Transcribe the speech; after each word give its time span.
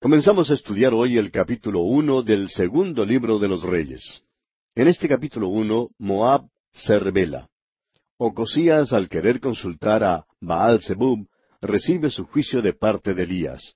Comenzamos 0.00 0.48
a 0.52 0.54
estudiar 0.54 0.94
hoy 0.94 1.18
el 1.18 1.32
capítulo 1.32 1.80
uno 1.80 2.22
del 2.22 2.48
segundo 2.50 3.04
libro 3.04 3.40
de 3.40 3.48
los 3.48 3.64
Reyes. 3.64 4.22
En 4.76 4.86
este 4.86 5.08
capítulo 5.08 5.48
uno, 5.48 5.90
Moab 5.98 6.48
se 6.70 7.00
revela. 7.00 7.48
Ocosías, 8.16 8.92
al 8.92 9.08
querer 9.08 9.40
consultar 9.40 10.04
a 10.04 10.24
Baal 10.40 10.80
Zebub, 10.82 11.26
recibe 11.60 12.10
su 12.10 12.26
juicio 12.26 12.62
de 12.62 12.74
parte 12.74 13.12
de 13.12 13.24
Elías. 13.24 13.74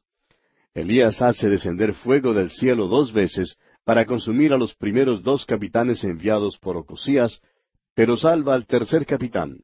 Elías 0.74 1.20
hace 1.22 1.48
descender 1.48 1.92
fuego 1.92 2.34
del 2.34 2.50
cielo 2.50 2.86
dos 2.86 3.12
veces 3.12 3.56
para 3.82 4.06
consumir 4.06 4.52
a 4.52 4.58
los 4.58 4.76
primeros 4.76 5.24
dos 5.24 5.44
capitanes 5.44 6.04
enviados 6.04 6.56
por 6.56 6.76
Ocosías, 6.76 7.40
pero 7.94 8.16
salva 8.16 8.54
al 8.54 8.66
tercer 8.66 9.06
capitán. 9.06 9.58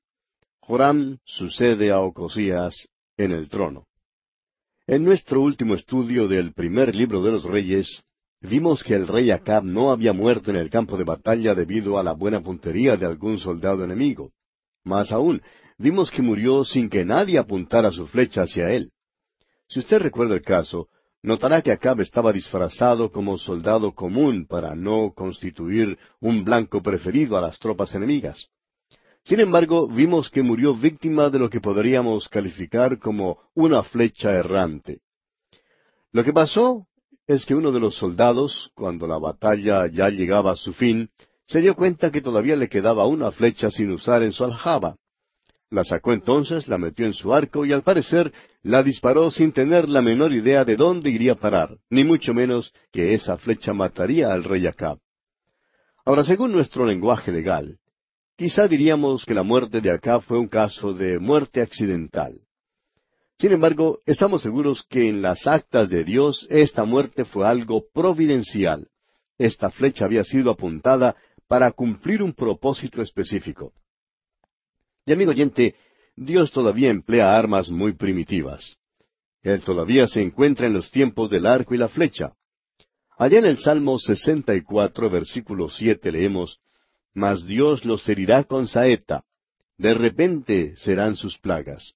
Joram 0.58 1.18
sucede 1.24 1.92
a 1.92 2.00
Ocosías 2.00 2.88
en 3.16 3.30
el 3.30 3.48
trono. 3.48 3.86
En 4.88 5.04
nuestro 5.04 5.42
último 5.42 5.74
estudio 5.74 6.28
del 6.28 6.54
primer 6.54 6.94
libro 6.94 7.22
de 7.22 7.30
los 7.30 7.44
reyes, 7.44 8.02
vimos 8.40 8.82
que 8.82 8.94
el 8.94 9.06
rey 9.06 9.30
Acab 9.30 9.62
no 9.62 9.90
había 9.90 10.14
muerto 10.14 10.50
en 10.50 10.56
el 10.56 10.70
campo 10.70 10.96
de 10.96 11.04
batalla 11.04 11.54
debido 11.54 11.98
a 11.98 12.02
la 12.02 12.14
buena 12.14 12.40
puntería 12.40 12.96
de 12.96 13.04
algún 13.04 13.36
soldado 13.36 13.84
enemigo. 13.84 14.30
Más 14.84 15.12
aún, 15.12 15.42
vimos 15.76 16.10
que 16.10 16.22
murió 16.22 16.64
sin 16.64 16.88
que 16.88 17.04
nadie 17.04 17.36
apuntara 17.36 17.90
su 17.90 18.06
flecha 18.06 18.44
hacia 18.44 18.70
él. 18.70 18.90
Si 19.68 19.80
usted 19.80 20.00
recuerda 20.00 20.36
el 20.36 20.42
caso, 20.42 20.88
notará 21.22 21.60
que 21.60 21.70
Acab 21.70 22.00
estaba 22.00 22.32
disfrazado 22.32 23.12
como 23.12 23.36
soldado 23.36 23.92
común 23.92 24.46
para 24.46 24.74
no 24.74 25.12
constituir 25.14 25.98
un 26.18 26.44
blanco 26.44 26.82
preferido 26.82 27.36
a 27.36 27.42
las 27.42 27.58
tropas 27.58 27.94
enemigas. 27.94 28.48
Sin 29.28 29.40
embargo, 29.40 29.86
vimos 29.86 30.30
que 30.30 30.42
murió 30.42 30.72
víctima 30.72 31.28
de 31.28 31.38
lo 31.38 31.50
que 31.50 31.60
podríamos 31.60 32.30
calificar 32.30 32.98
como 32.98 33.36
una 33.54 33.82
flecha 33.82 34.32
errante. 34.32 35.00
Lo 36.12 36.24
que 36.24 36.32
pasó 36.32 36.86
es 37.26 37.44
que 37.44 37.54
uno 37.54 37.70
de 37.70 37.78
los 37.78 37.94
soldados, 37.94 38.72
cuando 38.74 39.06
la 39.06 39.18
batalla 39.18 39.86
ya 39.86 40.08
llegaba 40.08 40.52
a 40.52 40.56
su 40.56 40.72
fin, 40.72 41.10
se 41.46 41.60
dio 41.60 41.76
cuenta 41.76 42.10
que 42.10 42.22
todavía 42.22 42.56
le 42.56 42.70
quedaba 42.70 43.06
una 43.06 43.30
flecha 43.30 43.70
sin 43.70 43.90
usar 43.90 44.22
en 44.22 44.32
su 44.32 44.44
aljaba. 44.44 44.96
La 45.68 45.84
sacó 45.84 46.14
entonces, 46.14 46.66
la 46.66 46.78
metió 46.78 47.04
en 47.04 47.12
su 47.12 47.34
arco 47.34 47.66
y 47.66 47.74
al 47.74 47.82
parecer 47.82 48.32
la 48.62 48.82
disparó 48.82 49.30
sin 49.30 49.52
tener 49.52 49.90
la 49.90 50.00
menor 50.00 50.32
idea 50.32 50.64
de 50.64 50.76
dónde 50.76 51.10
iría 51.10 51.32
a 51.32 51.38
parar, 51.38 51.76
ni 51.90 52.02
mucho 52.02 52.32
menos 52.32 52.72
que 52.90 53.12
esa 53.12 53.36
flecha 53.36 53.74
mataría 53.74 54.32
al 54.32 54.44
rey 54.44 54.66
Acab. 54.66 55.00
Ahora, 56.06 56.24
según 56.24 56.50
nuestro 56.50 56.86
lenguaje 56.86 57.30
legal, 57.30 57.78
Quizá 58.38 58.68
diríamos 58.68 59.24
que 59.26 59.34
la 59.34 59.42
muerte 59.42 59.80
de 59.80 59.90
Acab 59.90 60.22
fue 60.22 60.38
un 60.38 60.46
caso 60.46 60.94
de 60.94 61.18
muerte 61.18 61.60
accidental. 61.60 62.40
Sin 63.36 63.50
embargo, 63.50 63.98
estamos 64.06 64.42
seguros 64.42 64.86
que 64.88 65.08
en 65.08 65.22
las 65.22 65.48
actas 65.48 65.88
de 65.88 66.04
Dios 66.04 66.46
esta 66.48 66.84
muerte 66.84 67.24
fue 67.24 67.48
algo 67.48 67.86
providencial. 67.92 68.86
Esta 69.38 69.70
flecha 69.70 70.04
había 70.04 70.22
sido 70.22 70.52
apuntada 70.52 71.16
para 71.48 71.72
cumplir 71.72 72.22
un 72.22 72.32
propósito 72.32 73.02
específico. 73.02 73.72
Y 75.04 75.12
amigo 75.14 75.32
oyente, 75.32 75.74
Dios 76.14 76.52
todavía 76.52 76.90
emplea 76.90 77.36
armas 77.36 77.70
muy 77.70 77.94
primitivas. 77.94 78.76
Él 79.42 79.62
todavía 79.62 80.06
se 80.06 80.22
encuentra 80.22 80.68
en 80.68 80.74
los 80.74 80.92
tiempos 80.92 81.28
del 81.28 81.44
arco 81.44 81.74
y 81.74 81.78
la 81.78 81.88
flecha. 81.88 82.34
Allá 83.18 83.40
en 83.40 83.46
el 83.46 83.58
Salmo 83.58 83.98
64, 83.98 85.10
versículo 85.10 85.68
7 85.68 86.12
leemos, 86.12 86.60
mas 87.18 87.44
Dios 87.44 87.84
los 87.84 88.08
herirá 88.08 88.44
con 88.44 88.68
saeta. 88.68 89.24
De 89.76 89.92
repente 89.92 90.76
serán 90.76 91.16
sus 91.16 91.36
plagas. 91.38 91.94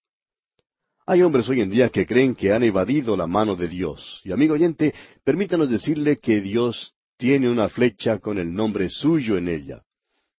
Hay 1.07 1.23
hombres 1.23 1.49
hoy 1.49 1.61
en 1.61 1.71
día 1.71 1.89
que 1.89 2.07
creen 2.07 2.35
que 2.35 2.53
han 2.53 2.63
evadido 2.63 3.17
la 3.17 3.27
mano 3.27 3.57
de 3.57 3.69
Dios. 3.69 4.21
Y 4.25 4.33
amigo 4.33 4.55
oyente, 4.55 4.93
permítanos 5.25 5.71
decirle 5.71 6.19
que 6.19 6.41
Dios 6.41 6.95
tiene 7.17 7.49
una 7.49 7.69
flecha 7.69 8.19
con 8.19 8.39
el 8.39 8.53
nombre 8.53 8.89
suyo 8.89 9.37
en 9.37 9.49
ella. 9.49 9.83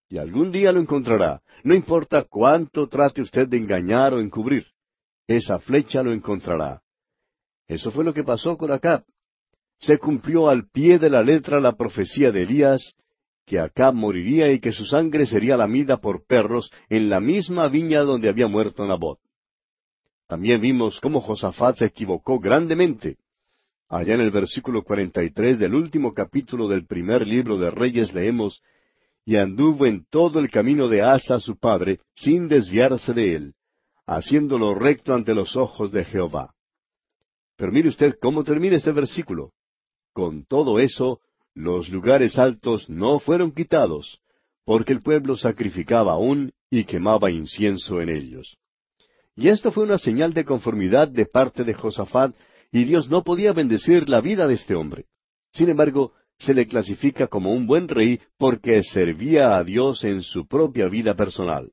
Y 0.09 0.17
algún 0.17 0.51
día 0.51 0.71
lo 0.71 0.79
encontrará, 0.79 1.41
no 1.63 1.73
importa 1.73 2.23
cuánto 2.23 2.87
trate 2.87 3.21
usted 3.21 3.47
de 3.47 3.57
engañar 3.57 4.13
o 4.13 4.19
encubrir. 4.19 4.67
Esa 5.27 5.59
flecha 5.59 6.03
lo 6.03 6.11
encontrará. 6.11 6.81
Eso 7.67 7.89
fue 7.89 8.03
lo 8.03 8.13
que 8.13 8.23
pasó 8.23 8.57
con 8.57 8.71
Acab. 8.71 9.03
Se 9.79 9.97
cumplió 9.97 10.49
al 10.49 10.69
pie 10.69 10.99
de 10.99 11.09
la 11.09 11.23
letra 11.23 11.59
la 11.59 11.73
profecía 11.75 12.31
de 12.31 12.43
Elías 12.43 12.95
que 13.45 13.59
Acab 13.59 13.93
moriría 13.93 14.51
y 14.51 14.59
que 14.59 14.71
su 14.71 14.85
sangre 14.85 15.25
sería 15.25 15.57
lamida 15.57 15.97
por 15.97 16.25
perros 16.25 16.71
en 16.89 17.09
la 17.09 17.19
misma 17.19 17.67
viña 17.67 18.01
donde 18.01 18.29
había 18.29 18.47
muerto 18.47 18.85
Nabot. 18.85 19.19
También 20.27 20.61
vimos 20.61 20.99
cómo 20.99 21.21
Josafat 21.21 21.77
se 21.77 21.85
equivocó 21.85 22.39
grandemente. 22.39 23.17
Allá 23.89 24.15
en 24.15 24.21
el 24.21 24.31
versículo 24.31 24.83
cuarenta 24.83 25.23
y 25.23 25.31
tres 25.31 25.59
del 25.59 25.75
último 25.75 26.13
capítulo 26.13 26.67
del 26.67 26.85
primer 26.85 27.27
libro 27.27 27.57
de 27.57 27.69
Reyes 27.69 28.13
leemos 28.13 28.61
y 29.25 29.35
anduvo 29.35 29.85
en 29.85 30.05
todo 30.09 30.39
el 30.39 30.49
camino 30.49 30.87
de 30.87 31.01
Asa 31.01 31.39
su 31.39 31.57
padre, 31.57 31.99
sin 32.15 32.47
desviarse 32.47 33.13
de 33.13 33.35
él, 33.35 33.53
haciéndolo 34.05 34.75
recto 34.75 35.13
ante 35.13 35.33
los 35.33 35.55
ojos 35.55 35.91
de 35.91 36.03
Jehová. 36.05 36.53
Pero 37.55 37.71
mire 37.71 37.89
usted 37.89 38.15
cómo 38.19 38.43
termina 38.43 38.75
este 38.75 38.91
versículo. 38.91 39.51
Con 40.11 40.45
todo 40.45 40.79
eso, 40.79 41.19
los 41.55 41.89
lugares 41.89 42.37
altos 42.37 42.89
no 42.89 43.19
fueron 43.19 43.51
quitados, 43.51 44.19
porque 44.65 44.93
el 44.93 45.01
pueblo 45.01 45.35
sacrificaba 45.35 46.13
aún 46.13 46.51
y 46.69 46.85
quemaba 46.85 47.31
incienso 47.31 48.01
en 48.01 48.09
ellos. 48.09 48.57
Y 49.35 49.49
esto 49.49 49.71
fue 49.71 49.83
una 49.83 49.97
señal 49.97 50.33
de 50.33 50.45
conformidad 50.45 51.07
de 51.07 51.25
parte 51.25 51.63
de 51.63 51.73
Josafat, 51.73 52.35
y 52.71 52.85
Dios 52.85 53.09
no 53.09 53.23
podía 53.23 53.53
bendecir 53.53 54.09
la 54.09 54.21
vida 54.21 54.47
de 54.47 54.55
este 54.55 54.75
hombre. 54.75 55.05
Sin 55.51 55.69
embargo, 55.69 56.13
se 56.39 56.53
le 56.53 56.67
clasifica 56.67 57.27
como 57.27 57.53
un 57.53 57.67
buen 57.67 57.87
rey 57.87 58.19
porque 58.37 58.81
servía 58.83 59.55
a 59.55 59.63
Dios 59.63 60.03
en 60.03 60.23
su 60.23 60.47
propia 60.47 60.87
vida 60.87 61.15
personal. 61.15 61.71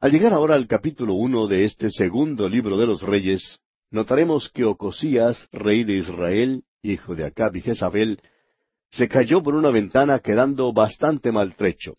Al 0.00 0.12
llegar 0.12 0.32
ahora 0.32 0.54
al 0.54 0.66
capítulo 0.66 1.14
uno 1.14 1.46
de 1.46 1.64
este 1.64 1.90
segundo 1.90 2.48
libro 2.48 2.76
de 2.76 2.86
los 2.86 3.02
Reyes, 3.02 3.60
notaremos 3.90 4.50
que 4.50 4.64
Ocosías, 4.64 5.48
rey 5.52 5.84
de 5.84 5.94
Israel, 5.94 6.62
hijo 6.82 7.14
de 7.14 7.26
Acab 7.26 7.56
y 7.56 7.60
Jezabel, 7.60 8.20
se 8.90 9.08
cayó 9.08 9.42
por 9.42 9.54
una 9.54 9.70
ventana 9.70 10.18
quedando 10.20 10.72
bastante 10.72 11.32
maltrecho. 11.32 11.96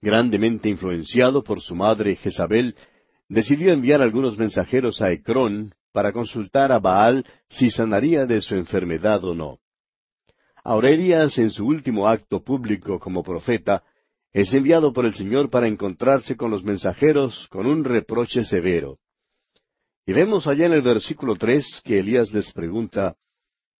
Grandemente 0.00 0.68
influenciado 0.68 1.42
por 1.42 1.60
su 1.60 1.74
madre 1.74 2.14
Jezabel, 2.16 2.76
decidió 3.28 3.72
enviar 3.72 4.00
algunos 4.00 4.38
mensajeros 4.38 5.02
a 5.02 5.10
Ecrón 5.10 5.74
para 5.92 6.12
consultar 6.12 6.70
a 6.70 6.78
Baal 6.78 7.26
si 7.48 7.70
sanaría 7.70 8.24
de 8.24 8.40
su 8.40 8.54
enfermedad 8.54 9.24
o 9.24 9.34
no. 9.34 9.58
Aurelias, 10.62 11.38
en 11.38 11.50
su 11.50 11.66
último 11.66 12.08
acto 12.08 12.42
público 12.42 12.98
como 12.98 13.22
profeta, 13.22 13.82
es 14.32 14.52
enviado 14.52 14.92
por 14.92 15.06
el 15.06 15.14
Señor 15.14 15.50
para 15.50 15.66
encontrarse 15.66 16.36
con 16.36 16.50
los 16.50 16.62
mensajeros 16.62 17.48
con 17.48 17.66
un 17.66 17.84
reproche 17.84 18.44
severo. 18.44 18.98
Y 20.06 20.12
vemos 20.12 20.46
allá 20.46 20.66
en 20.66 20.72
el 20.72 20.82
versículo 20.82 21.36
tres 21.36 21.80
que 21.84 21.98
Elías 21.98 22.32
les 22.32 22.52
pregunta, 22.52 23.16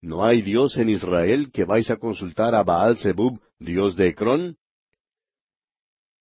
¿No 0.01 0.23
hay 0.23 0.41
Dios 0.41 0.77
en 0.77 0.89
Israel 0.89 1.51
que 1.51 1.65
vais 1.65 1.89
a 1.91 1.97
consultar 1.97 2.55
a 2.55 2.63
Baal 2.63 2.97
Zebub, 2.97 3.39
Dios 3.59 3.95
de 3.97 4.07
Ecrón? 4.07 4.57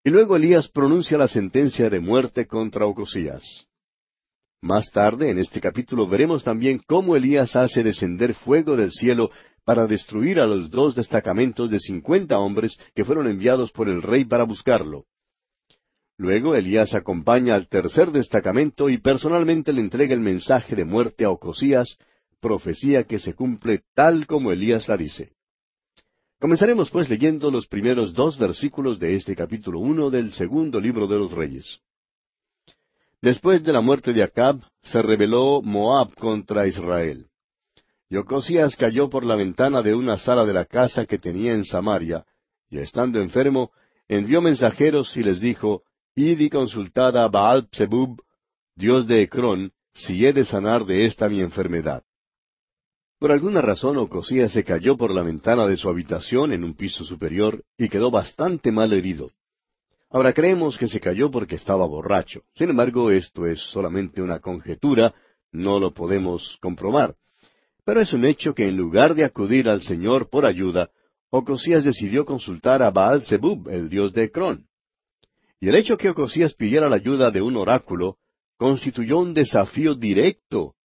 Y 0.04 0.10
luego 0.10 0.36
Elías 0.36 0.68
pronuncia 0.68 1.16
la 1.16 1.28
sentencia 1.28 1.88
de 1.88 2.00
muerte 2.00 2.46
contra 2.46 2.86
Ocosías. 2.86 3.66
Más 4.60 4.90
tarde, 4.90 5.30
en 5.30 5.38
este 5.38 5.60
capítulo, 5.60 6.08
veremos 6.08 6.42
también 6.42 6.80
cómo 6.86 7.14
Elías 7.14 7.54
hace 7.54 7.84
descender 7.84 8.34
fuego 8.34 8.74
del 8.74 8.90
cielo 8.90 9.30
para 9.64 9.86
destruir 9.86 10.40
a 10.40 10.46
los 10.46 10.70
dos 10.70 10.96
destacamentos 10.96 11.70
de 11.70 11.78
cincuenta 11.78 12.40
hombres 12.40 12.76
que 12.94 13.04
fueron 13.04 13.28
enviados 13.28 13.70
por 13.70 13.88
el 13.88 14.02
rey 14.02 14.24
para 14.24 14.42
buscarlo. 14.42 15.04
Luego 16.16 16.56
Elías 16.56 16.94
acompaña 16.94 17.54
al 17.54 17.68
tercer 17.68 18.10
destacamento 18.10 18.88
y 18.90 18.98
personalmente 18.98 19.72
le 19.72 19.82
entrega 19.82 20.14
el 20.14 20.20
mensaje 20.20 20.74
de 20.74 20.84
muerte 20.84 21.24
a 21.24 21.30
Ocosías, 21.30 21.96
profecía 22.40 23.04
que 23.04 23.18
se 23.18 23.34
cumple 23.34 23.82
tal 23.94 24.26
como 24.26 24.52
Elías 24.52 24.88
la 24.88 24.96
dice. 24.96 25.32
Comenzaremos 26.40 26.90
pues 26.90 27.08
leyendo 27.08 27.50
los 27.50 27.66
primeros 27.66 28.12
dos 28.14 28.38
versículos 28.38 28.98
de 28.98 29.16
este 29.16 29.34
capítulo 29.34 29.80
uno 29.80 30.08
del 30.08 30.32
segundo 30.32 30.80
libro 30.80 31.06
de 31.08 31.18
los 31.18 31.32
Reyes. 31.32 31.80
Después 33.20 33.64
de 33.64 33.72
la 33.72 33.80
muerte 33.80 34.12
de 34.12 34.22
Acab, 34.22 34.60
se 34.82 35.02
rebeló 35.02 35.60
Moab 35.62 36.14
contra 36.14 36.68
Israel. 36.68 37.26
Y 38.08 38.16
Ocosías 38.16 38.76
cayó 38.76 39.10
por 39.10 39.24
la 39.24 39.34
ventana 39.34 39.82
de 39.82 39.94
una 39.94 40.16
sala 40.16 40.46
de 40.46 40.52
la 40.52 40.64
casa 40.64 41.04
que 41.04 41.18
tenía 41.18 41.52
en 41.52 41.64
Samaria, 41.64 42.24
y 42.70 42.78
estando 42.78 43.20
enfermo, 43.20 43.72
envió 44.06 44.40
mensajeros 44.40 45.16
y 45.16 45.24
les 45.24 45.40
dijo, 45.40 45.82
Id 46.14 46.38
y 46.40 46.50
consultad 46.50 47.16
a 47.16 47.28
Baal 47.28 47.68
Zebub, 47.72 48.22
Dios 48.76 49.08
de 49.08 49.22
Ecrón, 49.22 49.72
si 49.92 50.24
he 50.24 50.32
de 50.32 50.44
sanar 50.44 50.84
de 50.84 51.04
esta 51.04 51.28
mi 51.28 51.40
enfermedad. 51.40 52.04
Por 53.18 53.32
alguna 53.32 53.60
razón 53.60 53.96
Ocosías 53.96 54.52
se 54.52 54.62
cayó 54.62 54.96
por 54.96 55.12
la 55.12 55.24
ventana 55.24 55.66
de 55.66 55.76
su 55.76 55.88
habitación 55.88 56.52
en 56.52 56.62
un 56.62 56.74
piso 56.74 57.04
superior 57.04 57.64
y 57.76 57.88
quedó 57.88 58.12
bastante 58.12 58.70
mal 58.70 58.92
herido. 58.92 59.32
Ahora 60.10 60.32
creemos 60.32 60.78
que 60.78 60.86
se 60.86 61.00
cayó 61.00 61.28
porque 61.28 61.56
estaba 61.56 61.84
borracho. 61.84 62.42
Sin 62.54 62.70
embargo, 62.70 63.10
esto 63.10 63.44
es 63.46 63.60
solamente 63.60 64.22
una 64.22 64.38
conjetura, 64.38 65.14
no 65.50 65.80
lo 65.80 65.92
podemos 65.92 66.58
comprobar. 66.60 67.16
Pero 67.84 68.00
es 68.00 68.12
un 68.12 68.24
hecho 68.24 68.54
que 68.54 68.68
en 68.68 68.76
lugar 68.76 69.16
de 69.16 69.24
acudir 69.24 69.68
al 69.68 69.82
Señor 69.82 70.30
por 70.30 70.46
ayuda, 70.46 70.90
Ocosías 71.30 71.84
decidió 71.84 72.24
consultar 72.24 72.82
a 72.82 72.90
Baal 72.90 73.24
Zebub, 73.26 73.68
el 73.68 73.88
dios 73.88 74.12
de 74.12 74.24
Ecrón. 74.24 74.68
Y 75.60 75.68
el 75.68 75.74
hecho 75.74 75.98
que 75.98 76.10
Ocosías 76.10 76.54
pidiera 76.54 76.88
la 76.88 76.96
ayuda 76.96 77.32
de 77.32 77.42
un 77.42 77.56
oráculo 77.56 78.18
constituyó 78.56 79.18
un 79.18 79.34
desafío 79.34 79.96
directo 79.96 80.76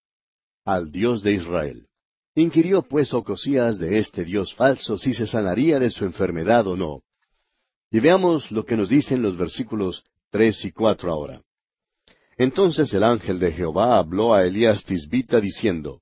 al 0.66 0.92
Dios 0.92 1.22
de 1.22 1.34
Israel. 1.34 1.88
Inquirió 2.36 2.82
pues 2.82 3.14
Ocosías 3.14 3.78
de 3.78 4.00
este 4.00 4.24
Dios 4.24 4.56
falso 4.56 4.98
si 4.98 5.14
se 5.14 5.28
sanaría 5.28 5.80
de 5.80 5.92
su 5.92 6.04
enfermedad 6.04 6.66
o 6.66 6.76
no. 6.76 7.02
Y 7.92 8.00
veamos 8.00 8.52
lo 8.52 8.66
que 8.66 8.76
nos 8.76 8.90
dicen 8.90 9.22
los 9.22 9.38
versículos 9.38 10.04
tres 10.32 10.66
y 10.66 10.72
cuatro 10.72 11.12
ahora. 11.12 11.44
Entonces 12.38 12.92
el 12.94 13.04
ángel 13.04 13.38
de 13.38 13.52
Jehová 13.52 14.00
habló 14.00 14.34
a 14.34 14.44
Elías 14.44 14.84
Tisbita 14.84 15.40
diciendo, 15.40 16.02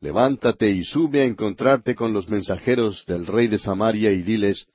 Levántate 0.00 0.68
y 0.68 0.84
sube 0.84 1.22
a 1.22 1.24
encontrarte 1.24 1.94
con 1.94 2.12
los 2.12 2.28
mensajeros 2.28 3.06
del 3.06 3.26
rey 3.26 3.48
de 3.48 3.58
Samaria 3.58 4.12
y 4.12 4.20
diles, 4.20 4.66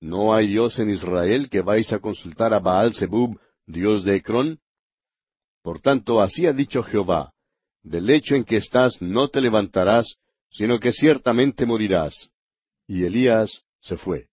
¿No 0.00 0.32
hay 0.32 0.46
Dios 0.48 0.78
en 0.78 0.88
Israel 0.88 1.50
que 1.50 1.60
vais 1.60 1.92
a 1.92 1.98
consultar 1.98 2.54
a 2.54 2.60
Baal 2.60 2.94
Zebub, 2.94 3.38
Dios 3.66 4.04
de 4.04 4.16
Ecrón? 4.16 4.58
Por 5.62 5.80
tanto, 5.80 6.22
así 6.22 6.46
ha 6.46 6.54
dicho 6.54 6.82
Jehová, 6.82 7.33
del 7.84 8.06
lecho 8.06 8.34
en 8.34 8.44
que 8.44 8.56
estás 8.56 9.00
no 9.00 9.28
te 9.28 9.40
levantarás, 9.40 10.16
sino 10.50 10.80
que 10.80 10.92
ciertamente 10.92 11.66
morirás. 11.66 12.30
Y 12.88 13.04
Elías 13.04 13.62
se 13.80 13.96
fue. 13.96 14.26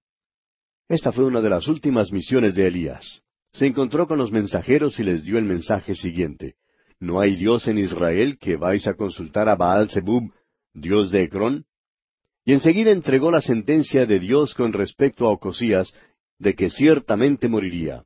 Esta 0.88 1.12
fue 1.12 1.26
una 1.26 1.42
de 1.42 1.50
las 1.50 1.68
últimas 1.68 2.12
misiones 2.12 2.56
de 2.56 2.68
Elías. 2.68 3.24
Se 3.52 3.68
encontró 3.68 4.08
con 4.08 4.18
los 4.18 4.32
mensajeros 4.32 5.00
y 5.00 5.04
les 5.04 5.24
dio 5.24 5.38
el 5.38 5.46
mensaje 5.46 5.96
siguiente. 5.96 6.56
¿No 7.00 7.20
hay 7.20 7.36
Dios 7.36 7.68
en 7.68 7.78
Israel 7.78 8.38
que 8.40 8.56
vais 8.56 8.88
a 8.88 8.94
consultar 8.94 9.50
a 9.50 9.56
Baal 9.56 9.90
Zebub, 9.90 10.32
Dios 10.74 11.12
de 11.12 11.24
Ecrón? 11.24 11.66
Y 12.46 12.54
enseguida 12.54 12.92
entregó 12.92 13.32
la 13.32 13.42
sentencia 13.42 14.06
de 14.06 14.20
Dios 14.20 14.54
con 14.54 14.74
respecto 14.74 15.28
a 15.28 15.32
Ocosías, 15.32 15.94
de 16.40 16.56
que 16.56 16.70
ciertamente 16.70 17.50
moriría. 17.50 18.06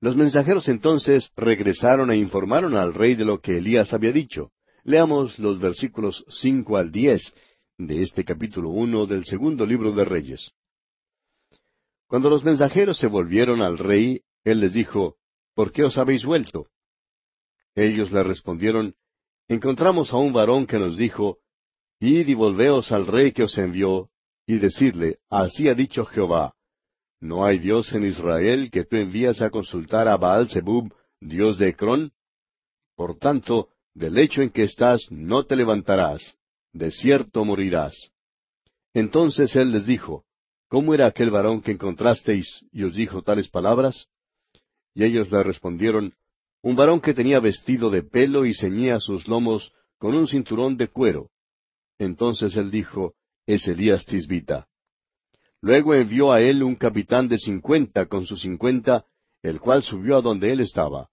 Los 0.00 0.16
mensajeros 0.16 0.68
entonces 0.68 1.30
regresaron 1.36 2.10
e 2.10 2.16
informaron 2.16 2.76
al 2.76 2.94
rey 2.94 3.14
de 3.14 3.24
lo 3.24 3.40
que 3.40 3.58
Elías 3.58 3.92
había 3.92 4.12
dicho. 4.12 4.50
Leamos 4.84 5.38
los 5.38 5.58
versículos 5.58 6.24
cinco 6.28 6.76
al 6.76 6.92
diez 6.92 7.34
de 7.78 8.02
este 8.02 8.22
capítulo 8.22 8.68
uno 8.68 9.06
del 9.06 9.24
segundo 9.24 9.64
libro 9.64 9.92
de 9.92 10.04
Reyes. 10.04 10.52
Cuando 12.06 12.28
los 12.28 12.44
mensajeros 12.44 12.98
se 12.98 13.06
volvieron 13.06 13.62
al 13.62 13.78
rey, 13.78 14.20
él 14.44 14.60
les 14.60 14.74
dijo, 14.74 15.16
¿Por 15.54 15.72
qué 15.72 15.84
os 15.84 15.96
habéis 15.96 16.26
vuelto? 16.26 16.68
Ellos 17.74 18.12
le 18.12 18.22
respondieron, 18.22 18.94
Encontramos 19.48 20.12
a 20.12 20.18
un 20.18 20.34
varón 20.34 20.66
que 20.66 20.78
nos 20.78 20.98
dijo, 20.98 21.38
Id 21.98 22.28
y 22.28 22.34
volveos 22.34 22.92
al 22.92 23.06
rey 23.06 23.32
que 23.32 23.44
os 23.44 23.56
envió, 23.56 24.10
y 24.46 24.58
decirle, 24.58 25.18
Así 25.30 25.66
ha 25.68 25.74
dicho 25.74 26.04
Jehová, 26.04 26.54
¿No 27.20 27.46
hay 27.46 27.58
Dios 27.58 27.90
en 27.94 28.04
Israel 28.04 28.70
que 28.70 28.84
tú 28.84 28.96
envías 28.96 29.40
a 29.40 29.48
consultar 29.48 30.08
a 30.08 30.18
Baal 30.18 30.50
Zebub, 30.50 30.94
Dios 31.20 31.56
de 31.56 31.68
Ecrón? 31.68 32.12
Por 32.94 33.16
tanto, 33.16 33.70
del 33.94 34.14
lecho 34.14 34.42
en 34.42 34.50
que 34.50 34.64
estás 34.64 35.06
no 35.10 35.44
te 35.46 35.56
levantarás, 35.56 36.36
de 36.72 36.90
cierto 36.90 37.44
morirás. 37.44 38.10
Entonces 38.92 39.54
él 39.56 39.72
les 39.72 39.86
dijo, 39.86 40.24
¿Cómo 40.68 40.94
era 40.94 41.06
aquel 41.06 41.30
varón 41.30 41.62
que 41.62 41.72
encontrasteis 41.72 42.64
y 42.72 42.82
os 42.82 42.94
dijo 42.94 43.22
tales 43.22 43.48
palabras? 43.48 44.08
Y 44.94 45.04
ellos 45.04 45.30
le 45.30 45.42
respondieron, 45.42 46.14
Un 46.62 46.76
varón 46.76 47.00
que 47.00 47.14
tenía 47.14 47.38
vestido 47.38 47.90
de 47.90 48.02
pelo 48.02 48.44
y 48.46 48.54
ceñía 48.54 48.98
sus 48.98 49.28
lomos 49.28 49.72
con 49.98 50.14
un 50.14 50.26
cinturón 50.26 50.76
de 50.76 50.88
cuero. 50.88 51.30
Entonces 51.98 52.56
él 52.56 52.70
dijo, 52.70 53.14
Es 53.46 53.68
Elías 53.68 54.04
Tisbita. 54.06 54.66
Luego 55.60 55.94
envió 55.94 56.32
a 56.32 56.40
él 56.40 56.62
un 56.62 56.74
capitán 56.74 57.28
de 57.28 57.38
cincuenta 57.38 58.06
con 58.06 58.26
sus 58.26 58.42
cincuenta, 58.42 59.06
el 59.42 59.60
cual 59.60 59.82
subió 59.82 60.16
a 60.16 60.22
donde 60.22 60.52
él 60.52 60.60
estaba. 60.60 61.08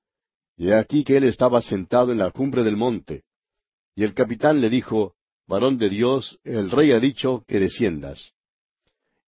Y 0.62 0.74
aquí 0.74 1.04
que 1.04 1.18
él 1.18 1.24
estaba 1.24 1.60
sentado 1.60 2.12
en 2.12 2.20
la 2.20 2.30
cumbre 2.30 2.62
del 2.62 2.78
monte. 2.78 3.24
Y 3.96 4.04
el 4.04 4.14
capitán 4.14 4.62
le 4.62 4.70
dijo, 4.70 5.16
Varón 5.48 5.80
de 5.80 5.90
Dios, 5.90 6.40
el 6.44 6.70
rey 6.70 6.92
ha 6.92 7.00
dicho 7.00 7.44
que 7.48 7.60
desciendas. 7.60 8.34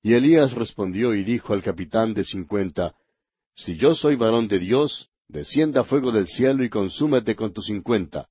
Y 0.03 0.13
Elías 0.13 0.53
respondió 0.53 1.15
y 1.15 1.23
dijo 1.23 1.53
al 1.53 1.63
capitán 1.63 2.13
de 2.13 2.23
cincuenta, 2.23 2.93
Si 3.55 3.77
yo 3.77 3.95
soy 3.95 4.15
varón 4.15 4.47
de 4.47 4.59
Dios, 4.59 5.09
descienda 5.27 5.83
fuego 5.83 6.11
del 6.11 6.27
cielo 6.27 6.63
y 6.63 6.69
consúmete 6.69 7.35
con 7.35 7.51
tus 7.51 7.65
cincuenta. 7.65 8.29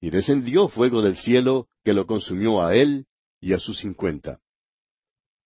Y 0.00 0.08
descendió 0.08 0.68
fuego 0.68 1.02
del 1.02 1.18
cielo, 1.18 1.68
que 1.84 1.92
lo 1.92 2.06
consumió 2.06 2.62
a 2.62 2.74
él 2.74 3.04
y 3.42 3.52
a 3.52 3.58
sus 3.58 3.76
cincuenta. 3.76 4.40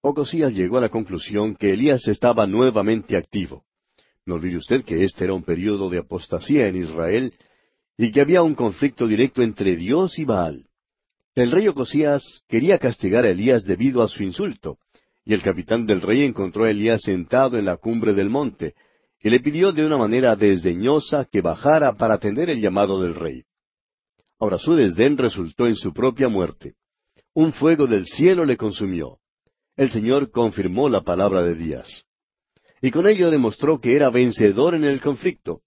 Ocosías 0.03 0.53
llegó 0.53 0.79
a 0.79 0.83
la 0.83 0.89
conclusión 0.89 1.57
que 1.57 1.73
Elías 1.73 2.07
estaba 2.07 2.47
nuevamente 2.47 3.17
activo. 3.17 3.65
No 4.31 4.37
olvide 4.37 4.59
usted 4.59 4.85
que 4.85 5.03
este 5.03 5.25
era 5.25 5.35
un 5.35 5.43
período 5.43 5.91
de 5.91 5.99
apostasía 5.99 6.69
en 6.69 6.77
Israel 6.77 7.35
y 7.99 8.13
que 8.13 8.21
había 8.21 8.45
un 8.45 8.55
conflicto 8.55 9.09
directo 9.09 9.43
entre 9.43 9.75
Dios 9.75 10.21
y 10.21 10.25
Baal. 10.25 10.69
El 11.35 11.51
rey 11.51 11.67
Ocosías 11.67 12.23
quería 12.47 12.79
castigar 12.79 13.25
a 13.25 13.31
Elías 13.31 13.65
debido 13.65 14.05
a 14.05 14.09
su 14.09 14.23
insulto, 14.23 14.79
y 15.25 15.35
el 15.35 15.43
capitán 15.43 15.85
del 15.85 16.01
rey 16.01 16.23
encontró 16.23 16.63
a 16.63 16.71
Elías 16.71 17.03
sentado 17.03 17.59
en 17.59 17.65
la 17.65 17.77
cumbre 17.77 18.15
del 18.15 18.31
monte, 18.31 18.77
y 19.21 19.31
le 19.31 19.41
pidió 19.41 19.73
de 19.73 19.85
una 19.85 19.99
manera 19.99 20.37
desdeñosa 20.37 21.25
que 21.25 21.41
bajara 21.41 21.97
para 21.97 22.15
atender 22.15 22.51
el 22.51 22.61
llamado 22.61 23.03
del 23.03 23.17
rey. 23.17 23.43
Ahora 24.39 24.59
su 24.59 24.77
desdén 24.77 25.19
resultó 25.19 25.67
en 25.67 25.75
su 25.75 25.93
propia 25.93 26.29
muerte. 26.29 26.75
Un 27.35 27.53
fuego 27.53 27.89
del 27.89 28.07
cielo 28.07 28.45
le 28.45 28.57
consumió 28.57 29.19
el 29.81 29.91
Señor 29.91 30.31
confirmó 30.31 30.91
la 30.91 31.01
palabra 31.01 31.43
de 31.43 31.55
Díaz. 31.55 32.05
Y 32.81 32.91
con 32.91 33.07
ello 33.07 33.31
demostró 33.31 33.79
que 33.79 33.95
era 33.95 34.11
vencedor 34.11 34.75
en 34.75 34.85
el 34.85 35.01
conflicto. 35.01 35.63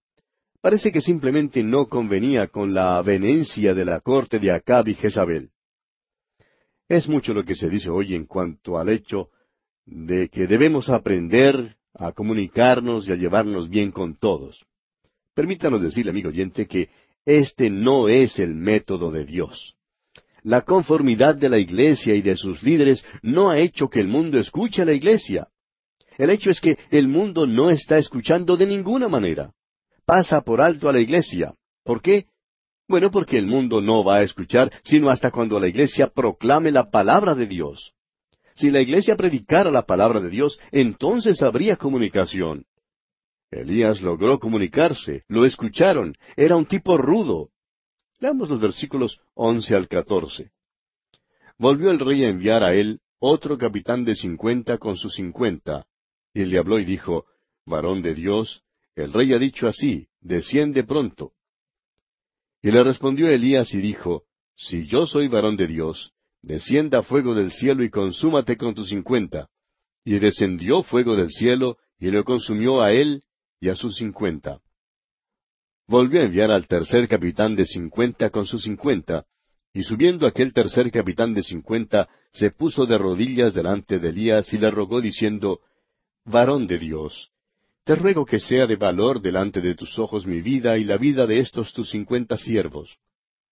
Parece 0.61 0.91
que 0.91 1.01
simplemente 1.01 1.61
no 1.61 1.87
convenía 1.87 2.47
con 2.47 2.73
la 2.73 2.97
avenencia 2.97 3.73
de 3.73 3.85
la 3.85 3.99
corte 3.99 4.39
de 4.39 4.51
Acab 4.51 4.87
y 4.87 4.95
Jezabel. 4.95 5.49
Es 6.87 7.07
mucho 7.07 7.33
lo 7.33 7.43
que 7.43 7.55
se 7.55 7.69
dice 7.69 7.89
hoy 7.89 8.15
en 8.15 8.25
cuanto 8.25 8.77
al 8.77 8.89
hecho 8.89 9.29
de 9.85 10.29
que 10.29 10.47
debemos 10.47 10.89
aprender 10.89 11.75
a 11.93 12.11
comunicarnos 12.11 13.07
y 13.07 13.11
a 13.11 13.15
llevarnos 13.15 13.69
bien 13.69 13.91
con 13.91 14.15
todos. 14.15 14.65
Permítanos 15.33 15.81
decirle, 15.81 16.11
amigo 16.11 16.29
oyente, 16.29 16.67
que 16.67 16.89
este 17.25 17.69
no 17.69 18.07
es 18.07 18.39
el 18.39 18.55
método 18.55 19.11
de 19.11 19.25
Dios. 19.25 19.75
La 20.43 20.61
conformidad 20.61 21.35
de 21.35 21.49
la 21.49 21.57
iglesia 21.57 22.15
y 22.15 22.21
de 22.21 22.35
sus 22.35 22.63
líderes 22.63 23.03
no 23.21 23.49
ha 23.49 23.59
hecho 23.59 23.89
que 23.89 23.99
el 23.99 24.07
mundo 24.07 24.39
escuche 24.39 24.81
a 24.81 24.85
la 24.85 24.93
iglesia. 24.93 25.47
El 26.17 26.29
hecho 26.29 26.49
es 26.49 26.59
que 26.59 26.77
el 26.91 27.07
mundo 27.07 27.45
no 27.45 27.69
está 27.69 27.97
escuchando 27.97 28.57
de 28.57 28.65
ninguna 28.65 29.07
manera. 29.07 29.53
Pasa 30.05 30.41
por 30.41 30.61
alto 30.61 30.89
a 30.89 30.93
la 30.93 30.99
iglesia. 30.99 31.53
¿Por 31.83 32.01
qué? 32.01 32.27
Bueno, 32.87 33.11
porque 33.11 33.37
el 33.37 33.45
mundo 33.45 33.81
no 33.81 34.03
va 34.03 34.17
a 34.17 34.23
escuchar 34.23 34.71
sino 34.83 35.09
hasta 35.09 35.31
cuando 35.31 35.59
la 35.59 35.67
iglesia 35.67 36.07
proclame 36.07 36.71
la 36.71 36.89
palabra 36.89 37.33
de 37.35 37.47
Dios. 37.47 37.93
Si 38.55 38.69
la 38.69 38.81
iglesia 38.81 39.15
predicara 39.15 39.71
la 39.71 39.83
palabra 39.83 40.19
de 40.19 40.29
Dios, 40.29 40.59
entonces 40.71 41.41
habría 41.41 41.75
comunicación. 41.75 42.65
Elías 43.49 44.01
logró 44.01 44.39
comunicarse, 44.39 45.23
lo 45.27 45.45
escucharon, 45.45 46.15
era 46.35 46.55
un 46.55 46.65
tipo 46.65 46.97
rudo, 46.97 47.49
Leamos 48.23 48.49
los 48.49 48.61
versículos 48.61 49.19
once 49.33 49.75
al 49.75 49.89
catorce. 49.89 50.51
Volvió 51.57 51.91
el 51.91 51.99
rey 51.99 52.23
a 52.23 52.29
enviar 52.29 52.63
a 52.63 52.73
él 52.73 53.01
otro 53.19 53.57
capitán 53.57 54.05
de 54.05 54.15
cincuenta 54.15 54.77
con 54.77 54.95
sus 54.95 55.15
cincuenta, 55.15 55.85
y 56.33 56.45
le 56.45 56.57
habló 56.57 56.79
y 56.79 56.85
dijo, 56.85 57.25
Varón 57.65 58.01
de 58.01 58.13
Dios, 58.13 58.63
el 58.95 59.13
rey 59.13 59.33
ha 59.33 59.39
dicho 59.39 59.67
así, 59.67 60.07
desciende 60.21 60.83
pronto. 60.83 61.33
Y 62.61 62.71
le 62.71 62.83
respondió 62.83 63.27
Elías 63.29 63.73
y 63.73 63.79
dijo, 63.79 64.23
Si 64.55 64.85
yo 64.87 65.05
soy 65.07 65.27
varón 65.27 65.57
de 65.57 65.67
Dios, 65.67 66.13
descienda 66.41 67.03
fuego 67.03 67.35
del 67.35 67.51
cielo 67.51 67.83
y 67.83 67.89
consúmate 67.89 68.57
con 68.57 68.73
tus 68.73 68.89
cincuenta. 68.89 69.49
Y 70.05 70.19
descendió 70.19 70.83
fuego 70.83 71.15
del 71.15 71.29
cielo 71.29 71.77
y 71.97 72.11
lo 72.11 72.23
consumió 72.23 72.81
a 72.81 72.91
él 72.91 73.23
y 73.59 73.69
a 73.69 73.75
sus 73.75 73.95
cincuenta 73.95 74.61
volvió 75.87 76.21
a 76.21 76.23
enviar 76.23 76.51
al 76.51 76.67
tercer 76.67 77.07
capitán 77.07 77.55
de 77.55 77.65
cincuenta 77.65 78.29
con 78.29 78.45
sus 78.45 78.63
cincuenta, 78.63 79.25
y 79.73 79.83
subiendo 79.83 80.27
aquel 80.27 80.53
tercer 80.53 80.91
capitán 80.91 81.33
de 81.33 81.43
cincuenta, 81.43 82.07
se 82.31 82.51
puso 82.51 82.85
de 82.85 82.97
rodillas 82.97 83.53
delante 83.53 83.99
de 83.99 84.09
Elías 84.09 84.53
y 84.53 84.57
le 84.57 84.69
rogó 84.69 85.01
diciendo, 85.01 85.59
Varón 86.25 86.67
de 86.67 86.77
Dios, 86.77 87.31
te 87.83 87.95
ruego 87.95 88.25
que 88.25 88.39
sea 88.39 88.65
de 88.65 88.77
valor 88.77 89.21
delante 89.21 89.59
de 89.59 89.75
tus 89.75 89.99
ojos 89.99 90.25
mi 90.25 90.41
vida 90.41 90.77
y 90.77 90.85
la 90.85 90.97
vida 90.97 91.27
de 91.27 91.39
estos 91.39 91.73
tus 91.73 91.89
cincuenta 91.89 92.37
siervos. 92.37 92.97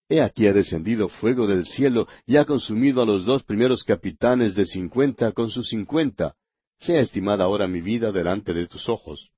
He 0.08 0.20
aquí 0.20 0.46
ha 0.46 0.52
descendido 0.52 1.08
fuego 1.08 1.48
del 1.48 1.66
cielo 1.66 2.06
y 2.26 2.36
ha 2.36 2.44
consumido 2.44 3.02
a 3.02 3.06
los 3.06 3.24
dos 3.24 3.42
primeros 3.42 3.82
capitanes 3.82 4.54
de 4.54 4.66
cincuenta 4.66 5.32
con 5.32 5.50
sus 5.50 5.68
cincuenta. 5.68 6.34
Sea 6.78 7.00
estimada 7.00 7.44
ahora 7.44 7.66
mi 7.66 7.80
vida 7.80 8.12
delante 8.12 8.54
de 8.54 8.66
tus 8.68 8.88
ojos. 8.88 9.30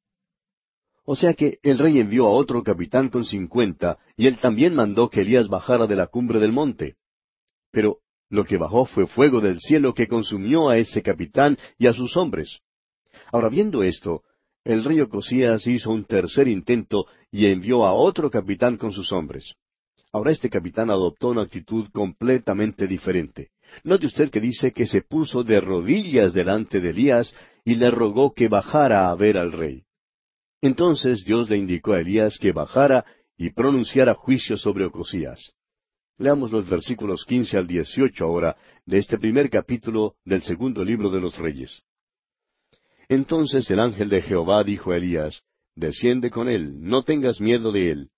O 1.04 1.16
sea 1.16 1.34
que 1.34 1.58
el 1.62 1.78
rey 1.78 1.98
envió 1.98 2.26
a 2.26 2.30
otro 2.30 2.62
capitán 2.62 3.08
con 3.08 3.24
cincuenta, 3.24 3.98
y 4.16 4.26
él 4.26 4.38
también 4.38 4.74
mandó 4.74 5.08
que 5.10 5.22
Elías 5.22 5.48
bajara 5.48 5.86
de 5.86 5.96
la 5.96 6.06
cumbre 6.06 6.38
del 6.38 6.52
monte. 6.52 6.96
Pero 7.70 7.98
lo 8.28 8.44
que 8.44 8.58
bajó 8.58 8.84
fue 8.84 9.06
fuego 9.06 9.40
del 9.40 9.58
cielo 9.58 9.94
que 9.94 10.06
consumió 10.06 10.68
a 10.68 10.78
ese 10.78 11.02
capitán 11.02 11.58
y 11.78 11.86
a 11.86 11.92
sus 11.92 12.16
hombres. 12.16 12.60
Ahora, 13.32 13.48
viendo 13.48 13.82
esto, 13.82 14.22
el 14.62 14.84
rey 14.84 15.00
Ocosías 15.00 15.66
hizo 15.66 15.90
un 15.90 16.04
tercer 16.04 16.46
intento 16.46 17.06
y 17.30 17.46
envió 17.46 17.84
a 17.84 17.94
otro 17.94 18.30
capitán 18.30 18.76
con 18.76 18.92
sus 18.92 19.10
hombres. 19.10 19.54
Ahora 20.12 20.30
este 20.30 20.50
capitán 20.50 20.90
adoptó 20.90 21.30
una 21.30 21.42
actitud 21.42 21.88
completamente 21.90 22.86
diferente. 22.86 23.50
Note 23.84 24.06
usted 24.06 24.30
que 24.30 24.40
dice 24.40 24.72
que 24.72 24.86
se 24.86 25.00
puso 25.00 25.42
de 25.42 25.60
rodillas 25.60 26.34
delante 26.34 26.80
de 26.80 26.90
Elías 26.90 27.34
y 27.64 27.76
le 27.76 27.90
rogó 27.90 28.34
que 28.34 28.48
bajara 28.48 29.10
a 29.10 29.14
ver 29.14 29.38
al 29.38 29.52
rey. 29.52 29.84
Entonces 30.60 31.24
Dios 31.24 31.48
le 31.48 31.56
indicó 31.56 31.94
a 31.94 32.00
Elías 32.00 32.36
que 32.38 32.52
bajara 32.52 33.06
y 33.38 33.50
pronunciara 33.50 34.14
juicio 34.14 34.58
sobre 34.58 34.84
Ocosías. 34.84 35.54
Leamos 36.18 36.52
los 36.52 36.68
versículos 36.68 37.24
quince 37.24 37.56
al 37.56 37.66
dieciocho 37.66 38.26
ahora 38.26 38.56
de 38.84 38.98
este 38.98 39.18
primer 39.18 39.48
capítulo 39.48 40.16
del 40.24 40.42
segundo 40.42 40.84
libro 40.84 41.08
de 41.08 41.20
los 41.20 41.38
Reyes. 41.38 41.82
Entonces 43.12 43.70
el 43.70 43.78
ángel 43.78 44.08
de 44.08 44.22
Jehová 44.22 44.64
dijo 44.64 44.90
a 44.90 44.96
Elías, 44.96 45.42
Desciende 45.76 46.30
con 46.30 46.48
él, 46.48 46.80
no 46.80 47.02
tengas 47.02 47.42
miedo 47.42 47.70
de 47.70 47.90
él. 47.90 48.10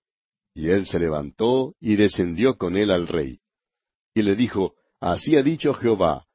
Y 0.54 0.68
él 0.68 0.86
se 0.86 1.00
levantó 1.00 1.74
y 1.80 1.96
descendió 1.96 2.56
con 2.56 2.76
él 2.76 2.92
al 2.92 3.08
rey. 3.08 3.40
Y 4.14 4.22
le 4.22 4.36
dijo, 4.36 4.74
Así 5.00 5.34
ha 5.34 5.42
dicho 5.42 5.74
Jehová, 5.74 6.26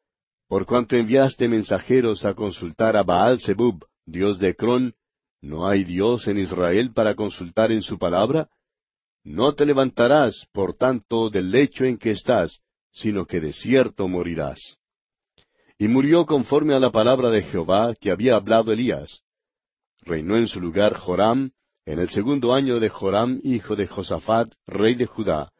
por 0.49 0.65
cuanto 0.65 0.97
enviaste 0.97 1.47
mensajeros 1.47 2.25
a 2.25 2.33
consultar 2.33 2.97
a 2.97 3.03
Baal 3.03 3.39
Zebub, 3.39 3.85
dios 4.05 4.39
de 4.39 4.53
Cron, 4.57 4.93
¿no 5.41 5.65
hay 5.65 5.85
Dios 5.85 6.27
en 6.27 6.37
Israel 6.37 6.91
para 6.93 7.15
consultar 7.15 7.71
en 7.71 7.81
su 7.81 7.97
palabra? 7.97 8.49
No 9.23 9.53
te 9.53 9.65
levantarás, 9.65 10.49
por 10.51 10.75
tanto, 10.75 11.29
del 11.29 11.49
lecho 11.49 11.85
en 11.85 11.97
que 11.97 12.11
estás, 12.11 12.59
sino 12.91 13.25
que 13.25 13.39
de 13.39 13.53
cierto 13.53 14.09
morirás. 14.09 14.78
Y 15.81 15.87
murió 15.87 16.25
conforme 16.25 16.73
a 16.73 16.79
la 16.79 16.91
palabra 16.91 17.29
de 17.29 17.41
Jehová 17.41 17.95
que 17.95 18.11
había 18.11 18.35
hablado 18.35 18.73
Elías. 18.73 19.21
Reinó 20.01 20.35
en 20.35 20.47
su 20.47 20.59
lugar 20.59 20.95
Joram, 20.95 21.51
en 21.85 21.99
el 21.99 22.09
segundo 22.09 22.53
año 22.53 22.81
de 22.81 22.89
Joram, 22.89 23.39
hijo 23.45 23.77
de 23.77 23.87
Josafat, 23.87 24.51
rey 24.67 24.95
de 24.95 25.05
Judá, 25.05 25.53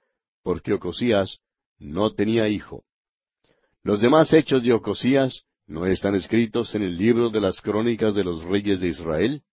porque 0.44 0.74
Ocosías 0.74 1.40
no 1.78 2.14
tenía 2.14 2.50
hijo. 2.50 2.84
Los 3.82 4.02
demás 4.02 4.34
hechos 4.34 4.62
de 4.62 4.74
Ocosías 4.74 5.46
no 5.68 5.86
están 5.86 6.16
escritos 6.16 6.76
en 6.76 6.82
el 6.82 6.98
libro 6.98 7.30
de 7.30 7.40
las 7.40 7.62
crónicas 7.62 8.14
de 8.14 8.26
los 8.26 8.44
reyes 8.44 8.82
de 8.82 8.90
Israel. 8.90 9.44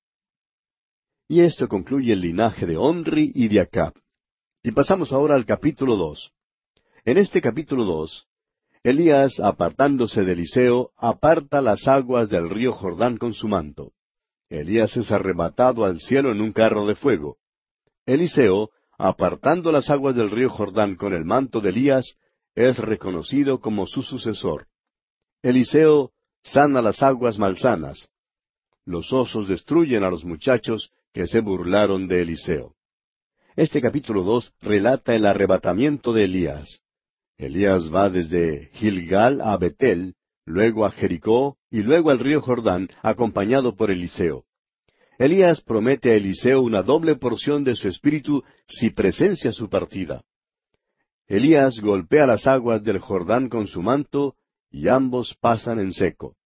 Y 1.28 1.42
esto 1.42 1.68
concluye 1.68 2.12
el 2.12 2.23
linaje 2.23 2.66
de 2.66 2.76
Onri 2.76 3.30
y 3.37 3.46
de 3.46 3.61
Acab. 3.61 3.94
Y 4.64 4.73
pasamos 4.73 5.12
ahora 5.12 5.37
al 5.37 5.46
capítulo 5.46 5.94
dos. 5.94 6.32
En 7.04 7.18
este 7.18 7.40
capítulo 7.40 7.85
dos, 7.85 8.26
Elías, 8.86 9.40
apartándose 9.40 10.22
de 10.22 10.34
Eliseo, 10.34 10.92
aparta 10.96 11.60
las 11.60 11.88
aguas 11.88 12.28
del 12.28 12.48
río 12.48 12.70
Jordán 12.70 13.16
con 13.16 13.34
su 13.34 13.48
manto. 13.48 13.90
Elías 14.48 14.96
es 14.96 15.10
arrebatado 15.10 15.84
al 15.84 15.98
cielo 15.98 16.30
en 16.30 16.40
un 16.40 16.52
carro 16.52 16.86
de 16.86 16.94
fuego. 16.94 17.38
Eliseo, 18.04 18.70
apartando 18.96 19.72
las 19.72 19.90
aguas 19.90 20.14
del 20.14 20.30
río 20.30 20.48
Jordán 20.50 20.94
con 20.94 21.14
el 21.14 21.24
manto 21.24 21.60
de 21.60 21.70
Elías, 21.70 22.14
es 22.54 22.78
reconocido 22.78 23.58
como 23.58 23.88
su 23.88 24.04
sucesor. 24.04 24.68
Eliseo 25.42 26.12
sana 26.44 26.80
las 26.80 27.02
aguas 27.02 27.40
malsanas. 27.40 28.08
Los 28.84 29.12
osos 29.12 29.48
destruyen 29.48 30.04
a 30.04 30.10
los 30.10 30.24
muchachos 30.24 30.92
que 31.12 31.26
se 31.26 31.40
burlaron 31.40 32.06
de 32.06 32.22
Eliseo. 32.22 32.76
Este 33.56 33.80
capítulo 33.80 34.22
dos 34.22 34.54
relata 34.60 35.12
el 35.12 35.26
arrebatamiento 35.26 36.12
de 36.12 36.22
Elías. 36.22 36.85
Elías 37.38 37.94
va 37.94 38.08
desde 38.08 38.70
Gilgal 38.72 39.40
a 39.42 39.56
Betel, 39.58 40.14
luego 40.46 40.86
a 40.86 40.90
Jericó 40.90 41.58
y 41.70 41.82
luego 41.82 42.10
al 42.10 42.18
río 42.18 42.40
Jordán, 42.40 42.88
acompañado 43.02 43.76
por 43.76 43.90
Eliseo. 43.90 44.44
Elías 45.18 45.60
promete 45.60 46.12
a 46.12 46.14
Eliseo 46.14 46.62
una 46.62 46.82
doble 46.82 47.16
porción 47.16 47.64
de 47.64 47.76
su 47.76 47.88
espíritu 47.88 48.42
si 48.66 48.90
presencia 48.90 49.52
su 49.52 49.68
partida. 49.68 50.22
Elías 51.26 51.80
golpea 51.80 52.26
las 52.26 52.46
aguas 52.46 52.82
del 52.82 52.98
Jordán 52.98 53.48
con 53.48 53.66
su 53.66 53.82
manto 53.82 54.36
y 54.70 54.88
ambos 54.88 55.34
pasan 55.40 55.80
en 55.80 55.92
seco. 55.92 56.36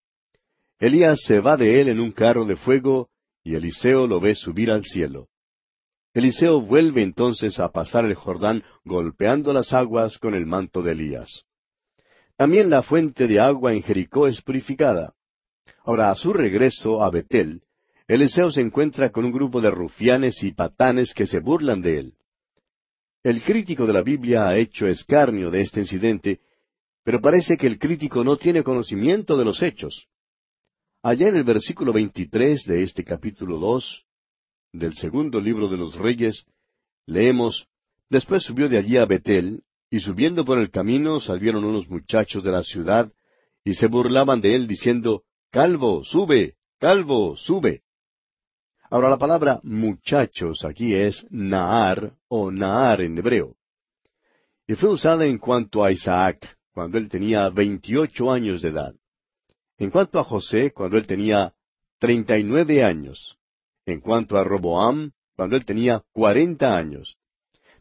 Elías 0.78 1.20
se 1.24 1.40
va 1.40 1.56
de 1.56 1.80
él 1.80 1.88
en 1.88 2.00
un 2.00 2.10
carro 2.10 2.44
de 2.46 2.56
fuego 2.56 3.10
y 3.44 3.54
Eliseo 3.54 4.06
lo 4.06 4.20
ve 4.20 4.34
subir 4.34 4.70
al 4.70 4.84
cielo. 4.84 5.29
Eliseo 6.12 6.60
vuelve 6.60 7.02
entonces 7.02 7.60
a 7.60 7.70
pasar 7.70 8.04
el 8.04 8.14
Jordán 8.14 8.64
golpeando 8.84 9.52
las 9.52 9.72
aguas 9.72 10.18
con 10.18 10.34
el 10.34 10.44
manto 10.44 10.82
de 10.82 10.92
Elías. 10.92 11.44
También 12.36 12.68
la 12.68 12.82
fuente 12.82 13.28
de 13.28 13.38
agua 13.38 13.72
en 13.72 13.82
Jericó 13.82 14.26
es 14.26 14.42
purificada. 14.42 15.14
Ahora, 15.84 16.10
a 16.10 16.16
su 16.16 16.32
regreso 16.32 17.02
a 17.02 17.10
Betel, 17.10 17.62
Eliseo 18.08 18.50
se 18.50 18.60
encuentra 18.60 19.10
con 19.12 19.24
un 19.24 19.30
grupo 19.30 19.60
de 19.60 19.70
rufianes 19.70 20.42
y 20.42 20.52
patanes 20.52 21.14
que 21.14 21.26
se 21.26 21.38
burlan 21.38 21.80
de 21.80 21.98
él. 22.00 22.14
El 23.22 23.42
crítico 23.42 23.86
de 23.86 23.92
la 23.92 24.02
Biblia 24.02 24.48
ha 24.48 24.56
hecho 24.56 24.88
escarnio 24.88 25.50
de 25.50 25.60
este 25.60 25.80
incidente, 25.80 26.40
pero 27.04 27.20
parece 27.20 27.56
que 27.56 27.68
el 27.68 27.78
crítico 27.78 28.24
no 28.24 28.36
tiene 28.36 28.64
conocimiento 28.64 29.36
de 29.36 29.44
los 29.44 29.62
hechos. 29.62 30.08
Allá 31.02 31.28
en 31.28 31.36
el 31.36 31.44
versículo 31.44 31.92
23 31.92 32.64
de 32.64 32.82
este 32.82 33.04
capítulo 33.04 33.58
2 33.58 34.06
del 34.72 34.94
segundo 34.94 35.40
libro 35.40 35.68
de 35.68 35.76
los 35.76 35.94
Reyes, 35.96 36.44
leemos, 37.06 37.66
Después 38.10 38.42
subió 38.42 38.68
de 38.68 38.76
allí 38.76 38.96
a 38.96 39.06
Betel, 39.06 39.62
y 39.88 40.00
subiendo 40.00 40.44
por 40.44 40.58
el 40.58 40.70
camino 40.70 41.20
salieron 41.20 41.64
unos 41.64 41.88
muchachos 41.88 42.42
de 42.42 42.50
la 42.50 42.64
ciudad, 42.64 43.10
y 43.64 43.74
se 43.74 43.86
burlaban 43.86 44.40
de 44.40 44.56
él 44.56 44.66
diciendo, 44.66 45.22
Calvo, 45.50 46.02
sube, 46.04 46.56
calvo, 46.78 47.36
sube. 47.36 47.82
Ahora 48.90 49.08
la 49.08 49.18
palabra 49.18 49.60
muchachos 49.62 50.64
aquí 50.64 50.92
es 50.92 51.24
Naar 51.30 52.14
o 52.28 52.50
Naar 52.50 53.00
en 53.00 53.18
hebreo. 53.18 53.56
Y 54.66 54.74
fue 54.74 54.90
usada 54.90 55.24
en 55.24 55.38
cuanto 55.38 55.84
a 55.84 55.92
Isaac, 55.92 56.58
cuando 56.72 56.98
él 56.98 57.08
tenía 57.08 57.48
veintiocho 57.50 58.32
años 58.32 58.62
de 58.62 58.70
edad. 58.70 58.94
En 59.78 59.90
cuanto 59.90 60.18
a 60.18 60.24
José, 60.24 60.72
cuando 60.72 60.96
él 60.96 61.06
tenía 61.06 61.54
treinta 61.98 62.36
y 62.38 62.42
nueve 62.42 62.82
años. 62.82 63.39
En 63.86 64.00
cuanto 64.00 64.36
a 64.36 64.44
Roboam, 64.44 65.12
cuando 65.36 65.56
él 65.56 65.64
tenía 65.64 66.02
cuarenta 66.12 66.76
años. 66.76 67.16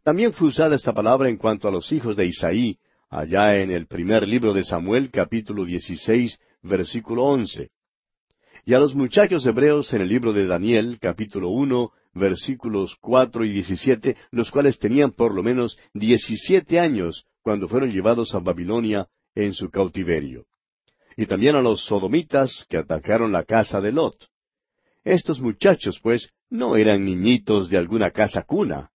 También 0.04 0.34
fue 0.34 0.48
usada 0.48 0.76
esta 0.76 0.94
palabra 0.94 1.30
en 1.30 1.38
cuanto 1.38 1.68
a 1.68 1.72
los 1.72 1.92
hijos 1.92 2.16
de 2.16 2.26
Isaí, 2.26 2.78
allá 3.10 3.62
en 3.62 3.72
el 3.72 3.88
primer 3.88 4.28
libro 4.28 4.54
de 4.54 4.64
Samuel, 4.64 5.12
capítulo 5.12 5.66
dieciséis, 5.66 6.40
versículo 6.62 7.26
once 7.26 7.70
y 8.66 8.74
a 8.74 8.80
los 8.80 8.96
muchachos 8.96 9.46
hebreos 9.46 9.92
en 9.94 10.02
el 10.02 10.10
libro 10.10 10.34
de 10.34 10.46
Daniel, 10.46 11.00
capítulo 11.00 11.50
uno, 11.50 11.92
versículos 12.14 12.96
cuatro 13.00 13.46
y 13.46 13.52
diecisiete, 13.52 14.18
los 14.32 14.52
cuales 14.52 14.78
tenían 14.80 15.12
por 15.12 15.34
lo 15.34 15.44
menos 15.44 15.78
diecisiete 15.94 16.80
años 16.80 17.26
cuando 17.42 17.68
fueron 17.68 17.92
llevados 17.92 18.36
a 18.36 18.40
Babilonia 18.40 19.08
en 19.34 19.54
su 19.54 19.70
cautiverio. 19.70 20.46
Y 21.16 21.26
también 21.26 21.56
a 21.56 21.62
los 21.62 21.84
sodomitas 21.86 22.66
que 22.70 22.78
atacaron 22.78 23.32
la 23.32 23.44
casa 23.44 23.82
de 23.82 23.92
Lot. 23.92 24.28
Estos 25.04 25.40
muchachos, 25.40 26.00
pues, 26.02 26.30
no 26.50 26.76
eran 26.76 27.06
niñitos 27.06 27.70
de 27.70 27.78
alguna 27.78 28.12
casa 28.12 28.44
cuna. 28.44 28.92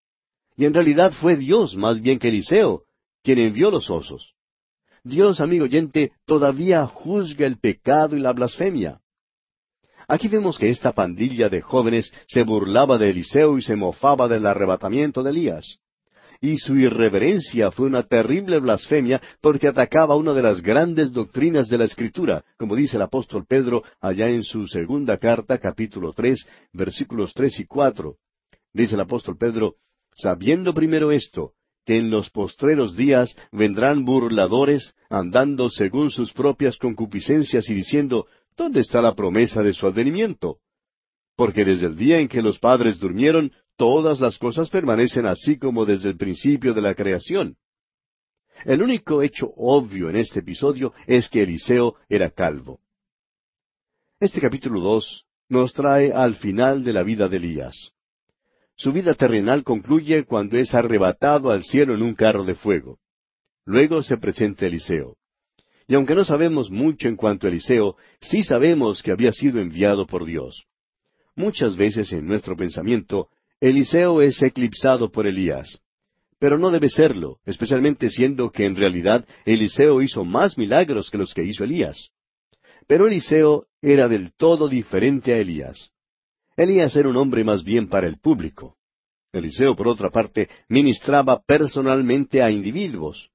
Y 0.56 0.64
en 0.64 0.74
realidad 0.74 1.12
fue 1.12 1.36
Dios 1.36 1.76
más 1.76 2.00
bien 2.00 2.18
que 2.18 2.28
Eliseo 2.28 2.84
quien 3.22 3.38
envió 3.38 3.70
los 3.70 3.90
osos. 3.90 4.34
Dios, 5.02 5.40
amigo 5.40 5.64
oyente, 5.64 6.12
todavía 6.26 6.86
juzga 6.86 7.46
el 7.46 7.58
pecado 7.58 8.16
y 8.16 8.20
la 8.20 8.32
blasfemia. 8.32 9.00
Aquí 10.06 10.28
vemos 10.28 10.58
que 10.58 10.68
esta 10.68 10.92
pandilla 10.92 11.48
de 11.48 11.62
jóvenes 11.62 12.12
se 12.26 12.42
burlaba 12.42 12.98
de 12.98 13.10
Eliseo 13.10 13.56
y 13.56 13.62
se 13.62 13.76
mofaba 13.76 14.28
del 14.28 14.46
arrebatamiento 14.46 15.22
de 15.22 15.30
Elías. 15.30 15.78
Y 16.44 16.58
su 16.58 16.76
irreverencia 16.76 17.70
fue 17.70 17.86
una 17.86 18.02
terrible 18.02 18.58
blasfemia 18.60 19.18
porque 19.40 19.66
atacaba 19.66 20.14
una 20.14 20.34
de 20.34 20.42
las 20.42 20.60
grandes 20.60 21.10
doctrinas 21.10 21.68
de 21.68 21.78
la 21.78 21.86
Escritura, 21.86 22.44
como 22.58 22.76
dice 22.76 22.96
el 22.96 23.02
apóstol 23.02 23.46
Pedro 23.48 23.82
allá 23.98 24.28
en 24.28 24.42
su 24.42 24.66
segunda 24.66 25.16
carta, 25.16 25.56
capítulo 25.56 26.12
tres, 26.12 26.46
versículos 26.74 27.32
tres 27.32 27.58
y 27.60 27.64
cuatro. 27.64 28.16
Dice 28.74 28.94
el 28.94 29.00
apóstol 29.00 29.38
Pedro, 29.38 29.76
sabiendo 30.14 30.74
primero 30.74 31.12
esto, 31.12 31.52
que 31.86 31.96
en 31.96 32.10
los 32.10 32.28
postreros 32.28 32.94
días 32.94 33.34
vendrán 33.50 34.04
burladores, 34.04 34.94
andando 35.08 35.70
según 35.70 36.10
sus 36.10 36.34
propias 36.34 36.76
concupiscencias 36.76 37.70
y 37.70 37.74
diciendo, 37.74 38.26
¿dónde 38.54 38.80
está 38.80 39.00
la 39.00 39.14
promesa 39.14 39.62
de 39.62 39.72
su 39.72 39.86
advenimiento? 39.86 40.58
Porque 41.36 41.64
desde 41.64 41.86
el 41.86 41.96
día 41.96 42.18
en 42.18 42.28
que 42.28 42.42
los 42.42 42.58
padres 42.58 42.98
durmieron, 42.98 43.50
todas 43.76 44.20
las 44.20 44.38
cosas 44.38 44.70
permanecen 44.70 45.26
así 45.26 45.58
como 45.58 45.84
desde 45.84 46.10
el 46.10 46.16
principio 46.16 46.74
de 46.74 46.82
la 46.82 46.94
creación. 46.94 47.56
El 48.64 48.82
único 48.82 49.22
hecho 49.22 49.52
obvio 49.56 50.08
en 50.08 50.16
este 50.16 50.40
episodio 50.40 50.92
es 51.06 51.28
que 51.28 51.42
Eliseo 51.42 51.96
era 52.08 52.30
calvo. 52.30 52.80
Este 54.20 54.40
capítulo 54.40 54.80
dos 54.80 55.26
nos 55.48 55.72
trae 55.72 56.12
al 56.12 56.36
final 56.36 56.84
de 56.84 56.92
la 56.92 57.02
vida 57.02 57.28
de 57.28 57.36
Elías. 57.36 57.92
Su 58.76 58.92
vida 58.92 59.14
terrenal 59.14 59.62
concluye 59.62 60.24
cuando 60.24 60.56
es 60.56 60.74
arrebatado 60.74 61.50
al 61.50 61.64
cielo 61.64 61.94
en 61.94 62.02
un 62.02 62.14
carro 62.14 62.44
de 62.44 62.54
fuego. 62.54 62.98
luego 63.66 64.02
se 64.02 64.18
presenta 64.18 64.66
Eliseo. 64.66 65.16
Y 65.86 65.94
aunque 65.94 66.14
no 66.14 66.24
sabemos 66.24 66.70
mucho 66.70 67.08
en 67.08 67.16
cuanto 67.16 67.46
a 67.46 67.50
Eliseo, 67.50 67.96
sí 68.20 68.42
sabemos 68.42 69.02
que 69.02 69.10
había 69.10 69.32
sido 69.32 69.60
enviado 69.60 70.06
por 70.06 70.24
Dios. 70.24 70.64
Muchas 71.36 71.76
veces 71.76 72.12
en 72.12 72.26
nuestro 72.26 72.56
pensamiento, 72.56 73.28
Eliseo 73.64 74.20
es 74.20 74.42
eclipsado 74.42 75.10
por 75.10 75.26
Elías. 75.26 75.80
Pero 76.38 76.58
no 76.58 76.70
debe 76.70 76.90
serlo, 76.90 77.38
especialmente 77.46 78.10
siendo 78.10 78.50
que 78.50 78.66
en 78.66 78.76
realidad 78.76 79.26
Eliseo 79.46 80.02
hizo 80.02 80.22
más 80.22 80.58
milagros 80.58 81.08
que 81.10 81.16
los 81.16 81.32
que 81.32 81.44
hizo 81.44 81.64
Elías. 81.64 82.10
Pero 82.86 83.06
Eliseo 83.06 83.64
era 83.80 84.06
del 84.06 84.34
todo 84.34 84.68
diferente 84.68 85.32
a 85.32 85.38
Elías. 85.38 85.92
Elías 86.58 86.94
era 86.94 87.08
un 87.08 87.16
hombre 87.16 87.42
más 87.42 87.64
bien 87.64 87.88
para 87.88 88.06
el 88.06 88.18
público. 88.18 88.76
Eliseo, 89.32 89.74
por 89.74 89.88
otra 89.88 90.10
parte, 90.10 90.50
ministraba 90.68 91.42
personalmente 91.42 92.42
a 92.42 92.50
individuos. 92.50 93.30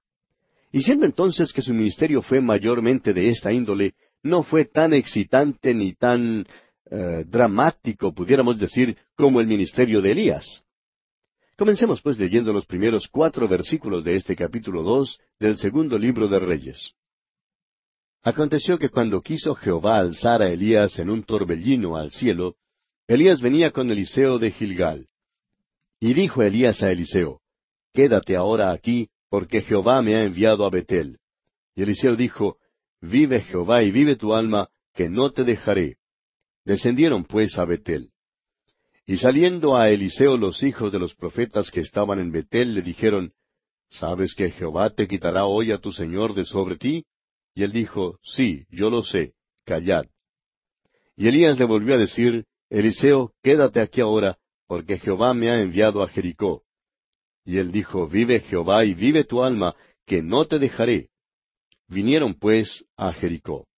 Y 0.72 0.84
siendo 0.84 1.08
entonces 1.08 1.52
que 1.52 1.64
su 1.64 1.74
ministerio 1.74 2.22
fue 2.22 2.40
mayormente 2.40 3.16
de 3.16 3.30
esta 3.30 3.52
índole, 3.52 3.96
no 4.22 4.44
fue 4.44 4.66
tan 4.66 4.94
excitante 4.94 5.74
ni 5.74 5.94
tan 5.94 6.46
eh, 6.92 7.24
dramático, 7.28 8.14
pudiéramos 8.14 8.60
decir, 8.60 8.98
como 9.16 9.40
el 9.40 9.48
ministerio 9.48 10.02
de 10.02 10.12
Elías. 10.12 10.66
Comencemos 11.56 12.02
pues 12.02 12.18
leyendo 12.18 12.54
los 12.54 12.66
primeros 12.66 13.08
cuatro 13.08 13.48
versículos 13.48 14.04
de 14.04 14.16
este 14.16 14.36
capítulo 14.36 14.82
dos 14.82 15.20
del 15.40 15.58
segundo 15.58 16.00
libro 16.00 16.28
de 16.28 16.40
Reyes. 16.40 16.94
Aconteció 18.24 18.80
que 18.80 18.90
cuando 18.90 19.22
quiso 19.22 19.54
Jehová 19.56 20.00
alzar 20.00 20.42
a 20.42 20.50
Elías 20.50 20.98
en 21.00 21.10
un 21.10 21.24
torbellino 21.24 21.96
al 21.96 22.12
cielo, 22.12 22.56
Elías 23.08 23.42
venía 23.42 23.72
con 23.72 23.92
Eliseo 23.92 24.40
de 24.40 24.52
Gilgal. 24.52 25.08
Y 26.00 26.14
dijo 26.14 26.42
Elías 26.42 26.82
a 26.82 26.92
Eliseo, 26.92 27.42
Quédate 27.94 28.36
ahora 28.36 28.72
aquí, 28.72 29.10
porque 29.30 29.62
Jehová 29.62 30.02
me 30.02 30.16
ha 30.16 30.24
enviado 30.24 30.66
a 30.66 30.70
Betel. 30.70 31.20
Y 31.76 31.84
Eliseo 31.84 32.16
dijo, 32.16 32.58
Vive 33.00 33.42
Jehová 33.42 33.84
y 33.84 33.92
vive 33.92 34.16
tu 34.16 34.34
alma, 34.34 34.70
que 34.94 35.08
no 35.08 35.32
te 35.32 35.44
dejaré. 35.44 35.99
Descendieron 36.70 37.26
pues 37.26 37.58
a 37.58 37.66
Betel. 37.66 38.12
Y 39.08 39.18
saliendo 39.18 39.76
a 39.76 39.90
Eliseo 39.90 40.38
los 40.38 40.62
hijos 40.62 40.92
de 40.92 41.00
los 41.00 41.16
profetas 41.16 41.72
que 41.72 41.80
estaban 41.80 42.20
en 42.20 42.32
Betel 42.32 42.76
le 42.76 42.84
dijeron, 42.84 43.34
¿Sabes 43.90 44.36
que 44.36 44.52
Jehová 44.52 44.92
te 44.92 45.08
quitará 45.08 45.46
hoy 45.46 45.72
a 45.72 45.80
tu 45.80 45.92
señor 45.92 46.36
de 46.36 46.46
sobre 46.46 46.76
ti? 46.76 47.06
Y 47.56 47.64
él 47.64 47.72
dijo, 47.72 48.20
Sí, 48.22 48.68
yo 48.70 48.92
lo 48.92 49.02
sé, 49.02 49.34
callad. 49.66 50.06
Y 51.18 51.28
Elías 51.28 51.58
le 51.58 51.66
volvió 51.66 51.96
a 51.96 51.98
decir, 51.98 52.46
Eliseo, 52.70 53.34
quédate 53.42 53.82
aquí 53.82 54.02
ahora, 54.02 54.38
porque 54.68 55.00
Jehová 55.00 55.34
me 55.34 55.50
ha 55.50 55.60
enviado 55.60 56.04
a 56.04 56.08
Jericó. 56.08 56.62
Y 57.46 57.58
él 57.58 57.72
dijo, 57.72 58.08
Vive 58.08 58.42
Jehová 58.42 58.86
y 58.86 58.94
vive 58.94 59.24
tu 59.24 59.42
alma, 59.42 59.76
que 60.06 60.22
no 60.22 60.46
te 60.46 60.60
dejaré. 60.60 61.10
Vinieron 61.88 62.36
pues 62.36 62.86
a 62.96 63.12
Jericó. 63.12 63.69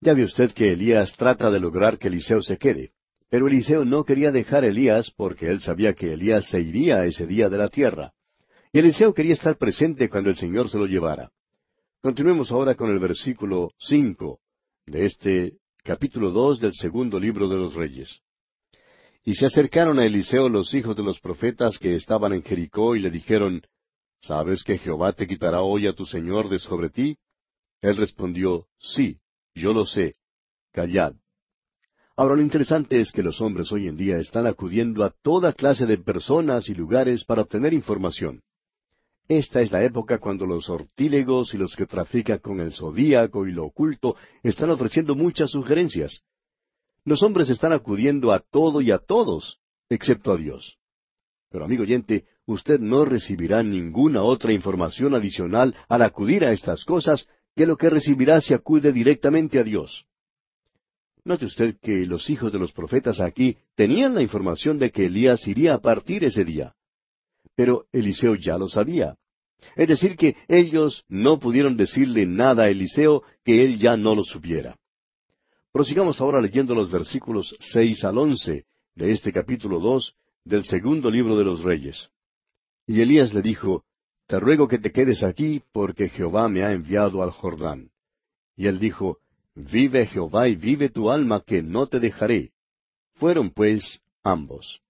Ya 0.00 0.14
ve 0.14 0.24
usted 0.24 0.52
que 0.52 0.72
Elías 0.72 1.12
trata 1.16 1.50
de 1.50 1.58
lograr 1.58 1.98
que 1.98 2.08
Eliseo 2.08 2.40
se 2.42 2.56
quede. 2.56 2.92
Pero 3.30 3.48
Eliseo 3.48 3.84
no 3.84 4.04
quería 4.04 4.30
dejar 4.30 4.64
a 4.64 4.68
Elías 4.68 5.10
porque 5.16 5.48
él 5.48 5.60
sabía 5.60 5.92
que 5.94 6.12
Elías 6.12 6.48
se 6.48 6.60
iría 6.60 7.04
ese 7.04 7.26
día 7.26 7.48
de 7.48 7.58
la 7.58 7.68
tierra. 7.68 8.12
Y 8.72 8.78
Eliseo 8.78 9.12
quería 9.12 9.34
estar 9.34 9.56
presente 9.58 10.08
cuando 10.08 10.30
el 10.30 10.36
Señor 10.36 10.70
se 10.70 10.78
lo 10.78 10.86
llevara. 10.86 11.30
Continuemos 12.00 12.52
ahora 12.52 12.74
con 12.74 12.90
el 12.90 12.98
versículo 12.98 13.72
cinco 13.78 14.40
de 14.86 15.06
este 15.06 15.58
capítulo 15.82 16.30
dos 16.30 16.60
del 16.60 16.72
segundo 16.74 17.18
libro 17.18 17.48
de 17.48 17.56
los 17.56 17.74
Reyes. 17.74 18.20
Y 19.24 19.34
se 19.34 19.46
acercaron 19.46 19.98
a 19.98 20.06
Eliseo 20.06 20.48
los 20.48 20.72
hijos 20.74 20.96
de 20.96 21.02
los 21.02 21.20
profetas 21.20 21.78
que 21.78 21.96
estaban 21.96 22.32
en 22.32 22.42
Jericó 22.42 22.94
y 22.94 23.00
le 23.00 23.10
dijeron, 23.10 23.62
¿Sabes 24.20 24.62
que 24.62 24.78
Jehová 24.78 25.12
te 25.12 25.26
quitará 25.26 25.62
hoy 25.62 25.86
a 25.86 25.92
tu 25.92 26.06
Señor 26.06 26.48
de 26.48 26.58
sobre 26.58 26.88
ti? 26.88 27.18
Él 27.82 27.96
respondió, 27.96 28.66
Sí, 28.78 29.18
yo 29.58 29.72
lo 29.72 29.84
sé. 29.84 30.12
Callad. 30.72 31.14
Ahora 32.16 32.34
lo 32.34 32.42
interesante 32.42 33.00
es 33.00 33.12
que 33.12 33.22
los 33.22 33.40
hombres 33.40 33.70
hoy 33.70 33.86
en 33.86 33.96
día 33.96 34.18
están 34.18 34.46
acudiendo 34.46 35.04
a 35.04 35.10
toda 35.22 35.52
clase 35.52 35.86
de 35.86 35.98
personas 35.98 36.68
y 36.68 36.74
lugares 36.74 37.24
para 37.24 37.42
obtener 37.42 37.72
información. 37.74 38.42
Esta 39.28 39.60
es 39.60 39.70
la 39.70 39.84
época 39.84 40.18
cuando 40.18 40.46
los 40.46 40.68
ortílegos 40.70 41.52
y 41.54 41.58
los 41.58 41.76
que 41.76 41.86
trafican 41.86 42.38
con 42.38 42.60
el 42.60 42.72
zodíaco 42.72 43.46
y 43.46 43.52
lo 43.52 43.66
oculto 43.66 44.16
están 44.42 44.70
ofreciendo 44.70 45.14
muchas 45.14 45.50
sugerencias. 45.50 46.22
Los 47.04 47.22
hombres 47.22 47.50
están 47.50 47.72
acudiendo 47.72 48.32
a 48.32 48.40
todo 48.40 48.80
y 48.80 48.90
a 48.90 48.98
todos, 48.98 49.58
excepto 49.88 50.32
a 50.32 50.36
Dios. 50.36 50.78
Pero 51.50 51.64
amigo 51.64 51.82
oyente, 51.82 52.24
usted 52.46 52.80
no 52.80 53.04
recibirá 53.04 53.62
ninguna 53.62 54.22
otra 54.22 54.52
información 54.52 55.14
adicional 55.14 55.74
al 55.88 56.02
acudir 56.02 56.44
a 56.44 56.52
estas 56.52 56.84
cosas 56.84 57.28
que 57.58 57.66
lo 57.66 57.76
que 57.76 57.90
recibirá 57.90 58.40
si 58.40 58.54
acude 58.54 58.92
directamente 58.92 59.58
a 59.58 59.64
Dios. 59.64 60.06
Note 61.24 61.46
usted 61.46 61.76
que 61.82 62.06
los 62.06 62.30
hijos 62.30 62.52
de 62.52 62.58
los 62.60 62.70
profetas 62.70 63.20
aquí 63.20 63.56
tenían 63.74 64.14
la 64.14 64.22
información 64.22 64.78
de 64.78 64.92
que 64.92 65.06
Elías 65.06 65.44
iría 65.48 65.74
a 65.74 65.80
partir 65.80 66.22
ese 66.22 66.44
día. 66.44 66.76
Pero 67.56 67.86
Eliseo 67.90 68.36
ya 68.36 68.56
lo 68.58 68.68
sabía. 68.68 69.16
Es 69.74 69.88
decir, 69.88 70.16
que 70.16 70.36
ellos 70.46 71.04
no 71.08 71.40
pudieron 71.40 71.76
decirle 71.76 72.26
nada 72.26 72.62
a 72.62 72.68
Eliseo 72.68 73.24
que 73.44 73.64
él 73.64 73.76
ya 73.76 73.96
no 73.96 74.14
lo 74.14 74.22
supiera. 74.22 74.76
Prosigamos 75.72 76.20
ahora 76.20 76.40
leyendo 76.40 76.76
los 76.76 76.88
versículos 76.92 77.56
seis 77.58 78.04
al 78.04 78.18
once 78.18 78.66
de 78.94 79.10
este 79.10 79.32
capítulo 79.32 79.80
dos 79.80 80.14
del 80.44 80.64
segundo 80.64 81.10
libro 81.10 81.36
de 81.36 81.42
los 81.42 81.64
Reyes. 81.64 82.08
Y 82.86 83.00
Elías 83.00 83.34
le 83.34 83.42
dijo, 83.42 83.82
Te 84.28 84.38
ruego 84.38 84.68
que 84.68 84.78
te 84.78 84.92
quedes 84.92 85.22
aquí, 85.22 85.62
porque 85.72 86.10
Jehová 86.10 86.50
me 86.50 86.62
ha 86.62 86.72
enviado 86.72 87.22
al 87.22 87.30
Jordán. 87.30 87.90
Y 88.56 88.66
él 88.66 88.78
dijo, 88.78 89.20
Vive 89.54 90.04
Jehová 90.04 90.48
y 90.48 90.54
vive 90.54 90.90
tu 90.90 91.10
alma, 91.10 91.40
que 91.40 91.62
no 91.62 91.86
te 91.86 91.98
dejaré. 91.98 92.52
Fueron 93.14 93.50
pues 93.50 94.02
ambos. 94.22 94.82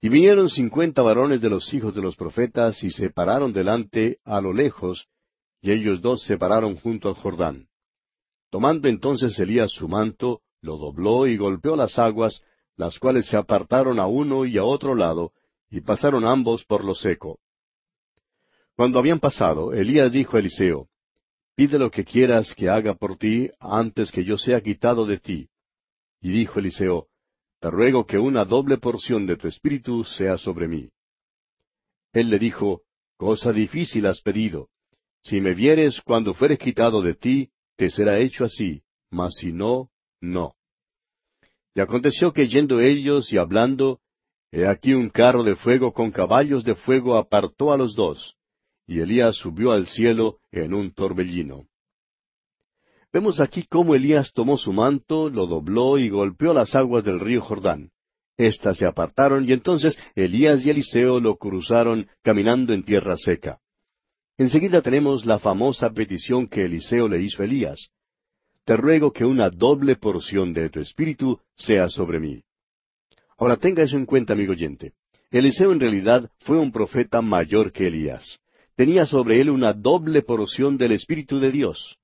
Y 0.00 0.08
vinieron 0.08 0.48
cincuenta 0.48 1.02
varones 1.02 1.40
de 1.40 1.50
los 1.50 1.72
hijos 1.72 1.94
de 1.94 2.02
los 2.02 2.16
profetas 2.16 2.82
y 2.82 2.90
se 2.90 3.10
pararon 3.10 3.52
delante 3.52 4.18
a 4.24 4.40
lo 4.40 4.52
lejos, 4.52 5.06
y 5.62 5.70
ellos 5.70 6.02
dos 6.02 6.22
se 6.22 6.36
pararon 6.36 6.76
junto 6.76 7.08
al 7.08 7.14
Jordán. 7.14 7.68
Tomando 8.50 8.88
entonces 8.88 9.38
Elías 9.38 9.70
su 9.70 9.88
manto, 9.88 10.42
lo 10.60 10.78
dobló 10.78 11.28
y 11.28 11.36
golpeó 11.36 11.76
las 11.76 11.96
aguas, 11.98 12.42
las 12.76 12.98
cuales 12.98 13.28
se 13.28 13.36
apartaron 13.36 14.00
a 14.00 14.08
uno 14.08 14.44
y 14.44 14.58
a 14.58 14.64
otro 14.64 14.96
lado, 14.96 15.32
y 15.70 15.80
pasaron 15.80 16.26
ambos 16.26 16.64
por 16.64 16.84
lo 16.84 16.94
seco. 16.94 17.38
Cuando 18.76 18.98
habían 18.98 19.20
pasado, 19.20 19.72
Elías 19.72 20.12
dijo 20.12 20.36
a 20.36 20.40
Eliseo, 20.40 20.88
Pide 21.56 21.78
lo 21.78 21.90
que 21.90 22.04
quieras 22.04 22.52
que 22.54 22.68
haga 22.68 22.94
por 22.94 23.16
ti 23.16 23.48
antes 23.60 24.10
que 24.10 24.24
yo 24.24 24.36
sea 24.36 24.60
quitado 24.60 25.06
de 25.06 25.18
ti. 25.18 25.48
Y 26.20 26.30
dijo 26.30 26.58
Eliseo, 26.58 27.06
te 27.60 27.70
ruego 27.70 28.06
que 28.06 28.18
una 28.18 28.44
doble 28.44 28.78
porción 28.78 29.24
de 29.26 29.36
tu 29.36 29.46
espíritu 29.46 30.02
sea 30.02 30.36
sobre 30.36 30.66
mí. 30.66 30.90
Él 32.12 32.30
le 32.30 32.38
dijo, 32.38 32.82
Cosa 33.16 33.52
difícil 33.52 34.06
has 34.06 34.20
pedido. 34.20 34.68
Si 35.22 35.40
me 35.40 35.54
vieres 35.54 36.00
cuando 36.00 36.34
fueres 36.34 36.58
quitado 36.58 37.00
de 37.00 37.14
ti, 37.14 37.50
te 37.76 37.88
será 37.90 38.18
hecho 38.18 38.44
así, 38.44 38.82
mas 39.10 39.34
si 39.38 39.52
no, 39.52 39.90
no. 40.20 40.56
Y 41.74 41.80
aconteció 41.80 42.32
que 42.32 42.48
yendo 42.48 42.80
ellos 42.80 43.32
y 43.32 43.38
hablando, 43.38 44.00
he 44.50 44.66
aquí 44.66 44.92
un 44.92 45.08
carro 45.08 45.44
de 45.44 45.54
fuego 45.54 45.92
con 45.92 46.10
caballos 46.10 46.64
de 46.64 46.74
fuego 46.74 47.16
apartó 47.16 47.72
a 47.72 47.76
los 47.76 47.94
dos, 47.94 48.36
y 48.86 49.00
Elías 49.00 49.36
subió 49.36 49.72
al 49.72 49.86
cielo 49.86 50.38
en 50.50 50.74
un 50.74 50.92
torbellino. 50.92 51.66
Vemos 53.12 53.38
aquí 53.38 53.64
cómo 53.68 53.94
Elías 53.94 54.32
tomó 54.32 54.56
su 54.58 54.72
manto, 54.72 55.30
lo 55.30 55.46
dobló 55.46 55.98
y 55.98 56.08
golpeó 56.08 56.52
las 56.52 56.74
aguas 56.74 57.04
del 57.04 57.20
río 57.20 57.40
Jordán. 57.40 57.90
Estas 58.36 58.78
se 58.78 58.86
apartaron 58.86 59.48
y 59.48 59.52
entonces 59.52 59.96
Elías 60.16 60.66
y 60.66 60.70
Eliseo 60.70 61.20
lo 61.20 61.36
cruzaron 61.36 62.08
caminando 62.22 62.72
en 62.72 62.82
tierra 62.82 63.16
seca. 63.16 63.60
Enseguida 64.36 64.82
tenemos 64.82 65.24
la 65.26 65.38
famosa 65.38 65.90
petición 65.90 66.48
que 66.48 66.64
Eliseo 66.64 67.08
le 67.08 67.22
hizo 67.22 67.42
a 67.42 67.44
Elías. 67.44 67.88
Te 68.64 68.76
ruego 68.76 69.12
que 69.12 69.24
una 69.24 69.50
doble 69.50 69.94
porción 69.94 70.52
de 70.52 70.68
tu 70.70 70.80
espíritu 70.80 71.38
sea 71.56 71.88
sobre 71.88 72.18
mí. 72.18 72.42
Ahora 73.38 73.56
tenga 73.56 73.84
eso 73.84 73.96
en 73.96 74.06
cuenta, 74.06 74.32
amigo 74.32 74.52
oyente. 74.52 74.92
Eliseo 75.30 75.70
en 75.72 75.80
realidad 75.80 76.30
fue 76.40 76.58
un 76.58 76.72
profeta 76.72 77.22
mayor 77.22 77.72
que 77.72 77.86
Elías. 77.86 78.40
Tenía 78.76 79.06
sobre 79.06 79.40
él 79.40 79.50
una 79.50 79.72
doble 79.72 80.22
porción 80.22 80.76
del 80.76 80.92
Espíritu 80.92 81.38
de 81.38 81.52
Dios. 81.52 81.98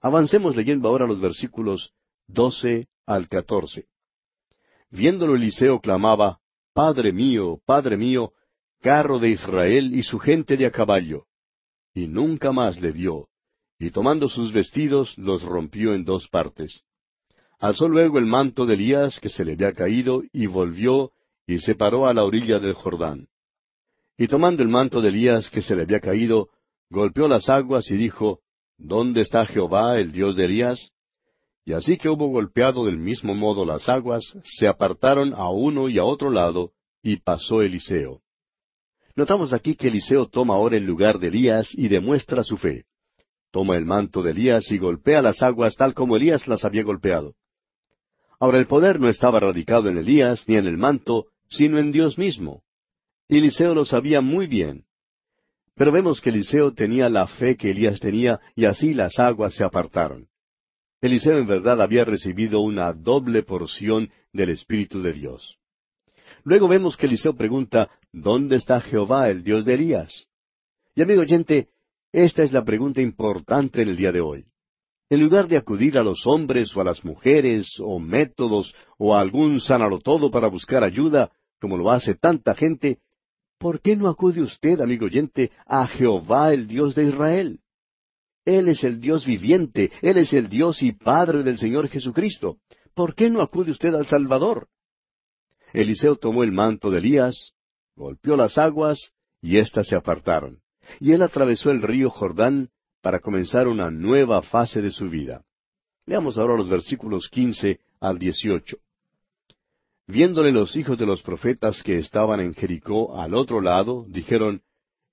Avancemos 0.00 0.56
leyendo 0.56 0.88
ahora 0.88 1.06
los 1.06 1.20
versículos 1.20 1.92
doce 2.26 2.88
al 3.06 3.28
catorce. 3.28 3.86
Viéndolo 4.90 5.36
Eliseo 5.36 5.80
clamaba, 5.80 6.40
Padre 6.74 7.12
mío, 7.12 7.60
Padre 7.64 7.96
mío, 7.96 8.32
carro 8.80 9.18
de 9.18 9.30
Israel 9.30 9.94
y 9.94 10.02
su 10.02 10.18
gente 10.18 10.56
de 10.56 10.66
a 10.66 10.72
caballo. 10.72 11.26
Y 11.94 12.08
nunca 12.08 12.52
más 12.52 12.80
le 12.80 12.90
vio, 12.90 13.28
y 13.78 13.90
tomando 13.90 14.28
sus 14.28 14.52
vestidos 14.52 15.16
los 15.18 15.42
rompió 15.42 15.94
en 15.94 16.04
dos 16.04 16.28
partes. 16.28 16.82
Alzó 17.60 17.88
luego 17.88 18.18
el 18.18 18.26
manto 18.26 18.66
de 18.66 18.74
Elías 18.74 19.20
que 19.20 19.28
se 19.28 19.44
le 19.44 19.52
había 19.52 19.72
caído, 19.72 20.22
y 20.32 20.46
volvió, 20.46 21.12
y 21.46 21.58
se 21.58 21.76
paró 21.76 22.06
a 22.06 22.14
la 22.14 22.24
orilla 22.24 22.58
del 22.58 22.74
Jordán. 22.74 23.28
Y 24.16 24.28
tomando 24.28 24.62
el 24.62 24.68
manto 24.68 25.00
de 25.00 25.08
Elías 25.08 25.50
que 25.50 25.62
se 25.62 25.74
le 25.74 25.82
había 25.82 26.00
caído, 26.00 26.48
golpeó 26.90 27.28
las 27.28 27.48
aguas 27.48 27.90
y 27.90 27.96
dijo, 27.96 28.40
¿Dónde 28.76 29.20
está 29.20 29.46
Jehová, 29.46 29.98
el 29.98 30.12
Dios 30.12 30.36
de 30.36 30.44
Elías? 30.44 30.92
Y 31.64 31.72
así 31.72 31.96
que 31.96 32.08
hubo 32.08 32.26
golpeado 32.28 32.84
del 32.84 32.98
mismo 32.98 33.34
modo 33.34 33.64
las 33.64 33.88
aguas, 33.88 34.36
se 34.42 34.66
apartaron 34.66 35.32
a 35.34 35.48
uno 35.50 35.88
y 35.88 35.98
a 35.98 36.04
otro 36.04 36.30
lado, 36.30 36.72
y 37.02 37.18
pasó 37.18 37.62
Eliseo. 37.62 38.20
Notamos 39.14 39.52
aquí 39.52 39.76
que 39.76 39.88
Eliseo 39.88 40.26
toma 40.26 40.54
ahora 40.54 40.76
el 40.76 40.84
lugar 40.84 41.18
de 41.18 41.28
Elías 41.28 41.68
y 41.74 41.88
demuestra 41.88 42.42
su 42.42 42.56
fe. 42.56 42.86
Toma 43.50 43.76
el 43.76 43.84
manto 43.84 44.22
de 44.22 44.30
Elías 44.30 44.70
y 44.70 44.78
golpea 44.78 45.22
las 45.22 45.42
aguas 45.42 45.76
tal 45.76 45.94
como 45.94 46.16
Elías 46.16 46.48
las 46.48 46.64
había 46.64 46.82
golpeado. 46.82 47.34
Ahora 48.40 48.58
el 48.58 48.66
poder 48.66 48.98
no 48.98 49.08
estaba 49.08 49.38
radicado 49.38 49.88
en 49.88 49.98
Elías 49.98 50.48
ni 50.48 50.56
en 50.56 50.66
el 50.66 50.78
manto, 50.78 51.26
sino 51.48 51.78
en 51.78 51.92
Dios 51.92 52.18
mismo. 52.18 52.62
Eliseo 53.38 53.74
lo 53.74 53.84
sabía 53.84 54.20
muy 54.20 54.46
bien. 54.46 54.84
Pero 55.74 55.90
vemos 55.90 56.20
que 56.20 56.30
Eliseo 56.30 56.72
tenía 56.74 57.08
la 57.08 57.26
fe 57.26 57.56
que 57.56 57.70
Elías 57.70 57.98
tenía 57.98 58.40
y 58.54 58.66
así 58.66 58.92
las 58.92 59.18
aguas 59.18 59.54
se 59.54 59.64
apartaron. 59.64 60.28
Eliseo 61.00 61.38
en 61.38 61.46
verdad 61.46 61.80
había 61.80 62.04
recibido 62.04 62.60
una 62.60 62.92
doble 62.92 63.42
porción 63.42 64.10
del 64.32 64.50
Espíritu 64.50 65.02
de 65.02 65.12
Dios. 65.12 65.58
Luego 66.44 66.68
vemos 66.68 66.96
que 66.96 67.06
Eliseo 67.06 67.34
pregunta, 67.34 67.90
¿Dónde 68.12 68.56
está 68.56 68.80
Jehová, 68.82 69.30
el 69.30 69.42
Dios 69.42 69.64
de 69.64 69.74
Elías? 69.74 70.28
Y 70.94 71.00
amigo 71.00 71.22
oyente, 71.22 71.68
esta 72.12 72.42
es 72.42 72.52
la 72.52 72.62
pregunta 72.62 73.00
importante 73.00 73.80
en 73.80 73.88
el 73.88 73.96
día 73.96 74.12
de 74.12 74.20
hoy. 74.20 74.44
En 75.08 75.20
lugar 75.20 75.48
de 75.48 75.56
acudir 75.56 75.96
a 75.96 76.02
los 76.02 76.26
hombres 76.26 76.76
o 76.76 76.82
a 76.82 76.84
las 76.84 77.02
mujeres 77.04 77.76
o 77.80 77.98
métodos 77.98 78.74
o 78.98 79.14
a 79.14 79.20
algún 79.20 79.60
todo 80.04 80.30
para 80.30 80.48
buscar 80.48 80.84
ayuda, 80.84 81.30
como 81.58 81.78
lo 81.78 81.90
hace 81.90 82.14
tanta 82.14 82.54
gente, 82.54 82.98
¿por 83.62 83.80
qué 83.80 83.94
no 83.94 84.08
acude 84.08 84.42
usted, 84.42 84.80
amigo 84.80 85.06
oyente, 85.06 85.52
a 85.66 85.86
Jehová 85.86 86.52
el 86.52 86.66
Dios 86.66 86.96
de 86.96 87.04
Israel? 87.04 87.60
Él 88.44 88.66
es 88.66 88.82
el 88.82 89.00
Dios 89.00 89.24
viviente, 89.24 89.92
Él 90.02 90.18
es 90.18 90.32
el 90.32 90.48
Dios 90.48 90.82
y 90.82 90.90
Padre 90.90 91.44
del 91.44 91.58
Señor 91.58 91.88
Jesucristo. 91.88 92.58
¿Por 92.92 93.14
qué 93.14 93.30
no 93.30 93.40
acude 93.40 93.70
usted 93.70 93.94
al 93.94 94.08
Salvador? 94.08 94.66
Eliseo 95.72 96.16
tomó 96.16 96.42
el 96.42 96.50
manto 96.50 96.90
de 96.90 96.98
Elías, 96.98 97.52
golpeó 97.94 98.36
las 98.36 98.58
aguas, 98.58 99.12
y 99.40 99.58
éstas 99.58 99.86
se 99.86 99.94
apartaron. 99.94 100.60
Y 100.98 101.12
él 101.12 101.22
atravesó 101.22 101.70
el 101.70 101.82
río 101.82 102.10
Jordán 102.10 102.70
para 103.00 103.20
comenzar 103.20 103.68
una 103.68 103.92
nueva 103.92 104.42
fase 104.42 104.82
de 104.82 104.90
su 104.90 105.08
vida. 105.08 105.44
Leamos 106.04 106.36
ahora 106.36 106.56
los 106.56 106.68
versículos 106.68 107.28
quince 107.30 107.78
al 108.00 108.18
dieciocho. 108.18 108.78
Viéndole 110.06 110.52
los 110.52 110.76
hijos 110.76 110.98
de 110.98 111.06
los 111.06 111.22
profetas 111.22 111.82
que 111.82 111.98
estaban 111.98 112.40
en 112.40 112.54
Jericó 112.54 113.16
al 113.18 113.34
otro 113.34 113.60
lado, 113.60 114.04
dijeron, 114.08 114.62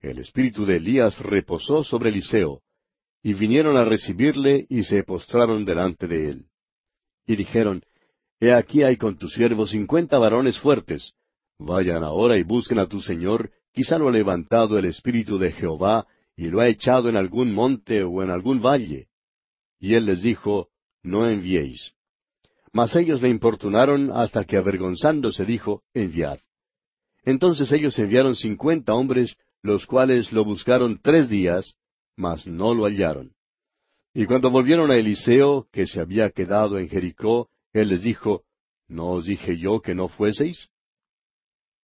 El 0.01 0.19
espíritu 0.19 0.65
de 0.65 0.77
Elías 0.77 1.19
reposó 1.19 1.83
sobre 1.83 2.09
Eliseo, 2.09 2.61
y 3.21 3.33
vinieron 3.33 3.77
a 3.77 3.85
recibirle 3.85 4.65
y 4.69 4.83
se 4.83 5.03
postraron 5.03 5.65
delante 5.65 6.07
de 6.07 6.29
él. 6.29 6.45
Y 7.27 7.35
dijeron, 7.35 7.83
He 8.39 8.53
aquí 8.53 8.83
hay 8.83 8.97
con 8.97 9.17
tus 9.17 9.33
siervos 9.33 9.71
cincuenta 9.71 10.17
varones 10.17 10.57
fuertes. 10.59 11.13
Vayan 11.59 12.03
ahora 12.03 12.37
y 12.37 12.43
busquen 12.43 12.79
a 12.79 12.87
tu 12.87 13.01
Señor, 13.01 13.51
quizá 13.73 13.97
lo 13.97 14.07
ha 14.07 14.11
levantado 14.11 14.79
el 14.79 14.85
Espíritu 14.85 15.37
de 15.37 15.51
Jehová, 15.51 16.07
y 16.35 16.45
lo 16.45 16.61
ha 16.61 16.69
echado 16.69 17.09
en 17.09 17.17
algún 17.17 17.53
monte 17.53 18.03
o 18.03 18.23
en 18.23 18.29
algún 18.29 18.61
valle. 18.61 19.09
Y 19.77 19.95
él 19.95 20.05
les 20.05 20.21
dijo, 20.21 20.69
No 21.03 21.29
enviéis. 21.29 21.93
Mas 22.71 22.95
ellos 22.95 23.21
le 23.21 23.29
importunaron 23.29 24.11
hasta 24.11 24.43
que 24.43 24.57
avergonzándose 24.57 25.45
dijo, 25.45 25.83
Enviad. 25.93 26.39
Entonces 27.23 27.71
ellos 27.71 27.97
enviaron 27.99 28.35
cincuenta 28.35 28.93
hombres, 28.93 29.35
los 29.61 29.85
cuales 29.85 30.31
lo 30.31 30.45
buscaron 30.45 30.99
tres 31.01 31.29
días, 31.29 31.75
mas 32.15 32.47
no 32.47 32.73
lo 32.73 32.85
hallaron. 32.85 33.33
Y 34.13 34.25
cuando 34.25 34.49
volvieron 34.49 34.91
a 34.91 34.97
Eliseo, 34.97 35.67
que 35.71 35.85
se 35.85 35.99
había 35.99 36.31
quedado 36.31 36.77
en 36.77 36.89
Jericó, 36.89 37.49
él 37.73 37.89
les 37.89 38.03
dijo, 38.03 38.43
¿No 38.87 39.11
os 39.11 39.25
dije 39.25 39.57
yo 39.57 39.81
que 39.81 39.93
no 39.93 40.07
fueseis? 40.07 40.69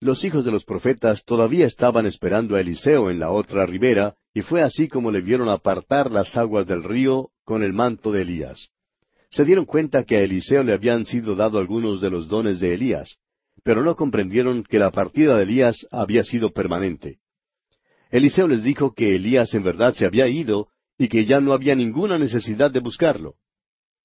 Los 0.01 0.23
hijos 0.23 0.43
de 0.43 0.51
los 0.51 0.65
profetas 0.65 1.23
todavía 1.23 1.67
estaban 1.67 2.05
esperando 2.05 2.55
a 2.55 2.61
Eliseo 2.61 3.09
en 3.09 3.19
la 3.19 3.31
otra 3.31 3.65
ribera, 3.65 4.15
y 4.33 4.41
fue 4.41 4.61
así 4.61 4.87
como 4.87 5.11
le 5.11 5.21
vieron 5.21 5.49
apartar 5.49 6.11
las 6.11 6.35
aguas 6.35 6.67
del 6.67 6.83
río 6.83 7.31
con 7.43 7.63
el 7.63 7.73
manto 7.73 8.11
de 8.11 8.23
Elías. 8.23 8.69
Se 9.35 9.43
dieron 9.43 9.65
cuenta 9.65 10.05
que 10.05 10.15
a 10.15 10.21
Eliseo 10.21 10.63
le 10.63 10.71
habían 10.71 11.05
sido 11.05 11.35
dado 11.35 11.59
algunos 11.59 11.99
de 11.99 12.09
los 12.09 12.29
dones 12.29 12.61
de 12.61 12.73
Elías, 12.73 13.17
pero 13.65 13.83
no 13.83 13.97
comprendieron 13.97 14.63
que 14.63 14.79
la 14.79 14.91
partida 14.91 15.35
de 15.35 15.43
Elías 15.43 15.85
había 15.91 16.23
sido 16.23 16.53
permanente. 16.53 17.19
Eliseo 18.11 18.47
les 18.47 18.63
dijo 18.63 18.93
que 18.93 19.13
Elías 19.13 19.53
en 19.53 19.63
verdad 19.63 19.93
se 19.93 20.05
había 20.05 20.29
ido 20.29 20.69
y 20.97 21.09
que 21.09 21.25
ya 21.25 21.41
no 21.41 21.51
había 21.51 21.75
ninguna 21.75 22.17
necesidad 22.17 22.71
de 22.71 22.79
buscarlo. 22.79 23.33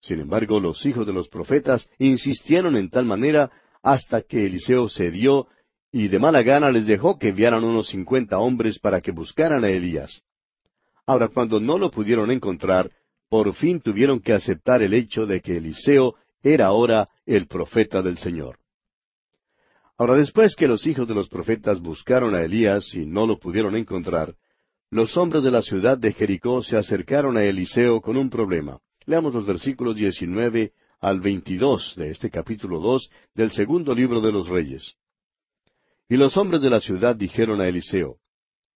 Sin 0.01 0.19
embargo, 0.19 0.59
los 0.59 0.85
hijos 0.85 1.07
de 1.07 1.13
los 1.13 1.29
profetas 1.29 1.89
insistieron 2.01 2.75
en 2.75 2.91
tal 2.91 3.05
manera 3.05 3.53
hasta 3.85 4.23
que 4.23 4.47
Eliseo 4.47 4.89
cedió 4.89 5.47
y 5.93 6.09
de 6.09 6.19
mala 6.19 6.43
gana 6.43 6.73
les 6.73 6.87
dejó 6.87 7.21
que 7.21 7.29
enviaran 7.29 7.63
unos 7.63 7.87
cincuenta 7.87 8.41
hombres 8.41 8.81
para 8.81 9.01
que 9.01 9.13
buscaran 9.13 9.63
a 9.63 9.69
Elías. 9.69 10.25
Ahora, 11.07 11.29
cuando 11.29 11.61
no 11.61 11.79
lo 11.79 11.93
pudieron 11.93 12.33
encontrar, 12.33 12.91
por 13.31 13.55
fin 13.55 13.81
tuvieron 13.81 14.21
que 14.21 14.33
aceptar 14.33 14.83
el 14.83 14.93
hecho 14.93 15.25
de 15.25 15.41
que 15.41 15.57
Eliseo 15.57 16.17
era 16.43 16.67
ahora 16.67 17.07
el 17.25 17.47
profeta 17.47 18.03
del 18.03 18.19
Señor. 18.19 18.59
Ahora, 19.97 20.17
después 20.17 20.57
que 20.57 20.67
los 20.67 20.85
hijos 20.87 21.07
de 21.07 21.15
los 21.15 21.29
profetas 21.29 21.81
buscaron 21.81 22.35
a 22.35 22.43
Elías 22.43 22.93
y 22.93 23.07
no 23.07 23.27
lo 23.27 23.39
pudieron 23.39 23.77
encontrar, 23.77 24.35
los 24.91 25.17
hombres 25.17 25.45
de 25.45 25.53
la 25.53 25.63
ciudad 25.63 25.97
de 25.97 26.13
Jericó 26.13 26.63
se 26.65 26.77
acercaron 26.77 27.37
a 27.37 27.45
Eliseo 27.45 28.01
con 28.01 28.17
un 28.17 28.31
problema. 28.31 28.81
Leamos 29.07 29.33
los 29.33 29.47
versículos 29.47 29.95
19 29.95 30.73
al 30.99 31.21
22 31.21 31.95
de 31.97 32.11
este 32.11 32.31
capítulo 32.31 32.81
2 32.81 33.11
del 33.35 33.53
segundo 33.53 33.95
libro 33.95 34.21
de 34.21 34.33
los 34.33 34.49
Reyes. 34.49 34.95
Y 36.09 36.17
los 36.17 36.37
hombres 36.37 36.63
de 36.63 36.71
la 36.71 36.81
ciudad 36.81 37.15
dijeron 37.15 37.61
a 37.61 37.69
Eliseo, 37.69 38.17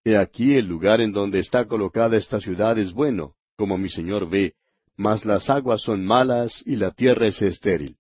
He 0.05 0.17
aquí 0.17 0.55
el 0.55 0.67
lugar 0.67 1.01
en 1.01 1.11
donde 1.11 1.41
está 1.41 1.65
colocada 1.65 2.17
esta 2.17 2.39
ciudad 2.39 2.79
es 2.79 2.93
bueno, 2.93 3.35
como 3.57 3.79
mi 3.79 3.89
señor 3.89 4.29
ve, 4.29 4.55
mas 4.97 5.25
las 5.25 5.51
aguas 5.51 5.83
son 5.83 6.05
malas 6.05 6.63
y 6.67 6.77
la 6.77 6.91
tierra 6.91 7.27
es 7.27 7.43
estéril. 7.43 7.97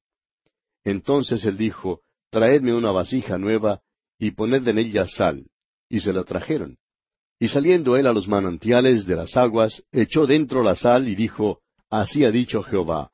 Entonces 0.84 1.44
él 1.44 1.56
dijo, 1.56 2.00
Traedme 2.30 2.74
una 2.74 2.90
vasija 2.90 3.38
nueva, 3.38 3.80
y 4.18 4.32
poned 4.32 4.66
en 4.66 4.78
ella 4.78 5.06
sal. 5.06 5.46
Y 5.88 6.00
se 6.00 6.12
la 6.12 6.24
trajeron. 6.24 6.78
Y 7.38 7.48
saliendo 7.48 7.96
él 7.96 8.06
a 8.06 8.12
los 8.12 8.26
manantiales 8.26 9.06
de 9.06 9.16
las 9.16 9.36
aguas, 9.36 9.84
echó 9.92 10.26
dentro 10.26 10.62
la 10.62 10.74
sal 10.74 11.08
y 11.08 11.14
dijo, 11.14 11.60
Así 11.90 12.24
ha 12.24 12.30
dicho 12.30 12.62
Jehová, 12.62 13.10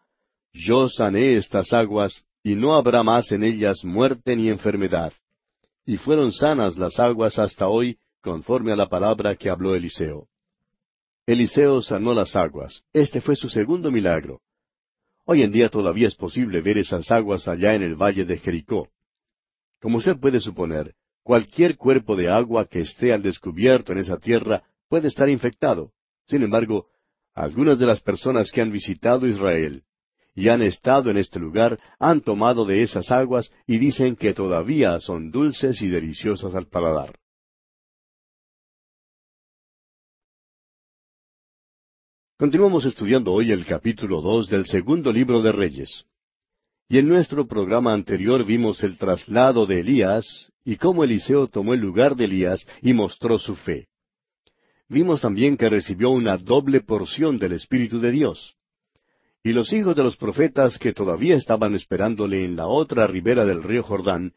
Yo 0.53 0.88
sané 0.88 1.37
estas 1.37 1.72
aguas, 1.72 2.24
y 2.42 2.55
no 2.55 2.74
habrá 2.74 3.03
más 3.03 3.31
en 3.33 3.44
ellas 3.44 3.85
muerte 3.85 4.37
ni 4.37 4.48
enfermedad. 4.48 5.12
Y 5.85 5.98
fueron 5.98 6.33
sanas 6.33 6.79
las 6.79 6.98
aguas 6.98 7.38
hasta 7.38 7.68
hoy, 7.68 7.98
conforme 8.22 8.72
a 8.72 8.76
la 8.76 8.88
palabra 8.88 9.37
que 9.37 9.50
habló 9.50 9.74
Eliseo. 9.74 10.29
Eliseo 11.26 11.83
sanó 11.83 12.14
las 12.14 12.35
aguas. 12.35 12.83
Este 12.92 13.20
fue 13.20 13.37
su 13.37 13.48
segundo 13.48 13.90
milagro. 13.90 14.40
Hoy 15.26 15.42
en 15.42 15.52
día 15.52 15.68
todavía 15.68 16.09
es 16.09 16.14
posible 16.14 16.61
ver 16.61 16.78
esas 16.78 17.11
aguas 17.11 17.46
allá 17.46 17.74
en 17.74 17.83
el 17.83 17.94
valle 17.94 18.24
de 18.24 18.38
Jericó. 18.38 18.88
Como 19.80 19.98
usted 19.98 20.16
puede 20.18 20.40
suponer, 20.40 20.94
cualquier 21.22 21.76
cuerpo 21.76 22.16
de 22.16 22.28
agua 22.28 22.66
que 22.66 22.80
esté 22.80 23.12
al 23.12 23.22
descubierto 23.22 23.92
en 23.92 23.98
esa 23.98 24.16
tierra 24.18 24.64
puede 24.88 25.09
estar 25.09 25.28
infectado. 25.28 25.92
Sin 26.26 26.42
embargo, 26.42 26.87
algunas 27.35 27.78
de 27.78 27.87
las 27.87 28.00
personas 28.00 28.50
que 28.50 28.61
han 28.61 28.72
visitado 28.72 29.26
Israel 29.26 29.85
y 30.35 30.48
han 30.48 30.62
estado 30.62 31.11
en 31.11 31.18
este 31.18 31.38
lugar 31.38 31.78
han 31.98 32.22
tomado 32.22 32.64
de 32.64 32.83
esas 32.83 33.11
aguas 33.11 33.52
y 33.66 33.78
dicen 33.78 34.16
que 34.16 34.33
todavía 34.33 34.98
son 35.00 35.30
dulces 35.30 35.80
y 35.83 35.88
deliciosas 35.88 36.54
al 36.54 36.66
paladar. 36.66 37.18
Continuamos 42.40 42.87
estudiando 42.87 43.35
hoy 43.35 43.53
el 43.53 43.66
capítulo 43.66 44.22
dos 44.22 44.48
del 44.48 44.64
segundo 44.64 45.12
libro 45.12 45.42
de 45.42 45.53
Reyes. 45.53 46.07
Y 46.88 46.96
en 46.96 47.07
nuestro 47.07 47.46
programa 47.46 47.92
anterior 47.92 48.46
vimos 48.46 48.83
el 48.83 48.96
traslado 48.96 49.66
de 49.66 49.81
Elías 49.81 50.50
y 50.64 50.76
cómo 50.76 51.05
Eliseo 51.05 51.48
tomó 51.48 51.74
el 51.74 51.81
lugar 51.81 52.16
de 52.16 52.24
Elías 52.24 52.66
y 52.81 52.94
mostró 52.94 53.38
su 53.38 53.57
fe. 53.57 53.88
Vimos 54.88 55.20
también 55.20 55.59
que 55.59 55.68
recibió 55.68 56.09
una 56.09 56.38
doble 56.38 56.81
porción 56.81 57.38
del 57.38 57.53
Espíritu 57.53 58.00
de 58.00 58.11
Dios. 58.11 58.55
Y 59.44 59.53
los 59.53 59.70
hijos 59.74 59.94
de 59.94 60.03
los 60.03 60.16
profetas 60.16 60.79
que 60.79 60.94
todavía 60.94 61.37
estaban 61.37 61.74
esperándole 61.74 62.46
en 62.46 62.57
la 62.57 62.68
otra 62.68 63.07
ribera 63.07 63.44
del 63.44 63.62
río 63.62 63.83
Jordán, 63.83 64.33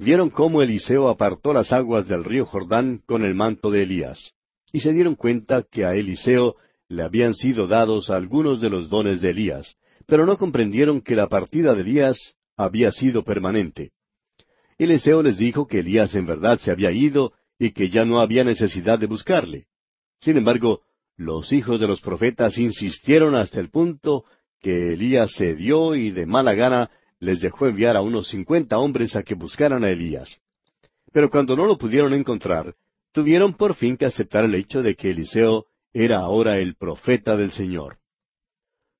vieron 0.00 0.28
cómo 0.28 0.60
Eliseo 0.60 1.08
apartó 1.08 1.52
las 1.52 1.72
aguas 1.72 2.08
del 2.08 2.24
río 2.24 2.46
Jordán 2.46 3.00
con 3.06 3.24
el 3.24 3.36
manto 3.36 3.70
de 3.70 3.84
Elías. 3.84 4.32
Y 4.72 4.80
se 4.80 4.92
dieron 4.92 5.14
cuenta 5.14 5.62
que 5.62 5.84
a 5.84 5.94
Eliseo 5.94 6.56
le 6.94 7.02
habían 7.02 7.34
sido 7.34 7.66
dados 7.66 8.10
algunos 8.10 8.60
de 8.60 8.70
los 8.70 8.88
dones 8.88 9.20
de 9.20 9.30
Elías, 9.30 9.76
pero 10.06 10.26
no 10.26 10.36
comprendieron 10.36 11.00
que 11.00 11.16
la 11.16 11.28
partida 11.28 11.74
de 11.74 11.82
Elías 11.82 12.36
había 12.56 12.92
sido 12.92 13.24
permanente. 13.24 13.92
Eliseo 14.78 15.22
les 15.22 15.38
dijo 15.38 15.66
que 15.66 15.80
Elías 15.80 16.14
en 16.14 16.26
verdad 16.26 16.58
se 16.58 16.70
había 16.70 16.90
ido 16.90 17.32
y 17.58 17.70
que 17.72 17.88
ya 17.88 18.04
no 18.04 18.20
había 18.20 18.44
necesidad 18.44 18.98
de 18.98 19.06
buscarle. 19.06 19.66
Sin 20.20 20.36
embargo, 20.36 20.82
los 21.16 21.52
hijos 21.52 21.78
de 21.78 21.86
los 21.86 22.00
profetas 22.00 22.58
insistieron 22.58 23.34
hasta 23.34 23.60
el 23.60 23.70
punto 23.70 24.24
que 24.60 24.94
Elías 24.94 25.32
cedió 25.36 25.94
y 25.94 26.10
de 26.10 26.26
mala 26.26 26.54
gana 26.54 26.90
les 27.20 27.40
dejó 27.40 27.66
enviar 27.66 27.96
a 27.96 28.02
unos 28.02 28.28
cincuenta 28.28 28.78
hombres 28.78 29.14
a 29.14 29.22
que 29.22 29.34
buscaran 29.34 29.84
a 29.84 29.90
Elías. 29.90 30.40
Pero 31.12 31.30
cuando 31.30 31.56
no 31.56 31.66
lo 31.66 31.78
pudieron 31.78 32.12
encontrar, 32.12 32.74
tuvieron 33.12 33.54
por 33.54 33.74
fin 33.74 33.96
que 33.96 34.06
aceptar 34.06 34.44
el 34.44 34.54
hecho 34.56 34.82
de 34.82 34.96
que 34.96 35.10
Eliseo 35.10 35.66
era 35.94 36.18
ahora 36.18 36.58
el 36.58 36.74
profeta 36.74 37.36
del 37.36 37.52
Señor. 37.52 37.98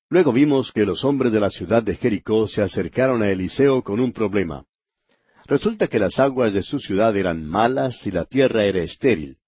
Luego 0.08 0.32
vimos 0.32 0.70
que 0.70 0.86
los 0.86 1.04
hombres 1.04 1.32
de 1.32 1.40
la 1.40 1.50
ciudad 1.50 1.82
de 1.82 1.96
Jericó 1.96 2.46
se 2.46 2.62
acercaron 2.62 3.20
a 3.22 3.30
Eliseo 3.30 3.82
con 3.82 3.98
un 3.98 4.12
problema. 4.12 4.64
Resulta 5.46 5.88
que 5.88 5.98
las 5.98 6.20
aguas 6.20 6.54
de 6.54 6.62
su 6.62 6.78
ciudad 6.78 7.16
eran 7.16 7.44
malas 7.44 8.06
y 8.06 8.12
la 8.12 8.24
tierra 8.24 8.64
era 8.64 8.80
estéril. 8.80 9.38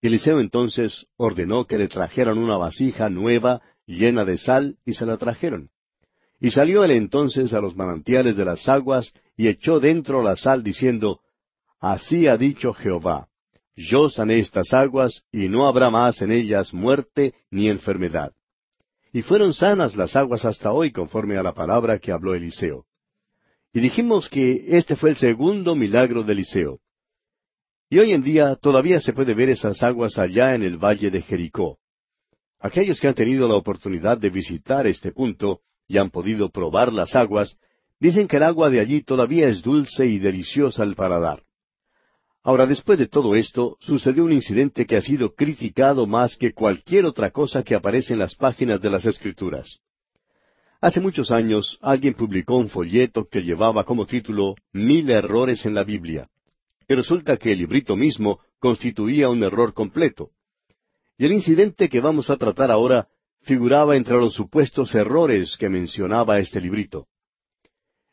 Eliseo 0.00 0.40
entonces 0.40 1.06
ordenó 1.16 1.66
que 1.66 1.76
le 1.76 1.88
trajeran 1.88 2.38
una 2.38 2.56
vasija 2.56 3.10
nueva 3.10 3.60
llena 3.86 4.24
de 4.24 4.38
sal 4.38 4.78
y 4.86 4.94
se 4.94 5.04
la 5.04 5.18
trajeron. 5.18 5.68
Y 6.40 6.50
salió 6.50 6.82
él 6.84 6.92
entonces 6.92 7.52
a 7.52 7.60
los 7.60 7.76
manantiales 7.76 8.36
de 8.36 8.46
las 8.46 8.68
aguas 8.68 9.12
y 9.36 9.46
echó 9.46 9.78
dentro 9.78 10.22
la 10.22 10.36
sal 10.36 10.64
diciendo, 10.64 11.20
Así 11.78 12.26
ha 12.26 12.36
dicho 12.36 12.72
Jehová, 12.72 13.28
yo 13.76 14.10
sané 14.10 14.38
estas 14.38 14.72
aguas 14.72 15.22
y 15.32 15.48
no 15.48 15.66
habrá 15.66 15.90
más 15.90 16.20
en 16.22 16.32
ellas 16.32 16.74
muerte 16.74 17.34
ni 17.50 17.68
enfermedad. 17.68 18.32
Y 19.12 19.22
fueron 19.22 19.54
sanas 19.54 19.96
las 19.96 20.16
aguas 20.16 20.44
hasta 20.44 20.72
hoy 20.72 20.90
conforme 20.90 21.36
a 21.36 21.42
la 21.42 21.52
palabra 21.52 21.98
que 21.98 22.12
habló 22.12 22.34
Eliseo. 22.34 22.86
Y 23.72 23.80
dijimos 23.80 24.28
que 24.28 24.76
este 24.76 24.96
fue 24.96 25.10
el 25.10 25.16
segundo 25.16 25.74
milagro 25.74 26.22
de 26.22 26.32
Eliseo. 26.32 26.80
Y 27.88 27.98
hoy 27.98 28.12
en 28.12 28.22
día 28.22 28.56
todavía 28.56 29.00
se 29.00 29.12
puede 29.12 29.34
ver 29.34 29.50
esas 29.50 29.82
aguas 29.82 30.18
allá 30.18 30.54
en 30.54 30.62
el 30.62 30.78
valle 30.78 31.10
de 31.10 31.20
Jericó. 31.20 31.78
Aquellos 32.58 33.00
que 33.00 33.08
han 33.08 33.14
tenido 33.14 33.48
la 33.48 33.56
oportunidad 33.56 34.18
de 34.18 34.30
visitar 34.30 34.86
este 34.86 35.12
punto 35.12 35.60
y 35.88 35.98
han 35.98 36.10
podido 36.10 36.48
probar 36.50 36.92
las 36.92 37.14
aguas, 37.14 37.58
dicen 38.00 38.28
que 38.28 38.36
el 38.36 38.44
agua 38.44 38.70
de 38.70 38.80
allí 38.80 39.02
todavía 39.02 39.48
es 39.48 39.62
dulce 39.62 40.06
y 40.06 40.18
deliciosa 40.18 40.82
al 40.82 40.94
paladar. 40.94 41.42
Ahora, 42.44 42.66
después 42.66 42.98
de 42.98 43.06
todo 43.06 43.36
esto, 43.36 43.76
sucedió 43.80 44.24
un 44.24 44.32
incidente 44.32 44.84
que 44.84 44.96
ha 44.96 45.00
sido 45.00 45.34
criticado 45.34 46.08
más 46.08 46.36
que 46.36 46.52
cualquier 46.52 47.04
otra 47.04 47.30
cosa 47.30 47.62
que 47.62 47.76
aparece 47.76 48.14
en 48.14 48.18
las 48.18 48.34
páginas 48.34 48.80
de 48.80 48.90
las 48.90 49.04
Escrituras. 49.04 49.78
Hace 50.80 51.00
muchos 51.00 51.30
años 51.30 51.78
alguien 51.80 52.14
publicó 52.14 52.56
un 52.56 52.68
folleto 52.68 53.28
que 53.30 53.42
llevaba 53.42 53.84
como 53.84 54.06
título 54.06 54.56
Mil 54.72 55.08
errores 55.10 55.64
en 55.66 55.74
la 55.74 55.84
Biblia. 55.84 56.28
Y 56.88 56.94
resulta 56.94 57.36
que 57.36 57.52
el 57.52 57.58
librito 57.58 57.94
mismo 57.94 58.40
constituía 58.58 59.28
un 59.28 59.44
error 59.44 59.72
completo. 59.72 60.30
Y 61.16 61.26
el 61.26 61.32
incidente 61.32 61.88
que 61.88 62.00
vamos 62.00 62.28
a 62.28 62.36
tratar 62.36 62.72
ahora 62.72 63.06
figuraba 63.42 63.96
entre 63.96 64.16
los 64.16 64.34
supuestos 64.34 64.92
errores 64.96 65.56
que 65.56 65.68
mencionaba 65.68 66.40
este 66.40 66.60
librito. 66.60 67.06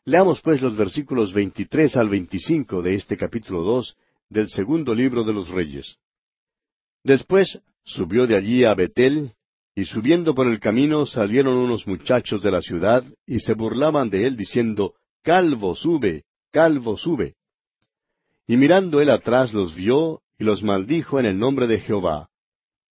Leamos 0.04 0.40
pues 0.40 0.62
los 0.62 0.76
versículos 0.76 1.34
23 1.34 1.96
al 1.96 2.08
25 2.08 2.82
de 2.82 2.94
este 2.94 3.16
capítulo 3.16 3.62
2 3.62 3.96
del 4.30 4.48
segundo 4.48 4.94
libro 4.94 5.24
de 5.24 5.34
los 5.34 5.50
Reyes. 5.50 5.96
Después 7.04 7.60
subió 7.84 8.26
de 8.26 8.36
allí 8.36 8.64
a 8.64 8.74
Betel, 8.74 9.34
y 9.74 9.84
subiendo 9.84 10.34
por 10.34 10.46
el 10.46 10.60
camino 10.60 11.06
salieron 11.06 11.56
unos 11.56 11.86
muchachos 11.86 12.42
de 12.42 12.50
la 12.50 12.62
ciudad, 12.62 13.04
y 13.26 13.40
se 13.40 13.54
burlaban 13.54 14.08
de 14.08 14.26
él, 14.26 14.36
diciendo, 14.36 14.94
Calvo, 15.22 15.74
sube, 15.74 16.24
calvo, 16.50 16.96
sube. 16.96 17.34
Y 18.46 18.56
mirando 18.56 19.00
él 19.00 19.10
atrás 19.10 19.52
los 19.52 19.74
vio, 19.74 20.22
y 20.38 20.44
los 20.44 20.62
maldijo 20.62 21.20
en 21.20 21.26
el 21.26 21.38
nombre 21.38 21.66
de 21.66 21.80
Jehová. 21.80 22.30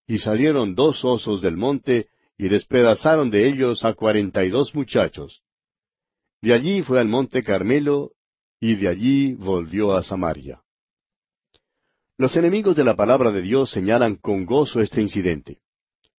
Y 0.08 0.19
salieron 0.19 0.75
dos 0.75 1.04
osos 1.04 1.41
del 1.41 1.58
monte, 1.58 2.08
y 2.38 2.47
despedazaron 2.47 3.30
de 3.30 3.47
ellos 3.47 3.84
a 3.84 3.93
cuarenta 3.93 4.45
y 4.45 4.49
dos 4.49 4.73
muchachos. 4.73 5.41
De 6.41 6.54
allí 6.54 6.82
fue 6.82 6.99
al 6.99 7.08
monte 7.08 7.43
Carmelo, 7.43 8.12
y 8.60 8.75
de 8.75 8.88
allí 8.88 9.34
volvió 9.34 9.93
a 9.93 10.04
Samaria. 10.04 10.62
Los 12.19 12.36
enemigos 12.36 12.75
de 12.75 12.84
la 12.84 12.97
palabra 12.97 13.32
de 13.32 13.41
Dios 13.41 13.71
señalan 13.71 14.17
con 14.17 14.45
gozo 14.45 14.82
este 14.82 14.99
incidente. 14.99 15.60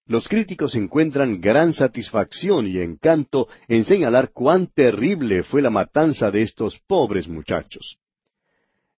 Los 0.06 0.28
críticos 0.28 0.74
encuentran 0.74 1.42
gran 1.42 1.74
satisfacción 1.74 2.66
y 2.66 2.78
encanto 2.78 3.48
en 3.68 3.84
señalar 3.84 4.30
cuán 4.32 4.68
terrible 4.68 5.42
fue 5.42 5.60
la 5.60 5.68
matanza 5.68 6.30
de 6.30 6.40
estos 6.40 6.80
pobres 6.86 7.28
muchachos. 7.28 7.98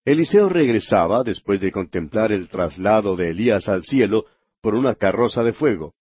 Eliseo 0.05 0.49
regresaba, 0.49 1.25
después 1.25 1.61
de 1.61 1.73
contemplar 1.73 2.31
el 2.31 2.49
traslado 2.49 3.17
de 3.17 3.31
Elías 3.31 3.69
al 3.69 3.83
cielo, 3.83 4.27
por 4.61 4.77
una 4.77 4.95
carroza 4.95 5.43
de 5.43 5.55
fuego. 5.55 5.95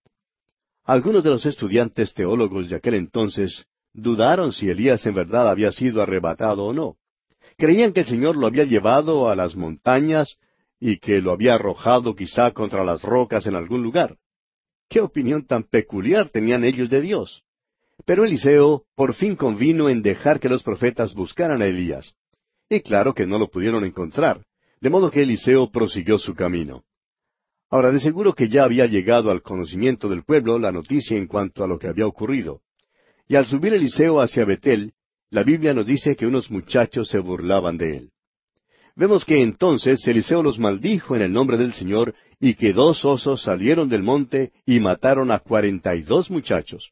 Algunos 0.83 1.23
de 1.23 1.31
los 1.31 1.47
estudiantes 1.47 2.13
teólogos 2.13 2.69
de 2.69 2.75
aquel 2.75 2.93
entonces 2.93 3.65
dudaron 3.91 4.51
si 4.51 4.69
Elías 4.69 5.03
en 5.07 5.15
verdad 5.15 5.49
había 5.49 5.71
sido 5.71 5.99
arrebatado 6.03 6.65
o 6.65 6.73
no. 6.73 6.97
Creían 7.57 7.91
que 7.91 8.01
el 8.01 8.05
Señor 8.05 8.37
lo 8.37 8.45
había 8.45 8.65
llevado 8.65 9.29
a 9.29 9.35
las 9.35 9.55
montañas, 9.55 10.37
y 10.83 10.97
que 10.97 11.21
lo 11.21 11.31
había 11.31 11.53
arrojado 11.53 12.15
quizá 12.15 12.51
contra 12.51 12.83
las 12.83 13.03
rocas 13.03 13.45
en 13.45 13.55
algún 13.55 13.83
lugar. 13.83 14.17
¿Qué 14.89 14.99
opinión 14.99 15.45
tan 15.45 15.63
peculiar 15.63 16.29
tenían 16.29 16.63
ellos 16.63 16.89
de 16.89 17.01
Dios? 17.01 17.43
Pero 18.03 18.25
Eliseo 18.25 18.83
por 18.95 19.13
fin 19.13 19.35
convino 19.35 19.89
en 19.89 20.01
dejar 20.01 20.39
que 20.39 20.49
los 20.49 20.63
profetas 20.63 21.13
buscaran 21.13 21.61
a 21.61 21.67
Elías. 21.67 22.15
Y 22.67 22.81
claro 22.81 23.13
que 23.13 23.27
no 23.27 23.37
lo 23.37 23.47
pudieron 23.47 23.85
encontrar, 23.85 24.43
de 24.81 24.89
modo 24.89 25.11
que 25.11 25.21
Eliseo 25.21 25.69
prosiguió 25.71 26.17
su 26.17 26.33
camino. 26.33 26.83
Ahora, 27.69 27.91
de 27.91 27.99
seguro 27.99 28.33
que 28.33 28.49
ya 28.49 28.63
había 28.63 28.87
llegado 28.87 29.29
al 29.29 29.43
conocimiento 29.43 30.09
del 30.09 30.23
pueblo 30.23 30.57
la 30.57 30.71
noticia 30.71 31.15
en 31.15 31.27
cuanto 31.27 31.63
a 31.63 31.67
lo 31.67 31.77
que 31.77 31.87
había 31.87 32.07
ocurrido. 32.07 32.61
Y 33.27 33.35
al 33.35 33.45
subir 33.45 33.73
Eliseo 33.75 34.19
hacia 34.19 34.45
Betel, 34.45 34.93
la 35.29 35.43
Biblia 35.43 35.75
nos 35.75 35.85
dice 35.85 36.15
que 36.15 36.25
unos 36.25 36.49
muchachos 36.49 37.07
se 37.07 37.19
burlaban 37.19 37.77
de 37.77 37.97
él. 37.97 38.11
Vemos 38.95 39.25
que 39.25 39.41
entonces 39.41 40.05
Eliseo 40.07 40.43
los 40.43 40.59
maldijo 40.59 41.15
en 41.15 41.21
el 41.21 41.31
nombre 41.31 41.57
del 41.57 41.73
Señor 41.73 42.13
y 42.39 42.55
que 42.55 42.73
dos 42.73 43.05
osos 43.05 43.41
salieron 43.41 43.87
del 43.89 44.03
monte 44.03 44.51
y 44.65 44.79
mataron 44.79 45.31
a 45.31 45.39
cuarenta 45.39 45.95
y 45.95 46.01
dos 46.01 46.29
muchachos. 46.29 46.91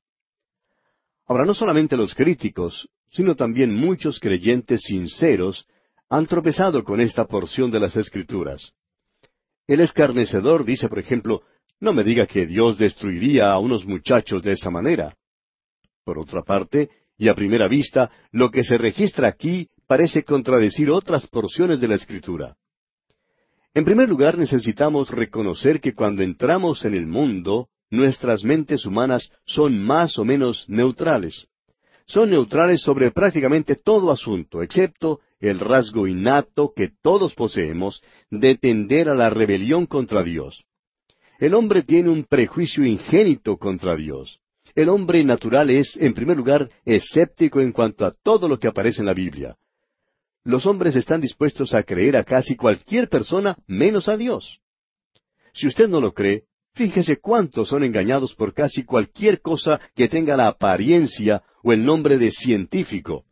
Ahora, 1.27 1.45
no 1.45 1.53
solamente 1.53 1.97
los 1.97 2.15
críticos, 2.15 2.89
sino 3.11 3.35
también 3.35 3.73
muchos 3.73 4.19
creyentes 4.19 4.81
sinceros 4.83 5.67
han 6.09 6.25
tropezado 6.25 6.83
con 6.83 7.01
esta 7.01 7.25
porción 7.25 7.69
de 7.69 7.79
las 7.79 7.95
Escrituras. 7.95 8.73
El 9.67 9.81
escarnecedor 9.81 10.65
dice, 10.65 10.89
por 10.89 10.99
ejemplo, 10.99 11.43
no 11.79 11.93
me 11.93 12.03
diga 12.03 12.25
que 12.25 12.47
Dios 12.47 12.77
destruiría 12.77 13.51
a 13.51 13.59
unos 13.59 13.85
muchachos 13.85 14.41
de 14.41 14.53
esa 14.53 14.71
manera. 14.71 15.15
Por 16.03 16.17
otra 16.17 16.41
parte, 16.41 16.89
y 17.17 17.27
a 17.27 17.35
primera 17.35 17.67
vista, 17.67 18.11
lo 18.31 18.49
que 18.49 18.63
se 18.63 18.77
registra 18.77 19.27
aquí 19.27 19.69
parece 19.89 20.23
contradecir 20.23 20.91
otras 20.91 21.25
porciones 21.25 21.81
de 21.81 21.87
la 21.87 21.95
Escritura. 21.95 22.55
En 23.73 23.83
primer 23.83 24.07
lugar, 24.07 24.37
necesitamos 24.37 25.09
reconocer 25.09 25.81
que 25.81 25.95
cuando 25.95 26.21
entramos 26.21 26.85
en 26.85 26.93
el 26.93 27.07
mundo, 27.07 27.69
nuestras 27.89 28.43
mentes 28.43 28.85
humanas 28.85 29.31
son 29.47 29.79
más 29.79 30.19
o 30.19 30.25
menos 30.25 30.65
neutrales. 30.67 31.47
Son 32.05 32.29
neutrales 32.29 32.81
sobre 32.81 33.09
prácticamente 33.09 33.77
todo 33.77 34.11
asunto, 34.11 34.61
excepto 34.61 35.21
el 35.39 35.59
rasgo 35.59 36.05
innato 36.05 36.71
que 36.75 36.91
todos 37.01 37.33
poseemos 37.33 38.03
de 38.29 38.57
tender 38.57 39.09
a 39.09 39.15
la 39.15 39.31
rebelión 39.31 39.87
contra 39.87 40.21
Dios. 40.21 40.65
El 41.39 41.55
hombre 41.55 41.81
tiene 41.81 42.09
un 42.09 42.25
prejuicio 42.25 42.85
ingénito 42.85 43.57
contra 43.57 43.95
Dios. 43.95 44.39
El 44.75 44.89
hombre 44.89 45.23
natural 45.23 45.71
es, 45.71 45.97
en 45.97 46.13
primer 46.13 46.37
lugar, 46.37 46.69
escéptico 46.85 47.59
en 47.59 47.71
cuanto 47.71 48.05
a 48.05 48.11
todo 48.11 48.47
lo 48.47 48.59
que 48.59 48.67
aparece 48.67 49.01
en 49.01 49.07
la 49.07 49.15
Biblia 49.15 49.57
los 50.43 50.65
hombres 50.65 50.95
están 50.95 51.21
dispuestos 51.21 51.73
a 51.73 51.83
creer 51.83 52.15
a 52.15 52.23
casi 52.23 52.55
cualquier 52.55 53.09
persona 53.09 53.57
menos 53.67 54.07
a 54.07 54.17
Dios. 54.17 54.59
Si 55.53 55.67
usted 55.67 55.87
no 55.87 55.99
lo 55.99 56.13
cree, 56.13 56.43
fíjese 56.73 57.17
cuántos 57.17 57.69
son 57.69 57.83
engañados 57.83 58.35
por 58.35 58.53
casi 58.53 58.83
cualquier 58.83 59.41
cosa 59.41 59.79
que 59.95 60.07
tenga 60.07 60.37
la 60.37 60.47
apariencia 60.47 61.43
o 61.63 61.73
el 61.73 61.83
nombre 61.83 62.17
de 62.17 62.31
científico. 62.31 63.25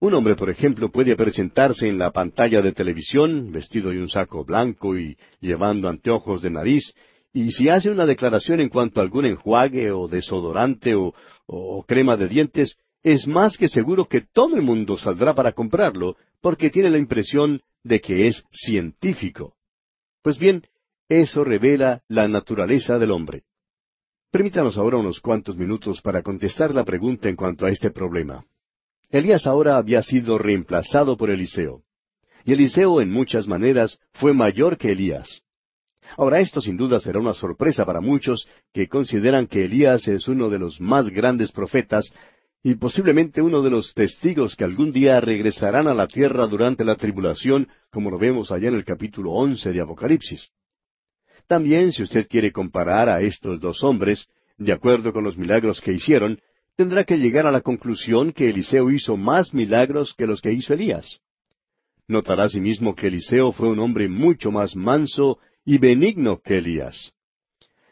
Un 0.00 0.14
hombre, 0.14 0.36
por 0.36 0.48
ejemplo, 0.48 0.90
puede 0.92 1.16
presentarse 1.16 1.88
en 1.88 1.98
la 1.98 2.12
pantalla 2.12 2.62
de 2.62 2.72
televisión, 2.72 3.50
vestido 3.50 3.90
de 3.90 4.00
un 4.00 4.08
saco 4.08 4.44
blanco 4.44 4.96
y 4.96 5.16
llevando 5.40 5.88
anteojos 5.88 6.40
de 6.40 6.50
nariz, 6.50 6.94
y 7.32 7.50
si 7.50 7.68
hace 7.68 7.90
una 7.90 8.06
declaración 8.06 8.60
en 8.60 8.68
cuanto 8.68 9.00
a 9.00 9.02
algún 9.02 9.26
enjuague 9.26 9.90
o 9.90 10.06
desodorante 10.06 10.94
o, 10.94 11.14
o 11.46 11.84
crema 11.84 12.16
de 12.16 12.28
dientes, 12.28 12.76
es 13.02 13.26
más 13.26 13.56
que 13.56 13.68
seguro 13.68 14.06
que 14.06 14.20
todo 14.20 14.56
el 14.56 14.62
mundo 14.62 14.96
saldrá 14.98 15.34
para 15.34 15.52
comprarlo, 15.52 16.16
porque 16.40 16.70
tiene 16.70 16.90
la 16.90 16.98
impresión 16.98 17.62
de 17.82 18.00
que 18.00 18.28
es 18.28 18.44
científico. 18.50 19.56
Pues 20.22 20.38
bien, 20.38 20.62
eso 21.08 21.44
revela 21.44 22.02
la 22.08 22.28
naturaleza 22.28 22.98
del 22.98 23.10
hombre. 23.10 23.44
Permítanos 24.30 24.76
ahora 24.76 24.98
unos 24.98 25.20
cuantos 25.20 25.56
minutos 25.56 26.02
para 26.02 26.22
contestar 26.22 26.74
la 26.74 26.84
pregunta 26.84 27.28
en 27.28 27.36
cuanto 27.36 27.64
a 27.64 27.70
este 27.70 27.90
problema. 27.90 28.44
Elías 29.10 29.46
ahora 29.46 29.78
había 29.78 30.02
sido 30.02 30.36
reemplazado 30.36 31.16
por 31.16 31.30
Eliseo. 31.30 31.82
Y 32.44 32.52
Eliseo 32.52 33.00
en 33.00 33.10
muchas 33.10 33.46
maneras 33.46 33.98
fue 34.12 34.34
mayor 34.34 34.76
que 34.76 34.92
Elías. 34.92 35.42
Ahora 36.16 36.40
esto 36.40 36.60
sin 36.60 36.76
duda 36.76 37.00
será 37.00 37.18
una 37.20 37.34
sorpresa 37.34 37.86
para 37.86 38.00
muchos 38.00 38.46
que 38.72 38.88
consideran 38.88 39.46
que 39.46 39.64
Elías 39.64 40.08
es 40.08 40.28
uno 40.28 40.50
de 40.50 40.58
los 40.58 40.80
más 40.80 41.08
grandes 41.08 41.52
profetas 41.52 42.12
y 42.62 42.74
posiblemente 42.74 43.40
uno 43.40 43.62
de 43.62 43.70
los 43.70 43.94
testigos 43.94 44.56
que 44.56 44.64
algún 44.64 44.92
día 44.92 45.20
regresarán 45.20 45.86
a 45.86 45.94
la 45.94 46.06
tierra 46.08 46.46
durante 46.46 46.84
la 46.84 46.96
tribulación, 46.96 47.68
como 47.90 48.10
lo 48.10 48.18
vemos 48.18 48.50
allá 48.50 48.68
en 48.68 48.74
el 48.74 48.84
capítulo 48.84 49.32
once 49.32 49.72
de 49.72 49.80
Apocalipsis. 49.80 50.48
También, 51.46 51.92
si 51.92 52.02
usted 52.02 52.26
quiere 52.28 52.52
comparar 52.52 53.08
a 53.08 53.20
estos 53.20 53.60
dos 53.60 53.82
hombres, 53.82 54.26
de 54.58 54.72
acuerdo 54.72 55.12
con 55.12 55.24
los 55.24 55.38
milagros 55.38 55.80
que 55.80 55.92
hicieron, 55.92 56.40
tendrá 56.76 57.04
que 57.04 57.16
llegar 57.16 57.46
a 57.46 57.52
la 57.52 57.60
conclusión 57.60 58.32
que 58.32 58.50
Eliseo 58.50 58.90
hizo 58.90 59.16
más 59.16 59.54
milagros 59.54 60.14
que 60.14 60.26
los 60.26 60.40
que 60.40 60.52
hizo 60.52 60.74
Elías. 60.74 61.20
Notará 62.06 62.44
asimismo 62.44 62.94
que 62.94 63.06
Eliseo 63.06 63.52
fue 63.52 63.68
un 63.68 63.78
hombre 63.78 64.08
mucho 64.08 64.50
más 64.50 64.74
manso 64.74 65.38
y 65.64 65.78
benigno 65.78 66.40
que 66.40 66.58
Elías. 66.58 67.12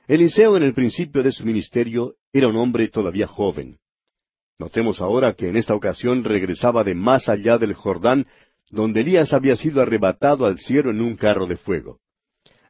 Eliseo 0.09 0.57
en 0.57 0.63
el 0.63 0.75
principio 0.75 1.23
de 1.23 1.33
su 1.33 1.45
ministerio 1.45 2.15
era 2.33 2.49
un 2.49 2.57
hombre 2.57 2.89
todavía 2.89 3.27
joven. 3.27 3.79
Notemos 4.59 5.01
ahora 5.01 5.35
que 5.35 5.49
en 5.49 5.57
esta 5.57 5.75
ocasión 5.75 6.25
regresaba 6.25 6.83
de 6.83 6.95
más 6.95 7.29
allá 7.29 7.59
del 7.59 7.75
Jordán, 7.75 8.27
donde 8.71 9.01
Elías 9.03 9.33
había 9.33 9.55
sido 9.57 9.83
arrebatado 9.83 10.47
al 10.47 10.59
cielo 10.59 10.91
en 10.91 11.01
un 11.01 11.17
carro 11.17 11.47
de 11.47 11.57
fuego. 11.57 12.01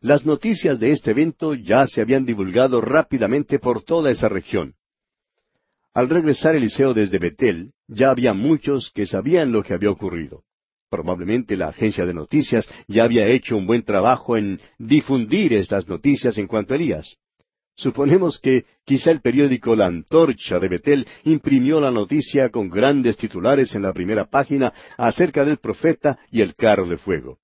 Las 0.01 0.27
noticias 0.27 0.79
de 0.79 0.91
este 0.91 1.13
evento 1.13 1.55
ya 1.55 1.87
se 1.87 2.01
habían 2.01 2.27
divulgado 2.27 2.81
rápidamente 2.81 3.59
por 3.59 3.83
toda 3.83 4.11
esa 4.11 4.29
región. 4.29 4.75
Al 5.95 6.11
regresar 6.11 6.55
Eliseo 6.55 6.93
desde 6.93 7.19
Betel, 7.19 7.73
ya 7.89 8.11
había 8.11 8.35
muchos 8.35 8.91
que 8.95 9.07
sabían 9.07 9.53
lo 9.53 9.63
que 9.63 9.73
había 9.73 9.91
ocurrido. 9.91 10.43
Probablemente 10.91 11.57
la 11.57 11.69
agencia 11.69 12.05
de 12.05 12.15
noticias 12.15 12.69
ya 12.87 13.05
había 13.05 13.27
hecho 13.27 13.57
un 13.57 13.67
buen 13.67 13.83
trabajo 13.83 14.37
en 14.37 14.61
difundir 14.79 15.53
estas 15.55 15.89
noticias 15.89 16.37
en 16.39 16.47
cuanto 16.47 16.75
a 16.75 16.77
Elías. 16.77 17.17
Suponemos 17.77 18.39
que 18.39 18.65
quizá 18.85 19.11
el 19.11 19.21
periódico 19.21 19.77
La 19.77 19.87
Antorcha 19.87 20.59
de 20.59 20.69
Betel 20.69 21.07
imprimió 21.25 21.79
la 21.79 21.91
noticia 21.91 22.49
con 22.49 22.71
grandes 22.71 23.19
titulares 23.19 23.75
en 23.75 23.83
la 23.83 23.93
primera 23.93 24.25
página 24.25 24.73
acerca 24.97 25.45
del 25.45 25.59
profeta 25.59 26.19
y 26.31 26.41
el 26.41 26.55
carro 26.55 26.87
de 26.87 26.97
fuego. 26.97 27.39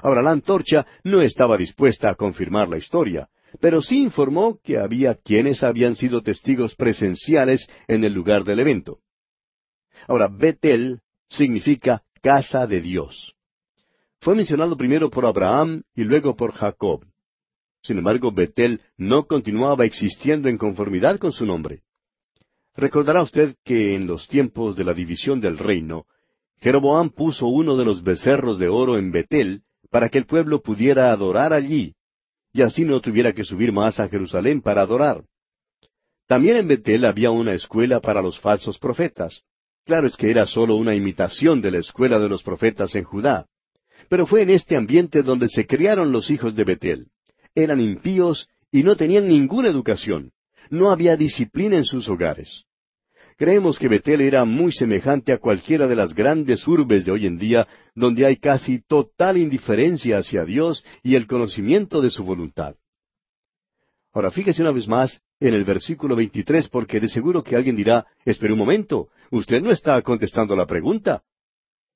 Ahora, 0.00 0.22
la 0.22 0.30
Antorcha 0.30 0.86
no 1.02 1.22
estaba 1.22 1.56
dispuesta 1.56 2.08
a 2.08 2.14
confirmar 2.14 2.68
la 2.68 2.78
historia, 2.78 3.28
pero 3.60 3.82
sí 3.82 4.00
informó 4.00 4.60
que 4.62 4.78
había 4.78 5.16
quienes 5.16 5.64
habían 5.64 5.96
sido 5.96 6.22
testigos 6.22 6.76
presenciales 6.76 7.68
en 7.88 8.04
el 8.04 8.12
lugar 8.12 8.44
del 8.44 8.60
evento. 8.60 9.00
Ahora, 10.06 10.28
Betel 10.28 11.00
significa 11.28 12.04
casa 12.22 12.68
de 12.68 12.80
Dios. 12.80 13.34
Fue 14.20 14.36
mencionado 14.36 14.76
primero 14.76 15.10
por 15.10 15.26
Abraham 15.26 15.82
y 15.96 16.04
luego 16.04 16.36
por 16.36 16.52
Jacob. 16.52 17.04
Sin 17.82 17.98
embargo, 17.98 18.32
Betel 18.32 18.80
no 18.96 19.26
continuaba 19.26 19.84
existiendo 19.84 20.48
en 20.48 20.58
conformidad 20.58 21.18
con 21.18 21.32
su 21.32 21.46
nombre. 21.46 21.82
Recordará 22.74 23.22
usted 23.22 23.56
que 23.64 23.94
en 23.94 24.06
los 24.06 24.28
tiempos 24.28 24.76
de 24.76 24.84
la 24.84 24.94
división 24.94 25.40
del 25.40 25.58
reino, 25.58 26.06
Jeroboam 26.60 27.10
puso 27.10 27.46
uno 27.46 27.76
de 27.76 27.84
los 27.84 28.02
becerros 28.02 28.58
de 28.58 28.68
oro 28.68 28.98
en 28.98 29.10
Betel 29.10 29.62
para 29.90 30.08
que 30.08 30.18
el 30.18 30.26
pueblo 30.26 30.60
pudiera 30.60 31.10
adorar 31.10 31.52
allí, 31.52 31.94
y 32.52 32.62
así 32.62 32.84
no 32.84 33.00
tuviera 33.00 33.32
que 33.32 33.44
subir 33.44 33.72
más 33.72 34.00
a 34.00 34.08
Jerusalén 34.08 34.60
para 34.60 34.82
adorar. 34.82 35.24
También 36.26 36.56
en 36.56 36.68
Betel 36.68 37.04
había 37.04 37.30
una 37.30 37.54
escuela 37.54 38.00
para 38.00 38.20
los 38.20 38.38
falsos 38.38 38.78
profetas. 38.78 39.42
Claro 39.84 40.06
es 40.06 40.16
que 40.16 40.30
era 40.30 40.46
sólo 40.46 40.76
una 40.76 40.94
imitación 40.94 41.62
de 41.62 41.70
la 41.70 41.78
escuela 41.78 42.18
de 42.18 42.28
los 42.28 42.42
profetas 42.42 42.94
en 42.94 43.04
Judá. 43.04 43.46
Pero 44.10 44.26
fue 44.26 44.42
en 44.42 44.50
este 44.50 44.76
ambiente 44.76 45.22
donde 45.22 45.48
se 45.48 45.66
criaron 45.66 46.12
los 46.12 46.30
hijos 46.30 46.54
de 46.54 46.64
Betel 46.64 47.06
eran 47.62 47.80
impíos 47.80 48.48
y 48.70 48.82
no 48.82 48.96
tenían 48.96 49.28
ninguna 49.28 49.68
educación. 49.68 50.32
No 50.70 50.90
había 50.90 51.16
disciplina 51.16 51.76
en 51.76 51.84
sus 51.84 52.08
hogares. 52.08 52.64
Creemos 53.36 53.78
que 53.78 53.88
Betel 53.88 54.20
era 54.20 54.44
muy 54.44 54.72
semejante 54.72 55.32
a 55.32 55.38
cualquiera 55.38 55.86
de 55.86 55.94
las 55.94 56.12
grandes 56.12 56.66
urbes 56.66 57.04
de 57.04 57.12
hoy 57.12 57.26
en 57.26 57.38
día, 57.38 57.68
donde 57.94 58.26
hay 58.26 58.36
casi 58.36 58.80
total 58.80 59.38
indiferencia 59.38 60.18
hacia 60.18 60.44
Dios 60.44 60.84
y 61.04 61.14
el 61.14 61.26
conocimiento 61.26 62.02
de 62.02 62.10
su 62.10 62.24
voluntad. 62.24 62.74
Ahora 64.12 64.32
fíjese 64.32 64.62
una 64.62 64.72
vez 64.72 64.88
más 64.88 65.22
en 65.38 65.54
el 65.54 65.64
versículo 65.64 66.16
23, 66.16 66.68
porque 66.68 66.98
de 66.98 67.08
seguro 67.08 67.44
que 67.44 67.54
alguien 67.54 67.76
dirá, 67.76 68.06
espere 68.24 68.52
un 68.52 68.58
momento, 68.58 69.08
usted 69.30 69.62
no 69.62 69.70
está 69.70 70.02
contestando 70.02 70.56
la 70.56 70.66
pregunta. 70.66 71.22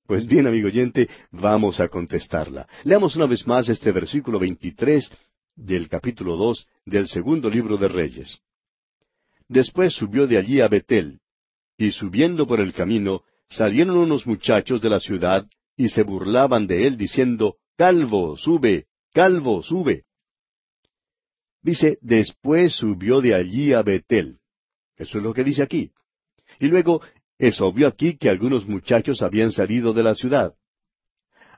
Pues 0.07 0.27
bien, 0.27 0.47
amigo 0.47 0.69
oyente, 0.69 1.09
vamos 1.33 1.81
a 1.81 1.89
contestarla. 1.89 2.69
Leamos 2.85 3.17
una 3.17 3.27
vez 3.27 3.47
más 3.47 3.69
este 3.69 3.91
versículo 3.91 4.39
23 4.39 5.11
del 5.57 5.89
capítulo 5.89 6.37
dos 6.37 6.67
del 6.85 7.09
segundo 7.09 7.49
libro 7.51 7.77
de 7.77 7.89
Reyes. 7.89 8.39
Después 9.49 9.95
subió 9.95 10.27
de 10.27 10.39
allí 10.39 10.61
a 10.61 10.69
Betel, 10.69 11.21
y 11.77 11.91
subiendo 11.91 12.47
por 12.47 12.61
el 12.61 12.73
camino, 12.73 13.23
salieron 13.49 13.97
unos 13.97 14.27
muchachos 14.27 14.81
de 14.81 14.89
la 14.89 15.01
ciudad 15.01 15.47
y 15.77 15.89
se 15.89 16.03
burlaban 16.03 16.67
de 16.67 16.87
él 16.87 16.97
diciendo, 16.97 17.57
Calvo, 17.77 18.37
sube, 18.37 18.87
calvo, 19.13 19.63
sube. 19.63 20.05
Dice, 21.63 21.99
después 22.01 22.75
subió 22.75 23.21
de 23.21 23.35
allí 23.35 23.73
a 23.73 23.83
Betel. 23.83 24.39
Eso 24.97 25.19
es 25.19 25.25
lo 25.25 25.33
que 25.33 25.45
dice 25.45 25.63
aquí. 25.63 25.91
Y 26.61 26.67
luego, 26.67 27.03
es 27.39 27.61
obvio 27.61 27.89
aquí 27.89 28.17
que 28.17 28.29
algunos 28.29 28.67
muchachos 28.67 29.23
habían 29.23 29.51
salido 29.51 29.93
de 29.93 30.03
la 30.03 30.15
ciudad. 30.15 30.55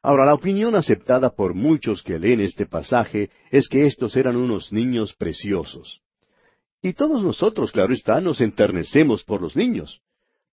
Ahora, 0.05 0.27
la 0.27 0.35
opinión 0.35 0.75
aceptada 0.75 1.31
por 1.31 1.55
muchos 1.55 2.03
que 2.03 2.19
leen 2.19 2.43
este 2.43 2.67
pasaje 2.67 3.31
es 3.51 3.69
que 3.69 3.87
estos 3.87 4.17
eran 4.17 4.37
unos 4.37 4.71
niños 4.71 5.15
preciosos. 5.15 6.03
Y 6.83 6.93
todos 6.93 7.23
nosotros, 7.23 7.73
claro 7.73 7.95
está, 7.95 8.21
nos 8.21 8.43
enternecemos 8.43 9.25
por 9.25 9.41
los 9.41 9.57
niños. 9.57 10.03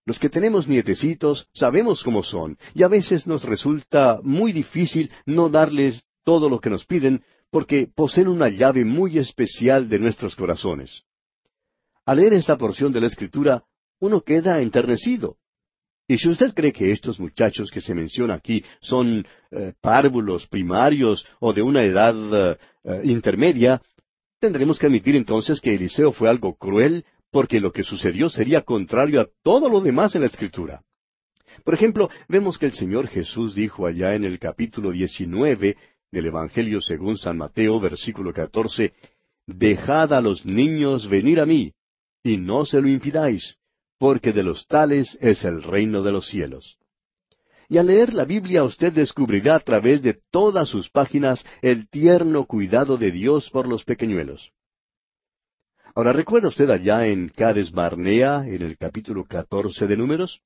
Los 0.05 0.19
que 0.19 0.29
tenemos 0.29 0.69
nietecitos 0.69 1.49
sabemos 1.53 2.01
cómo 2.01 2.23
son, 2.23 2.57
y 2.73 2.83
a 2.83 2.87
veces 2.87 3.27
nos 3.27 3.43
resulta 3.43 4.21
muy 4.23 4.53
difícil 4.53 5.11
no 5.25 5.49
darles 5.49 6.01
todo 6.23 6.47
lo 6.47 6.61
que 6.61 6.69
nos 6.69 6.85
piden, 6.85 7.21
porque 7.49 7.89
poseen 7.93 8.29
una 8.29 8.47
llave 8.47 8.85
muy 8.85 9.17
especial 9.17 9.89
de 9.89 9.99
nuestros 9.99 10.33
corazones. 10.37 11.03
Al 12.05 12.19
leer 12.19 12.35
esta 12.35 12.57
porción 12.57 12.93
de 12.93 13.01
la 13.01 13.07
Escritura, 13.07 13.65
uno 13.99 14.21
queda 14.21 14.61
enternecido. 14.61 15.35
Y 16.11 16.17
si 16.17 16.27
usted 16.27 16.53
cree 16.53 16.73
que 16.73 16.91
estos 16.91 17.21
muchachos 17.21 17.71
que 17.71 17.79
se 17.79 17.95
menciona 17.95 18.33
aquí 18.33 18.61
son 18.81 19.25
eh, 19.49 19.71
párvulos 19.79 20.45
primarios 20.45 21.25
o 21.39 21.53
de 21.53 21.61
una 21.61 21.83
edad 21.83 22.13
eh, 22.33 22.57
eh, 22.83 23.01
intermedia, 23.05 23.81
tendremos 24.37 24.77
que 24.77 24.87
admitir 24.87 25.15
entonces 25.15 25.61
que 25.61 25.73
Eliseo 25.73 26.11
fue 26.11 26.27
algo 26.27 26.55
cruel 26.55 27.05
porque 27.31 27.61
lo 27.61 27.71
que 27.71 27.83
sucedió 27.83 28.27
sería 28.27 28.63
contrario 28.63 29.21
a 29.21 29.29
todo 29.41 29.69
lo 29.69 29.79
demás 29.79 30.13
en 30.13 30.23
la 30.23 30.27
Escritura. 30.27 30.81
Por 31.63 31.75
ejemplo, 31.75 32.09
vemos 32.27 32.57
que 32.57 32.65
el 32.65 32.73
Señor 32.73 33.07
Jesús 33.07 33.55
dijo 33.55 33.87
allá 33.87 34.13
en 34.13 34.25
el 34.25 34.37
capítulo 34.37 34.91
19 34.91 35.77
del 36.11 36.25
Evangelio 36.25 36.81
según 36.81 37.15
San 37.15 37.37
Mateo, 37.37 37.79
versículo 37.79 38.33
14, 38.33 38.91
Dejad 39.47 40.11
a 40.11 40.19
los 40.19 40.45
niños 40.45 41.07
venir 41.07 41.39
a 41.39 41.45
mí, 41.45 41.71
y 42.21 42.35
no 42.35 42.65
se 42.65 42.81
lo 42.81 42.89
impidáis, 42.89 43.55
porque 44.01 44.33
de 44.33 44.41
los 44.41 44.65
tales 44.65 45.15
es 45.21 45.43
el 45.43 45.61
reino 45.61 46.01
de 46.01 46.11
los 46.11 46.27
cielos. 46.27 46.79
Y 47.69 47.77
al 47.77 47.85
leer 47.85 48.15
la 48.15 48.25
Biblia 48.25 48.63
usted 48.63 48.91
descubrirá 48.91 49.53
a 49.53 49.59
través 49.59 50.01
de 50.01 50.17
todas 50.31 50.69
sus 50.69 50.89
páginas 50.89 51.45
el 51.61 51.87
tierno 51.87 52.45
cuidado 52.45 52.97
de 52.97 53.11
Dios 53.11 53.51
por 53.51 53.67
los 53.67 53.83
pequeñuelos. 53.83 54.49
Ahora, 55.93 56.13
¿recuerda 56.13 56.47
usted 56.47 56.67
allá 56.71 57.05
en 57.05 57.29
Cades 57.29 57.71
Barnea, 57.71 58.43
en 58.47 58.63
el 58.63 58.75
capítulo 58.75 59.23
catorce 59.25 59.85
de 59.85 59.95
Números? 59.95 60.41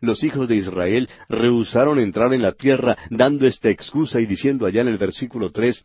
Los 0.00 0.24
hijos 0.24 0.48
de 0.48 0.56
Israel 0.56 1.10
rehusaron 1.28 1.98
entrar 1.98 2.32
en 2.32 2.40
la 2.40 2.52
tierra 2.52 2.96
dando 3.10 3.46
esta 3.46 3.68
excusa 3.68 4.18
y 4.18 4.24
diciendo 4.24 4.64
allá 4.64 4.80
en 4.80 4.88
el 4.88 4.96
versículo 4.96 5.52
tres, 5.52 5.84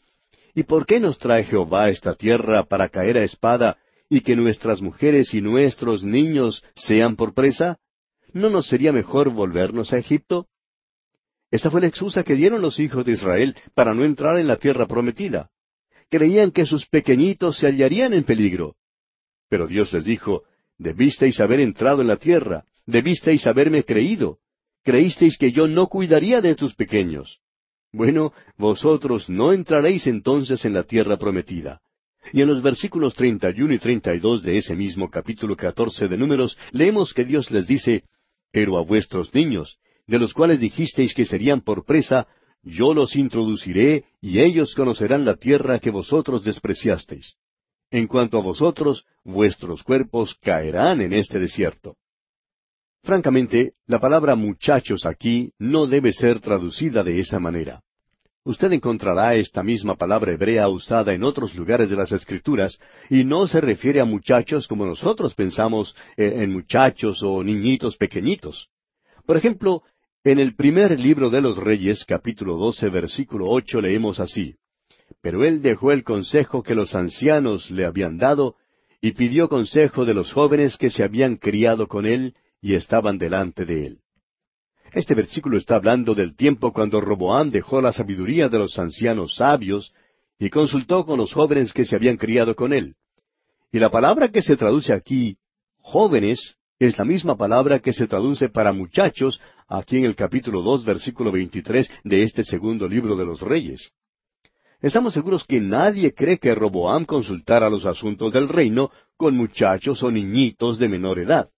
¿Y 0.55 0.63
por 0.63 0.86
qué 0.86 1.01
nos 1.01 1.17
trae 1.17 1.43
Jehová 1.43 1.89
esta 1.89 2.13
tierra 2.13 2.63
para 2.63 2.88
caer 2.88 3.17
a 3.17 3.26
espada 3.26 3.78
y 4.10 4.22
que 4.22 4.36
nuestras 4.36 4.82
mujeres 4.82 5.34
y 5.34 5.41
nuestros 5.41 6.03
niños 6.03 6.64
sean 6.74 7.16
por 7.16 7.34
presa? 7.34 7.78
¿No 8.34 8.49
nos 8.49 8.68
sería 8.68 8.91
mejor 8.91 9.30
volvernos 9.30 9.93
a 9.93 9.97
Egipto? 9.97 10.47
Esta 11.51 11.72
fue 11.72 11.82
la 11.82 11.88
excusa 11.88 12.24
que 12.24 12.36
dieron 12.36 12.62
los 12.62 12.80
hijos 12.80 13.05
de 13.05 13.14
Israel 13.14 13.55
para 13.74 13.93
no 13.93 14.03
entrar 14.03 14.38
en 14.39 14.47
la 14.47 14.57
tierra 14.57 14.88
prometida. 14.88 15.49
Creían 16.10 16.51
que 16.51 16.66
sus 16.66 16.88
pequeñitos 16.88 17.57
se 17.57 17.68
hallarían 17.68 18.14
en 18.14 18.24
peligro. 18.24 18.76
Pero 19.47 19.68
Dios 19.68 19.93
les 19.93 20.05
dijo, 20.05 20.43
debisteis 20.78 21.39
haber 21.39 21.60
entrado 21.60 22.01
en 22.01 22.07
la 22.07 22.18
tierra, 22.18 22.66
debisteis 22.86 23.45
haberme 23.47 23.84
creído, 23.84 24.39
creísteis 24.84 25.38
que 25.38 25.51
yo 25.51 25.68
no 25.68 25.88
cuidaría 25.88 26.41
de 26.41 26.55
tus 26.55 26.76
pequeños. 26.76 27.39
Bueno, 27.91 28.34
vosotros 28.57 29.30
no 29.30 29.51
entraréis 29.53 30.05
entonces 30.07 30.66
en 30.66 30.74
la 30.74 30.84
tierra 30.84 31.18
prometida. 31.18 31.82
Y 32.32 32.41
en 32.41 32.47
los 32.47 32.61
versículos 32.61 33.15
treinta 33.15 33.51
y 33.55 33.61
uno 33.61 33.74
y 33.74 33.80
treinta 33.80 34.13
y 34.13 34.20
dos 34.20 34.43
de 34.43 34.57
ese 34.57 34.76
mismo 34.76 35.09
capítulo 35.09 35.55
catorce 35.55 36.07
de 36.07 36.17
Números, 36.17 36.57
leemos 36.72 37.13
que 37.13 37.26
Dios 37.26 37.49
les 37.51 37.67
dice, 37.67 38.03
Pero 38.51 38.78
a 38.78 38.84
vuestros 38.84 39.34
niños, 39.34 39.78
de 40.07 40.20
los 40.20 40.34
cuales 40.34 40.59
dijisteis 40.59 41.13
que 41.13 41.26
serían 41.26 41.61
por 41.61 41.86
presa, 41.86 42.28
yo 42.63 42.93
los 42.93 43.15
introduciré 43.15 44.05
y 44.22 44.39
ellos 44.39 44.76
conocerán 44.76 45.26
la 45.26 45.36
tierra 45.36 45.80
que 45.80 45.91
vosotros 45.91 46.43
despreciasteis. 46.43 47.36
En 47.91 48.07
cuanto 48.07 48.38
a 48.38 48.41
vosotros, 48.41 49.05
vuestros 49.24 49.84
cuerpos 49.84 50.36
caerán 50.41 51.01
en 51.01 51.13
este 51.13 51.39
desierto. 51.39 51.95
Francamente, 53.03 53.74
la 53.88 53.99
palabra 53.99 54.36
muchachos 54.36 55.05
aquí 55.05 55.53
no 55.57 55.88
debe 55.88 56.11
ser 56.11 56.41
traducida 56.41 57.03
de 57.03 57.20
esa 57.20 57.39
manera. 57.39 57.82
Usted 58.46 58.72
encontrará 58.72 59.36
esta 59.36 59.64
misma 59.64 59.96
palabra 59.96 60.32
hebrea 60.32 60.70
usada 60.70 61.14
en 61.14 61.24
otros 61.24 61.54
lugares 61.56 61.90
de 61.90 61.98
las 61.98 62.12
Escrituras, 62.12 62.80
y 63.10 63.24
no 63.24 63.48
se 63.48 63.60
refiere 63.60 64.00
a 64.00 64.06
muchachos 64.06 64.68
como 64.68 64.86
nosotros 64.86 65.36
pensamos 65.36 65.96
eh, 66.16 66.34
en 66.38 66.54
muchachos 66.54 67.22
o 67.22 67.44
niñitos 67.44 67.98
pequeñitos. 67.98 68.70
Por 69.26 69.36
ejemplo, 69.36 69.84
en 70.24 70.40
el 70.40 70.56
primer 70.56 70.98
libro 71.00 71.30
de 71.30 71.42
los 71.42 71.58
Reyes, 71.58 72.06
capítulo 72.06 72.56
12, 72.56 72.90
versículo 72.90 73.50
ocho, 73.50 73.82
leemos 73.82 74.20
así. 74.20 74.56
Pero 75.22 75.44
él 75.44 75.62
dejó 75.62 75.92
el 75.92 76.04
consejo 76.04 76.64
que 76.64 76.76
los 76.76 76.96
ancianos 76.96 77.70
le 77.72 77.86
habían 77.86 78.18
dado, 78.18 78.56
y 79.02 79.12
pidió 79.12 79.50
consejo 79.50 80.06
de 80.06 80.14
los 80.14 80.32
jóvenes 80.32 80.78
que 80.78 80.90
se 80.90 81.04
habían 81.04 81.36
criado 81.38 81.88
con 81.88 82.06
él 82.06 82.36
y 82.62 82.74
estaban 82.74 83.18
delante 83.18 83.66
de 83.66 83.86
él. 83.86 84.00
Este 84.92 85.14
versículo 85.14 85.58
está 85.58 85.76
hablando 85.76 86.16
del 86.16 86.36
tiempo 86.36 86.74
cuando 86.74 87.00
Roboam 87.00 87.50
dejó 87.50 87.82
la 87.82 87.94
sabiduría 87.94 88.50
de 88.50 88.58
los 88.58 88.80
ancianos 88.80 89.36
sabios 89.36 89.94
y 90.40 90.50
consultó 90.50 91.06
con 91.06 91.18
los 91.18 91.34
jóvenes 91.34 91.74
que 91.74 91.86
se 91.86 91.96
habían 91.96 92.18
criado 92.18 92.56
con 92.56 92.74
él. 92.74 92.96
Y 93.72 93.80
la 93.80 93.92
palabra 93.92 94.30
que 94.30 94.42
se 94.42 94.58
traduce 94.58 94.94
aquí, 94.94 95.38
jóvenes, 95.78 96.56
es 96.80 96.98
la 96.98 97.06
misma 97.06 97.36
palabra 97.36 97.80
que 97.80 97.94
se 97.94 98.08
traduce 98.08 98.50
para 98.50 98.72
muchachos 98.72 99.40
aquí 99.68 99.98
en 99.98 100.06
el 100.06 100.16
capítulo 100.16 100.62
dos, 100.62 100.86
versículo 100.86 101.32
veintitrés 101.32 101.92
de 102.04 102.24
este 102.24 102.44
segundo 102.44 102.88
libro 102.88 103.16
de 103.16 103.26
los 103.26 103.42
Reyes. 103.42 103.92
Estamos 104.82 105.14
seguros 105.14 105.44
que 105.44 105.60
nadie 105.60 106.14
cree 106.14 106.40
que 106.40 106.56
Roboam 106.56 107.04
consultara 107.04 107.70
los 107.70 107.86
asuntos 107.86 108.32
del 108.32 108.48
reino 108.48 108.92
con 109.18 109.36
muchachos 109.36 110.02
o 110.02 110.10
niñitos 110.10 110.80
de 110.80 110.88
menor 110.88 111.20
edad. 111.20 111.50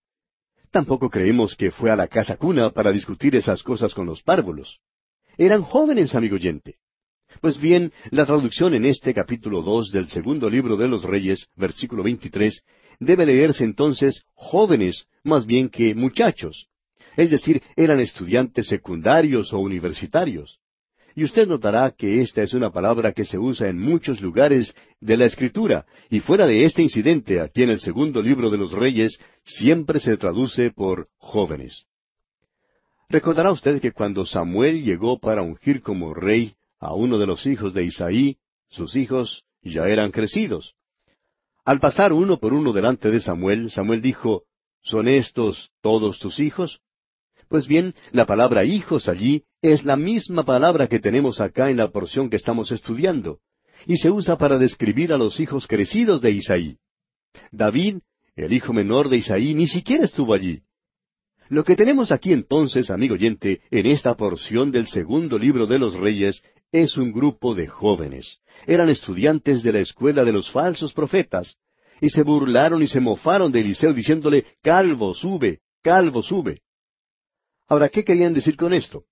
Tampoco 0.72 1.10
creemos 1.10 1.56
que 1.56 1.70
fue 1.70 1.92
a 1.92 1.98
la 1.98 2.08
casa 2.08 2.38
cuna 2.38 2.70
para 2.70 2.94
discutir 2.94 3.36
esas 3.36 3.62
cosas 3.62 3.94
con 3.94 4.06
los 4.06 4.24
párvulos. 4.24 4.80
Eran 5.38 5.64
jóvenes, 5.64 6.16
amigo 6.16 6.36
oyente. 6.36 6.76
Pues 7.42 7.60
bien, 7.60 7.92
la 8.10 8.26
traducción 8.26 8.74
en 8.74 8.86
este 8.86 9.14
capítulo 9.14 9.62
dos 9.62 9.92
del 9.92 10.08
segundo 10.08 10.50
libro 10.50 10.78
de 10.78 10.88
los 10.88 11.04
Reyes, 11.04 11.48
versículo 11.56 12.04
veintitrés, 12.04 12.62
debe 13.00 13.26
leerse 13.26 13.66
entonces 13.66 14.24
jóvenes 14.34 15.08
más 15.24 15.46
bien 15.46 15.70
que 15.70 15.94
muchachos. 15.94 16.68
Es 17.18 17.32
decir, 17.32 17.62
eran 17.76 18.00
estudiantes 18.00 18.68
secundarios 18.68 19.52
o 19.52 19.60
universitarios. 19.60 20.61
Y 21.16 21.24
usted 21.24 21.48
notará 21.48 21.92
que 21.92 22.22
esta 22.22 22.42
es 22.42 22.54
una 22.54 22.72
palabra 22.72 23.12
que 23.12 23.26
se 23.26 23.38
usa 23.38 23.68
en 23.68 23.80
muchos 23.80 24.22
lugares 24.22 24.76
de 25.00 25.18
la 25.18 25.26
Escritura, 25.26 25.86
y 26.10 26.20
fuera 26.20 26.48
de 26.48 26.64
este 26.64 26.82
incidente, 26.82 27.42
aquí 27.42 27.64
en 27.64 27.70
el 27.70 27.80
segundo 27.80 28.22
libro 28.22 28.50
de 28.50 28.58
los 28.58 28.72
Reyes, 28.72 29.20
siempre 29.44 30.00
se 30.00 30.18
traduce 30.18 30.72
por 30.72 31.10
jóvenes. 31.18 31.86
Recordará 33.10 33.52
usted 33.52 33.82
que 33.82 33.92
cuando 33.92 34.26
Samuel 34.26 34.84
llegó 34.84 35.20
para 35.20 35.42
ungir 35.42 35.82
como 35.82 36.14
rey 36.14 36.56
a 36.80 36.94
uno 36.94 37.18
de 37.18 37.28
los 37.28 37.46
hijos 37.46 37.74
de 37.74 37.84
Isaí, 37.84 38.38
sus 38.70 38.96
hijos 38.96 39.44
ya 39.62 39.90
eran 39.90 40.12
crecidos. 40.12 40.76
Al 41.66 41.80
pasar 41.80 42.14
uno 42.14 42.38
por 42.38 42.54
uno 42.54 42.72
delante 42.72 43.12
de 43.12 43.20
Samuel, 43.20 43.70
Samuel 43.70 44.02
dijo, 44.02 44.44
¿Son 44.82 45.08
estos 45.08 45.72
todos 45.82 46.20
tus 46.20 46.40
hijos? 46.40 46.80
Pues 47.52 47.68
bien, 47.68 47.94
la 48.14 48.26
palabra 48.26 48.64
hijos 48.64 49.10
allí 49.10 49.44
es 49.62 49.84
la 49.84 49.98
misma 49.98 50.46
palabra 50.46 50.88
que 50.88 51.00
tenemos 51.00 51.42
acá 51.42 51.70
en 51.70 51.76
la 51.76 51.92
porción 51.92 52.30
que 52.30 52.38
estamos 52.38 52.72
estudiando, 52.72 53.40
y 53.86 53.98
se 53.98 54.10
usa 54.10 54.38
para 54.38 54.58
describir 54.58 55.12
a 55.12 55.18
los 55.18 55.38
hijos 55.42 55.68
crecidos 55.68 56.22
de 56.22 56.32
Isaí. 56.32 56.78
David, 57.52 57.98
el 58.38 58.54
hijo 58.54 58.72
menor 58.72 59.10
de 59.10 59.18
Isaí, 59.18 59.54
ni 59.54 59.68
siquiera 59.68 60.06
estuvo 60.06 60.34
allí. 60.34 60.62
Lo 61.50 61.66
que 61.66 61.76
tenemos 61.76 62.14
aquí 62.14 62.32
entonces, 62.32 62.90
amigo 62.90 63.16
oyente, 63.16 63.60
en 63.70 63.86
esta 63.86 64.16
porción 64.16 64.72
del 64.72 64.88
segundo 64.88 65.38
libro 65.38 65.68
de 65.68 65.78
los 65.78 65.96
Reyes, 65.96 66.42
es 66.72 66.96
un 66.96 67.12
grupo 67.12 67.54
de 67.54 67.68
jóvenes. 67.68 68.38
Eran 68.66 68.88
estudiantes 68.88 69.62
de 69.62 69.74
la 69.74 69.80
escuela 69.80 70.24
de 70.24 70.32
los 70.32 70.50
falsos 70.50 70.94
profetas, 70.94 71.58
y 72.00 72.12
se 72.12 72.24
burlaron 72.24 72.82
y 72.82 72.88
se 72.88 73.02
mofaron 73.02 73.52
de 73.52 73.60
Eliseo 73.60 73.92
diciéndole, 73.92 74.46
Calvo, 74.62 75.14
sube, 75.14 75.60
calvo, 75.84 76.24
sube. 76.24 76.62
Ahora, 77.72 77.88
¿qué 77.88 78.04
querían 78.04 78.34
decir 78.34 78.58
con 78.58 78.74
esto? 78.74 79.06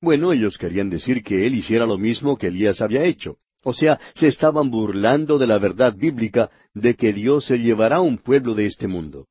Bueno, 0.00 0.32
ellos 0.32 0.56
querían 0.56 0.88
decir 0.88 1.22
que 1.22 1.46
él 1.46 1.54
hiciera 1.54 1.84
lo 1.84 1.98
mismo 1.98 2.38
que 2.38 2.46
Elías 2.46 2.80
había 2.80 3.04
hecho. 3.04 3.36
O 3.62 3.74
sea, 3.74 4.00
se 4.14 4.28
estaban 4.28 4.70
burlando 4.70 5.36
de 5.36 5.46
la 5.46 5.58
verdad 5.58 5.94
bíblica 5.94 6.50
de 6.72 6.94
que 6.94 7.12
Dios 7.12 7.44
se 7.44 7.58
llevará 7.58 7.96
a 7.96 8.00
un 8.00 8.16
pueblo 8.16 8.54
de 8.54 8.64
este 8.64 8.88
mundo. 8.88 9.26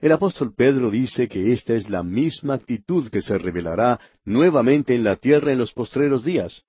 El 0.00 0.12
apóstol 0.12 0.54
Pedro 0.56 0.90
dice 0.90 1.28
que 1.28 1.52
esta 1.52 1.74
es 1.74 1.90
la 1.90 2.02
misma 2.02 2.54
actitud 2.54 3.10
que 3.10 3.20
se 3.20 3.36
revelará 3.36 4.00
nuevamente 4.24 4.94
en 4.94 5.04
la 5.04 5.16
tierra 5.16 5.52
en 5.52 5.58
los 5.58 5.74
postreros 5.74 6.24
días. 6.24 6.62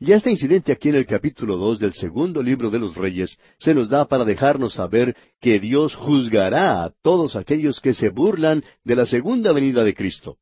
Y 0.00 0.12
este 0.12 0.30
incidente 0.30 0.72
aquí 0.72 0.88
en 0.88 0.94
el 0.94 1.04
capítulo 1.04 1.58
dos 1.58 1.78
del 1.78 1.92
segundo 1.92 2.42
libro 2.42 2.70
de 2.70 2.78
los 2.78 2.96
Reyes 2.96 3.36
se 3.58 3.74
nos 3.74 3.90
da 3.90 4.06
para 4.06 4.24
dejarnos 4.24 4.72
saber 4.72 5.14
que 5.42 5.60
Dios 5.60 5.94
juzgará 5.94 6.84
a 6.84 6.92
todos 7.02 7.36
aquellos 7.36 7.82
que 7.82 7.92
se 7.92 8.08
burlan 8.08 8.64
de 8.82 8.96
la 8.96 9.04
segunda 9.04 9.52
venida 9.52 9.84
de 9.84 9.92
Cristo. 9.92 10.38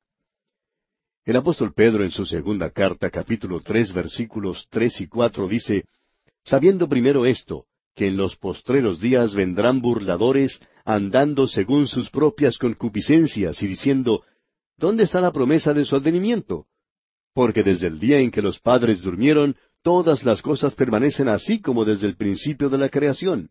El 1.24 1.36
apóstol 1.36 1.72
Pedro 1.72 2.02
en 2.02 2.10
su 2.10 2.26
segunda 2.26 2.70
carta, 2.70 3.08
capítulo 3.08 3.60
tres, 3.60 3.92
versículos 3.92 4.66
tres 4.70 5.00
y 5.00 5.06
cuatro, 5.06 5.46
dice, 5.46 5.84
Sabiendo 6.44 6.88
primero 6.88 7.26
esto, 7.26 7.66
que 7.94 8.08
en 8.08 8.16
los 8.16 8.36
postreros 8.36 9.00
días 9.00 9.32
vendrán 9.32 9.80
burladores, 9.80 10.58
andando 10.84 11.46
según 11.46 11.86
sus 11.86 12.10
propias 12.10 12.58
concupiscencias, 12.58 13.62
y 13.62 13.68
diciendo, 13.68 14.24
¿Dónde 14.76 15.04
está 15.04 15.20
la 15.20 15.30
promesa 15.30 15.72
de 15.72 15.84
su 15.84 15.94
advenimiento? 15.94 16.66
Porque 17.34 17.62
desde 17.62 17.86
el 17.86 18.00
día 18.00 18.18
en 18.18 18.32
que 18.32 18.42
los 18.42 18.58
padres 18.58 19.00
durmieron, 19.02 19.54
todas 19.82 20.24
las 20.24 20.42
cosas 20.42 20.74
permanecen 20.74 21.28
así 21.28 21.60
como 21.60 21.84
desde 21.84 22.08
el 22.08 22.16
principio 22.16 22.68
de 22.68 22.78
la 22.78 22.88
creación. 22.88 23.50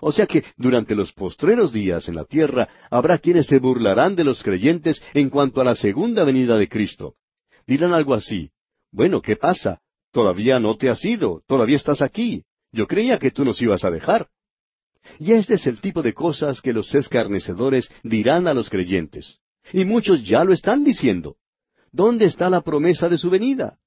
O 0.00 0.12
sea 0.12 0.26
que 0.26 0.44
durante 0.56 0.94
los 0.94 1.12
postreros 1.12 1.72
días 1.72 2.08
en 2.08 2.16
la 2.16 2.24
tierra 2.24 2.68
habrá 2.90 3.18
quienes 3.18 3.46
se 3.46 3.58
burlarán 3.58 4.16
de 4.16 4.24
los 4.24 4.42
creyentes 4.42 5.02
en 5.14 5.30
cuanto 5.30 5.60
a 5.60 5.64
la 5.64 5.74
segunda 5.74 6.24
venida 6.24 6.56
de 6.56 6.68
Cristo. 6.68 7.14
Dirán 7.66 7.92
algo 7.92 8.14
así, 8.14 8.50
bueno, 8.90 9.22
¿qué 9.22 9.36
pasa? 9.36 9.80
Todavía 10.12 10.60
no 10.60 10.76
te 10.76 10.90
has 10.90 11.04
ido, 11.04 11.42
todavía 11.46 11.76
estás 11.76 12.02
aquí. 12.02 12.44
Yo 12.72 12.86
creía 12.86 13.18
que 13.18 13.30
tú 13.30 13.44
nos 13.44 13.60
ibas 13.60 13.84
a 13.84 13.90
dejar. 13.90 14.28
Y 15.18 15.32
este 15.32 15.54
es 15.54 15.66
el 15.66 15.80
tipo 15.80 16.02
de 16.02 16.14
cosas 16.14 16.60
que 16.60 16.72
los 16.72 16.94
escarnecedores 16.94 17.90
dirán 18.02 18.46
a 18.46 18.54
los 18.54 18.70
creyentes. 18.70 19.38
Y 19.72 19.84
muchos 19.84 20.24
ya 20.24 20.44
lo 20.44 20.52
están 20.52 20.84
diciendo. 20.84 21.36
¿Dónde 21.90 22.26
está 22.26 22.48
la 22.50 22.62
promesa 22.62 23.08
de 23.08 23.18
su 23.18 23.30
venida? 23.30 23.78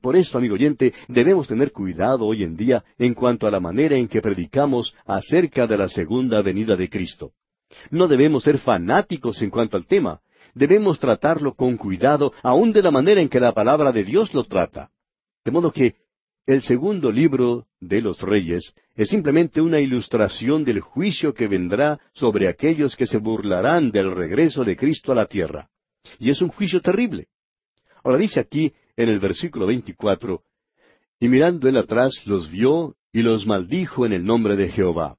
Por 0.00 0.16
esto, 0.16 0.38
amigo 0.38 0.54
oyente, 0.54 0.94
debemos 1.08 1.46
tener 1.46 1.72
cuidado 1.72 2.24
hoy 2.24 2.42
en 2.42 2.56
día 2.56 2.82
en 2.98 3.12
cuanto 3.12 3.46
a 3.46 3.50
la 3.50 3.60
manera 3.60 3.96
en 3.96 4.08
que 4.08 4.22
predicamos 4.22 4.94
acerca 5.04 5.66
de 5.66 5.76
la 5.76 5.88
segunda 5.88 6.40
venida 6.40 6.74
de 6.74 6.88
Cristo. 6.88 7.32
No 7.90 8.08
debemos 8.08 8.44
ser 8.44 8.58
fanáticos 8.58 9.42
en 9.42 9.50
cuanto 9.50 9.76
al 9.76 9.86
tema. 9.86 10.20
Debemos 10.54 10.98
tratarlo 10.98 11.54
con 11.54 11.76
cuidado, 11.76 12.32
aun 12.42 12.72
de 12.72 12.82
la 12.82 12.90
manera 12.90 13.20
en 13.20 13.28
que 13.28 13.40
la 13.40 13.52
palabra 13.52 13.92
de 13.92 14.04
Dios 14.04 14.32
lo 14.32 14.44
trata. 14.44 14.90
De 15.44 15.50
modo 15.50 15.70
que 15.70 15.94
el 16.46 16.62
segundo 16.62 17.12
libro 17.12 17.66
de 17.78 18.00
los 18.00 18.20
reyes 18.22 18.74
es 18.96 19.10
simplemente 19.10 19.60
una 19.60 19.80
ilustración 19.80 20.64
del 20.64 20.80
juicio 20.80 21.34
que 21.34 21.46
vendrá 21.46 22.00
sobre 22.14 22.48
aquellos 22.48 22.96
que 22.96 23.06
se 23.06 23.18
burlarán 23.18 23.90
del 23.90 24.10
regreso 24.10 24.64
de 24.64 24.76
Cristo 24.76 25.12
a 25.12 25.14
la 25.14 25.26
tierra. 25.26 25.68
Y 26.18 26.30
es 26.30 26.40
un 26.40 26.48
juicio 26.48 26.80
terrible. 26.80 27.28
Ahora 28.02 28.18
dice 28.18 28.40
aquí 28.40 28.72
en 29.02 29.08
el 29.08 29.18
versículo 29.18 29.66
24, 29.66 30.42
y 31.20 31.28
mirando 31.28 31.68
él 31.68 31.76
atrás 31.78 32.26
los 32.26 32.50
vio 32.50 32.96
y 33.12 33.22
los 33.22 33.46
maldijo 33.46 34.04
en 34.04 34.12
el 34.12 34.24
nombre 34.24 34.56
de 34.56 34.68
Jehová. 34.68 35.16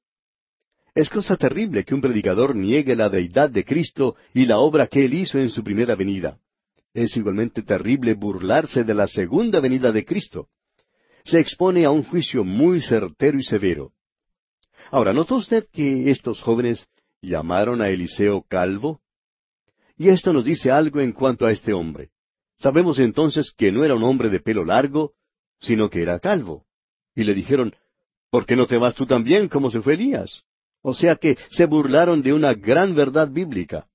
Es 0.94 1.10
cosa 1.10 1.36
terrible 1.36 1.84
que 1.84 1.96
un 1.96 2.02
predicador 2.02 2.56
niegue 2.56 2.96
la 2.96 3.10
deidad 3.10 3.50
de 3.50 3.66
Cristo 3.66 4.16
y 4.34 4.46
la 4.46 4.60
obra 4.60 4.86
que 4.86 5.06
él 5.06 5.16
hizo 5.16 5.40
en 5.40 5.50
su 5.50 5.64
primera 5.64 5.96
venida. 5.96 6.38
Es 6.94 7.18
igualmente 7.18 7.64
terrible 7.64 8.14
burlarse 8.14 8.84
de 8.84 8.94
la 8.94 9.08
segunda 9.08 9.60
venida 9.60 9.92
de 9.92 10.06
Cristo. 10.06 10.50
Se 11.24 11.40
expone 11.40 11.86
a 11.86 11.92
un 11.92 12.04
juicio 12.04 12.44
muy 12.44 12.82
certero 12.82 13.40
y 13.40 13.44
severo. 13.44 13.94
Ahora, 14.92 15.12
¿notó 15.12 15.38
usted 15.38 15.66
que 15.72 16.12
estos 16.12 16.42
jóvenes 16.42 16.86
llamaron 17.22 17.82
a 17.82 17.90
Eliseo 17.90 18.44
calvo? 18.48 19.00
Y 19.98 20.10
esto 20.10 20.34
nos 20.34 20.46
dice 20.46 20.70
algo 20.70 21.00
en 21.00 21.14
cuanto 21.14 21.46
a 21.46 21.52
este 21.52 21.74
hombre. 21.74 22.11
Sabemos 22.62 23.00
entonces 23.00 23.52
que 23.58 23.72
no 23.72 23.84
era 23.84 23.96
un 23.96 24.04
hombre 24.04 24.30
de 24.30 24.40
pelo 24.40 24.64
largo, 24.64 25.14
sino 25.60 25.90
que 25.90 26.04
era 26.04 26.20
calvo. 26.20 26.66
Y 27.16 27.24
le 27.24 27.34
dijeron, 27.34 27.74
¿por 28.30 28.46
qué 28.46 28.56
no 28.56 28.68
te 28.68 28.78
vas 28.78 28.94
tú 28.94 29.08
también 29.08 29.48
como 29.48 29.72
se 29.72 29.82
fue 29.82 29.96
Elías? 29.96 30.44
O 30.84 30.94
sea 30.94 31.16
que 31.16 31.38
se 31.50 31.66
burlaron 31.66 32.22
de 32.22 32.34
una 32.34 32.54
gran 32.54 32.94
verdad 32.94 33.30
bíblica. 33.32 33.88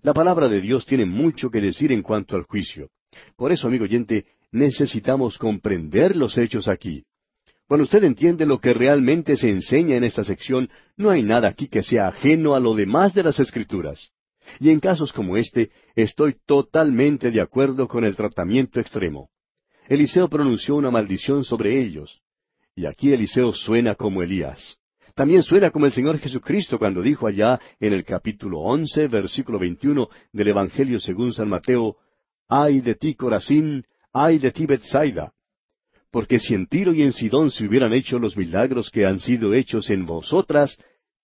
La 0.00 0.14
palabra 0.14 0.48
de 0.48 0.62
Dios 0.62 0.86
tiene 0.86 1.04
mucho 1.04 1.50
que 1.50 1.60
decir 1.60 1.92
en 1.92 2.02
cuanto 2.02 2.36
al 2.36 2.44
juicio. 2.44 2.88
Por 3.36 3.52
eso, 3.52 3.66
amigo 3.66 3.84
oyente, 3.84 4.24
necesitamos 4.50 5.36
comprender 5.36 6.16
los 6.16 6.38
hechos 6.38 6.68
aquí. 6.68 7.04
Cuando 7.68 7.84
usted 7.84 8.02
entiende 8.04 8.46
lo 8.46 8.60
que 8.60 8.72
realmente 8.72 9.36
se 9.36 9.50
enseña 9.50 9.96
en 9.96 10.04
esta 10.04 10.24
sección, 10.24 10.70
no 10.96 11.10
hay 11.10 11.22
nada 11.22 11.48
aquí 11.48 11.68
que 11.68 11.82
sea 11.82 12.08
ajeno 12.08 12.54
a 12.54 12.60
lo 12.60 12.74
demás 12.74 13.12
de 13.12 13.24
las 13.24 13.38
Escrituras. 13.40 14.10
Y 14.58 14.70
en 14.70 14.80
casos 14.80 15.12
como 15.12 15.36
este, 15.36 15.70
estoy 15.94 16.36
totalmente 16.46 17.30
de 17.30 17.40
acuerdo 17.40 17.86
con 17.86 18.04
el 18.04 18.16
tratamiento 18.16 18.80
extremo. 18.80 19.30
Eliseo 19.88 20.28
pronunció 20.28 20.76
una 20.76 20.90
maldición 20.90 21.44
sobre 21.44 21.80
ellos. 21.80 22.20
Y 22.74 22.86
aquí 22.86 23.12
Eliseo 23.12 23.52
suena 23.52 23.94
como 23.94 24.22
Elías. 24.22 24.78
También 25.14 25.42
suena 25.42 25.70
como 25.70 25.86
el 25.86 25.92
Señor 25.92 26.18
Jesucristo 26.18 26.78
cuando 26.78 27.02
dijo 27.02 27.26
allá 27.26 27.60
en 27.78 27.92
el 27.92 28.04
capítulo 28.04 28.60
once, 28.60 29.08
versículo 29.08 29.58
veintiuno 29.58 30.08
del 30.32 30.48
Evangelio 30.48 31.00
según 31.00 31.32
San 31.32 31.48
Mateo, 31.48 31.96
Ay 32.48 32.80
de 32.80 32.94
ti, 32.94 33.14
Corazín, 33.14 33.84
ay 34.12 34.38
de 34.38 34.50
ti, 34.50 34.66
Bethsaida. 34.66 35.32
Porque 36.10 36.40
si 36.40 36.54
en 36.54 36.66
Tiro 36.66 36.92
y 36.92 37.02
en 37.02 37.12
Sidón 37.12 37.50
se 37.50 37.64
hubieran 37.64 37.92
hecho 37.92 38.18
los 38.18 38.36
milagros 38.36 38.90
que 38.90 39.06
han 39.06 39.20
sido 39.20 39.54
hechos 39.54 39.90
en 39.90 40.06
vosotras, 40.06 40.76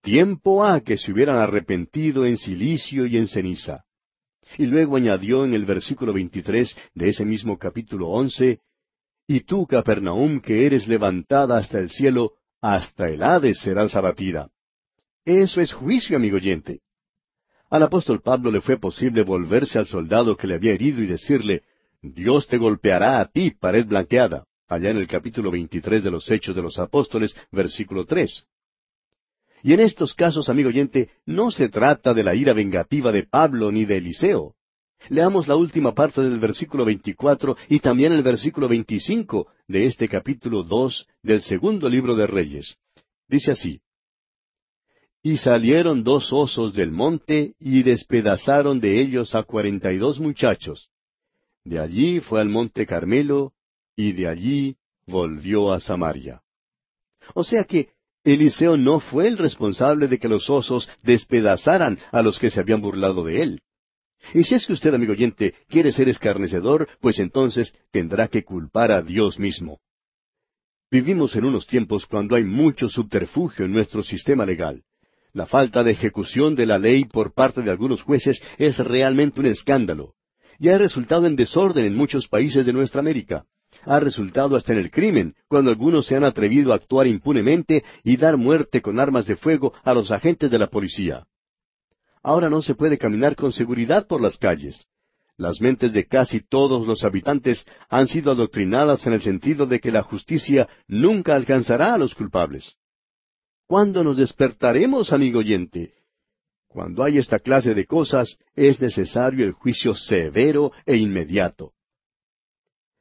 tiempo 0.07 0.64
ha 0.64 0.82
que 0.82 0.98
se 0.98 1.11
hubieran 1.11 1.36
arrepentido 1.36 2.24
en 2.26 2.38
silicio 2.38 3.07
y 3.07 3.16
en 3.16 3.26
ceniza. 3.26 3.84
Y 4.57 4.66
luego 4.66 4.94
añadió 4.94 5.44
en 5.44 5.52
el 5.52 5.64
versículo 5.64 6.12
veintitrés 6.12 6.76
de 6.94 7.09
ese 7.09 7.24
mismo 7.24 7.59
capítulo 7.59 8.11
once, 8.11 8.61
Y 9.26 9.40
tú, 9.40 9.66
Capernaum, 9.66 10.40
que 10.40 10.64
eres 10.64 10.86
levantada 10.86 11.59
hasta 11.59 11.80
el 11.80 11.90
cielo, 11.90 12.34
hasta 12.61 13.09
el 13.09 13.20
Hades 13.20 13.59
serás 13.59 13.96
abatida. 13.96 14.48
Eso 15.24 15.61
es 15.61 15.72
juicio, 15.72 16.16
amigo 16.16 16.36
oyente. 16.36 16.82
Al 17.68 17.82
apóstol 17.82 18.22
Pablo 18.22 18.52
le 18.52 18.61
fue 18.61 18.78
posible 18.78 19.24
volverse 19.24 19.76
al 19.76 19.86
soldado 19.86 20.36
que 20.36 20.46
le 20.46 20.54
había 20.54 20.74
herido 20.74 21.02
y 21.02 21.07
decirle, 21.07 21.64
Dios 22.00 22.46
te 22.46 22.59
golpeará 22.59 23.18
a 23.18 23.24
ti, 23.24 23.50
pared 23.50 23.84
blanqueada, 23.84 24.44
allá 24.68 24.90
en 24.92 24.98
el 24.98 25.09
capítulo 25.09 25.50
23 25.50 26.04
de 26.04 26.12
los 26.12 26.30
Hechos 26.30 26.54
de 26.54 26.62
los 26.62 26.78
Apóstoles, 26.78 27.34
versículo 27.50 28.04
3. 28.04 28.46
Y 29.62 29.72
en 29.72 29.80
estos 29.80 30.14
casos, 30.14 30.48
amigo 30.48 30.68
oyente, 30.68 31.11
no 31.24 31.50
se 31.50 31.68
trata 31.68 32.14
de 32.14 32.22
la 32.22 32.34
ira 32.34 32.52
vengativa 32.52 33.12
de 33.12 33.24
Pablo 33.24 33.72
ni 33.72 33.84
de 33.84 33.96
Eliseo. 33.98 34.54
Leamos 35.09 35.46
la 35.46 35.57
última 35.57 35.94
parte 35.94 36.20
del 36.20 36.38
versículo 36.38 36.84
24 36.84 37.57
y 37.68 37.80
también 37.80 38.12
el 38.12 38.22
versículo 38.22 38.68
25 38.68 39.46
de 39.68 39.86
este 39.86 40.09
capítulo 40.09 40.62
2 40.62 41.07
del 41.22 41.42
segundo 41.42 41.88
libro 41.88 42.16
de 42.16 42.26
Reyes. 42.26 42.76
Dice 43.28 43.52
así, 43.52 43.80
Y 45.22 45.36
salieron 45.36 46.02
dos 46.02 46.32
osos 46.32 46.74
del 46.74 46.90
monte 46.90 47.54
y 47.59 47.82
despedazaron 47.82 48.80
de 48.80 49.00
ellos 49.00 49.34
a 49.34 49.42
cuarenta 49.44 49.92
y 49.92 49.98
dos 49.98 50.18
muchachos. 50.18 50.88
De 51.64 51.78
allí 51.78 52.20
fue 52.20 52.40
al 52.40 52.48
monte 52.48 52.86
Carmelo 52.86 53.52
y 53.96 54.12
de 54.12 54.28
allí 54.28 54.76
volvió 55.07 55.72
a 55.72 55.80
Samaria. 55.80 56.42
O 57.34 57.44
sea 57.44 57.64
que 57.64 57.90
Eliseo 58.27 58.77
no 58.77 58.99
fue 58.99 59.29
el 59.29 59.39
responsable 59.39 60.09
de 60.09 60.18
que 60.18 60.27
los 60.27 60.51
osos 60.51 60.89
despedazaran 61.05 62.01
a 62.11 62.22
los 62.22 62.41
que 62.41 62.51
se 62.51 62.59
habían 62.59 62.81
burlado 62.81 63.24
de 63.24 63.41
él. 63.41 63.61
Y 64.35 64.43
si 64.43 64.57
es 64.57 64.66
que 64.66 64.72
usted, 64.72 64.93
amigo 64.93 65.12
oyente, 65.12 65.55
quiere 65.68 65.93
ser 65.93 66.09
escarnecedor, 66.09 66.89
pues 67.01 67.20
entonces 67.20 67.72
tendrá 67.93 68.27
que 68.27 68.43
culpar 68.43 68.91
a 68.91 69.01
Dios 69.01 69.39
mismo. 69.39 69.79
Vivimos 70.91 71.37
en 71.37 71.45
unos 71.45 71.68
tiempos 71.68 72.05
cuando 72.07 72.35
hay 72.35 72.43
mucho 72.43 72.89
subterfugio 72.89 73.64
en 73.64 73.72
nuestro 73.72 74.03
sistema 74.03 74.45
legal. 74.45 74.83
La 75.33 75.47
falta 75.47 75.85
de 75.85 75.93
ejecución 75.93 76.57
de 76.57 76.66
la 76.66 76.79
ley 76.79 77.05
por 77.05 77.33
parte 77.33 77.62
de 77.62 77.70
algunos 77.70 78.03
jueces 78.03 78.43
es 78.59 78.77
realmente 78.79 79.39
un 79.39 79.47
escándalo. 79.47 80.14
Y 80.59 80.70
ha 80.70 80.79
resultado 80.79 81.27
en 81.29 81.37
desorden 81.37 81.85
en 81.85 81.95
muchos 81.95 82.27
países 82.27 82.66
de 82.66 82.72
nuestra 82.72 83.01
América. 83.01 83.45
Ha 83.87 84.01
resultado 84.01 84.57
hasta 84.57 84.72
en 84.72 84.80
el 84.80 84.91
crimen, 84.91 85.37
cuando 85.47 85.70
algunos 85.70 86.07
se 86.07 86.16
han 86.16 86.24
atrevido 86.24 86.72
a 86.72 86.74
actuar 86.74 87.07
impunemente 87.07 87.84
y 88.03 88.16
dar 88.16 88.37
muerte 88.37 88.82
con 88.82 88.99
armas 88.99 89.26
de 89.26 89.37
fuego 89.37 89.72
a 89.84 89.95
los 89.95 90.11
agentes 90.11 90.51
de 90.51 90.59
la 90.59 90.66
policía. 90.66 91.24
Ahora 92.20 92.51
no 92.51 92.62
se 92.62 92.74
puede 92.74 92.99
caminar 92.99 93.37
con 93.37 93.53
seguridad 93.53 94.09
por 94.09 94.20
las 94.20 94.39
calles. 94.39 94.87
Las 95.37 95.61
mentes 95.61 95.93
de 95.93 96.05
casi 96.07 96.41
todos 96.41 96.84
los 96.84 97.05
habitantes 97.05 97.64
han 97.89 98.09
sido 98.09 98.32
adoctrinadas 98.32 99.07
en 99.07 99.12
el 99.12 99.22
sentido 99.22 99.66
de 99.66 99.78
que 99.78 99.93
la 99.93 100.03
justicia 100.03 100.68
nunca 100.89 101.37
alcanzará 101.37 101.95
a 101.95 101.99
los 101.99 102.16
culpables. 102.16 102.74
¿Cuándo 103.68 104.03
nos 104.03 104.16
despertaremos, 104.16 105.12
amigo 105.12 105.39
oyente? 105.39 105.95
Cuando 106.66 107.05
hay 107.05 107.18
esta 107.18 107.39
clase 107.39 107.72
de 107.72 107.87
cosas, 107.87 108.37
es 108.57 108.80
necesario 108.80 109.45
el 109.45 109.53
juicio 109.53 109.95
severo 109.95 110.72
e 110.84 110.97
inmediato. 110.97 111.76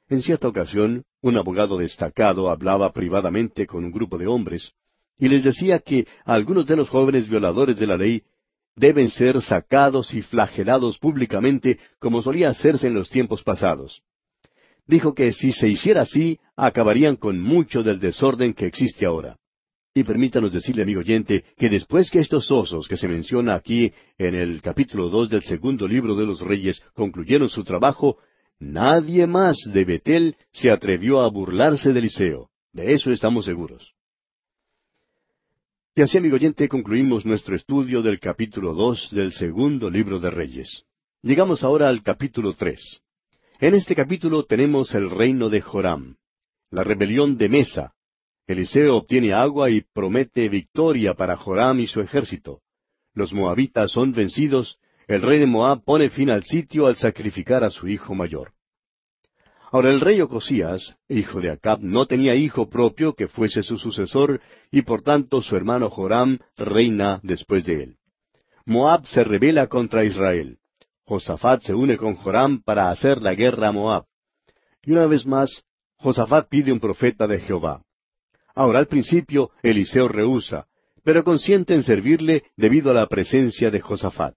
En 0.07 0.21
cierta 0.21 0.47
ocasión, 0.47 1.03
un 1.21 1.37
abogado 1.37 1.77
destacado 1.77 2.49
hablaba 2.49 2.93
privadamente 2.93 3.65
con 3.65 3.83
un 3.83 3.91
grupo 3.91 4.19
de 4.19 4.27
hombres, 4.27 4.71
y 5.17 5.27
les 5.29 5.43
decía 5.43 5.79
que 5.79 6.05
algunos 6.25 6.67
de 6.67 6.75
los 6.75 6.89
jóvenes 6.89 7.27
violadores 7.27 7.77
de 7.77 7.87
la 7.87 7.97
ley 7.97 8.21
deben 8.75 9.09
ser 9.09 9.41
sacados 9.41 10.13
y 10.13 10.21
flagelados 10.21 10.99
públicamente 10.99 11.79
como 11.99 12.21
solía 12.21 12.49
hacerse 12.49 12.87
en 12.87 12.93
los 12.93 13.09
tiempos 13.09 13.41
pasados. 13.41 14.03
Dijo 14.85 15.15
que 15.15 15.31
si 15.31 15.51
se 15.51 15.69
hiciera 15.69 16.01
así, 16.01 16.39
acabarían 16.55 17.15
con 17.15 17.41
mucho 17.41 17.81
del 17.81 17.99
desorden 17.99 18.53
que 18.53 18.67
existe 18.67 19.05
ahora. 19.05 19.37
Y 19.95 20.03
permítanos 20.03 20.53
decirle, 20.53 20.83
amigo 20.83 20.99
oyente, 20.99 21.45
que 21.57 21.69
después 21.69 22.11
que 22.11 22.19
estos 22.19 22.51
osos 22.51 22.87
que 22.87 22.97
se 22.97 23.07
menciona 23.07 23.55
aquí 23.55 23.91
en 24.19 24.35
el 24.35 24.61
capítulo 24.61 25.09
dos 25.09 25.29
del 25.29 25.41
segundo 25.41 25.87
libro 25.87 26.15
de 26.15 26.25
los 26.25 26.41
Reyes 26.41 26.83
concluyeron 26.93 27.49
su 27.49 27.63
trabajo, 27.63 28.17
nadie 28.59 29.27
más 29.27 29.57
de 29.73 29.85
Betel 29.85 30.35
se 30.51 30.71
atrevió 30.71 31.21
a 31.21 31.29
burlarse 31.29 31.93
de 31.93 31.99
Eliseo. 31.99 32.49
De 32.73 32.93
eso 32.93 33.11
estamos 33.11 33.45
seguros. 33.45 33.93
Y 35.95 36.01
así, 36.01 36.17
amigo 36.17 36.35
oyente, 36.35 36.67
concluimos 36.67 37.25
nuestro 37.25 37.55
estudio 37.55 38.01
del 38.01 38.19
capítulo 38.19 38.73
dos 38.73 39.09
del 39.11 39.31
segundo 39.31 39.89
libro 39.89 40.19
de 40.19 40.29
Reyes. 40.29 40.83
Llegamos 41.21 41.63
ahora 41.63 41.87
al 41.87 42.03
capítulo 42.03 42.53
tres. 42.53 43.01
En 43.61 43.73
este 43.73 43.95
capítulo 43.95 44.43
tenemos 44.43 44.93
el 44.93 45.09
reino 45.09 45.49
de 45.49 45.61
Joram, 45.61 46.17
la 46.69 46.83
rebelión 46.83 47.37
de 47.37 47.47
Mesa. 47.47 47.93
Eliseo 48.45 48.97
obtiene 48.97 49.31
agua 49.31 49.69
y 49.69 49.81
promete 49.93 50.49
victoria 50.49 51.13
para 51.13 51.37
Joram 51.37 51.79
y 51.79 51.87
su 51.87 52.01
ejército. 52.01 52.59
Los 53.13 53.31
moabitas 53.31 53.91
son 53.93 54.11
vencidos, 54.11 54.77
el 55.07 55.21
rey 55.21 55.39
de 55.39 55.45
Moab 55.45 55.83
pone 55.83 56.09
fin 56.09 56.29
al 56.29 56.43
sitio 56.43 56.87
al 56.87 56.95
sacrificar 56.95 57.63
a 57.63 57.69
su 57.69 57.87
hijo 57.87 58.15
mayor. 58.15 58.53
Ahora 59.71 59.89
el 59.89 59.99
rey 59.99 60.21
Ocosías, 60.21 60.95
hijo 61.09 61.41
de 61.41 61.51
Acab, 61.51 61.79
no 61.81 62.05
tenía 62.05 62.35
hijo 62.35 62.69
propio 62.69 63.13
que 63.13 63.27
fuese 63.27 63.61
su 63.61 63.77
sucesor, 63.77 64.41
y 64.71 64.83
por 64.83 65.01
tanto 65.01 65.41
su 65.41 65.55
hermano 65.55 65.89
Joram 65.89 66.39
reina 66.55 67.19
después 67.23 67.65
de 67.65 67.83
él. 67.83 67.97
Moab 68.65 69.05
se 69.05 69.23
rebela 69.23 69.67
contra 69.67 70.05
Israel. 70.05 70.59
Josafat 71.03 71.61
se 71.61 71.73
une 71.73 71.97
con 71.97 72.15
Joram 72.15 72.63
para 72.63 72.89
hacer 72.89 73.21
la 73.21 73.35
guerra 73.35 73.67
a 73.67 73.71
Moab. 73.71 74.05
Y 74.83 74.91
una 74.91 75.07
vez 75.07 75.25
más, 75.25 75.63
Josafat 75.97 76.47
pide 76.47 76.71
un 76.71 76.79
profeta 76.79 77.27
de 77.27 77.39
Jehová. 77.39 77.83
Ahora 78.55 78.79
al 78.79 78.87
principio 78.87 79.51
Eliseo 79.61 80.07
rehúsa, 80.07 80.67
pero 81.03 81.23
consiente 81.23 81.75
en 81.75 81.83
servirle 81.83 82.43
debido 82.55 82.91
a 82.91 82.93
la 82.93 83.07
presencia 83.07 83.69
de 83.69 83.81
Josafat. 83.81 84.35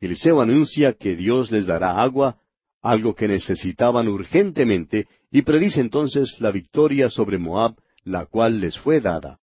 Eliseo 0.00 0.40
anuncia 0.40 0.94
que 0.94 1.14
Dios 1.14 1.50
les 1.50 1.66
dará 1.66 2.00
agua, 2.00 2.38
algo 2.82 3.14
que 3.14 3.28
necesitaban 3.28 4.08
urgentemente, 4.08 5.06
y 5.30 5.42
predice 5.42 5.80
entonces 5.80 6.36
la 6.40 6.50
victoria 6.50 7.10
sobre 7.10 7.38
Moab, 7.38 7.76
la 8.04 8.26
cual 8.26 8.60
les 8.60 8.78
fue 8.78 9.00
dada. 9.00 9.38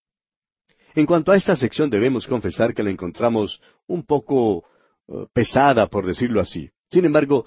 En 0.95 1.05
cuanto 1.05 1.31
a 1.31 1.37
esta 1.37 1.55
sección 1.55 1.91
debemos 1.91 2.25
confesar 2.25 2.73
que 2.73 2.81
la 2.81 2.89
encontramos 2.89 3.61
un 3.85 4.03
poco 4.03 4.65
eh, 5.07 5.27
pesada, 5.31 5.87
por 5.87 6.05
decirlo 6.07 6.41
así. 6.41 6.71
Sin 6.89 7.05
embargo, 7.05 7.45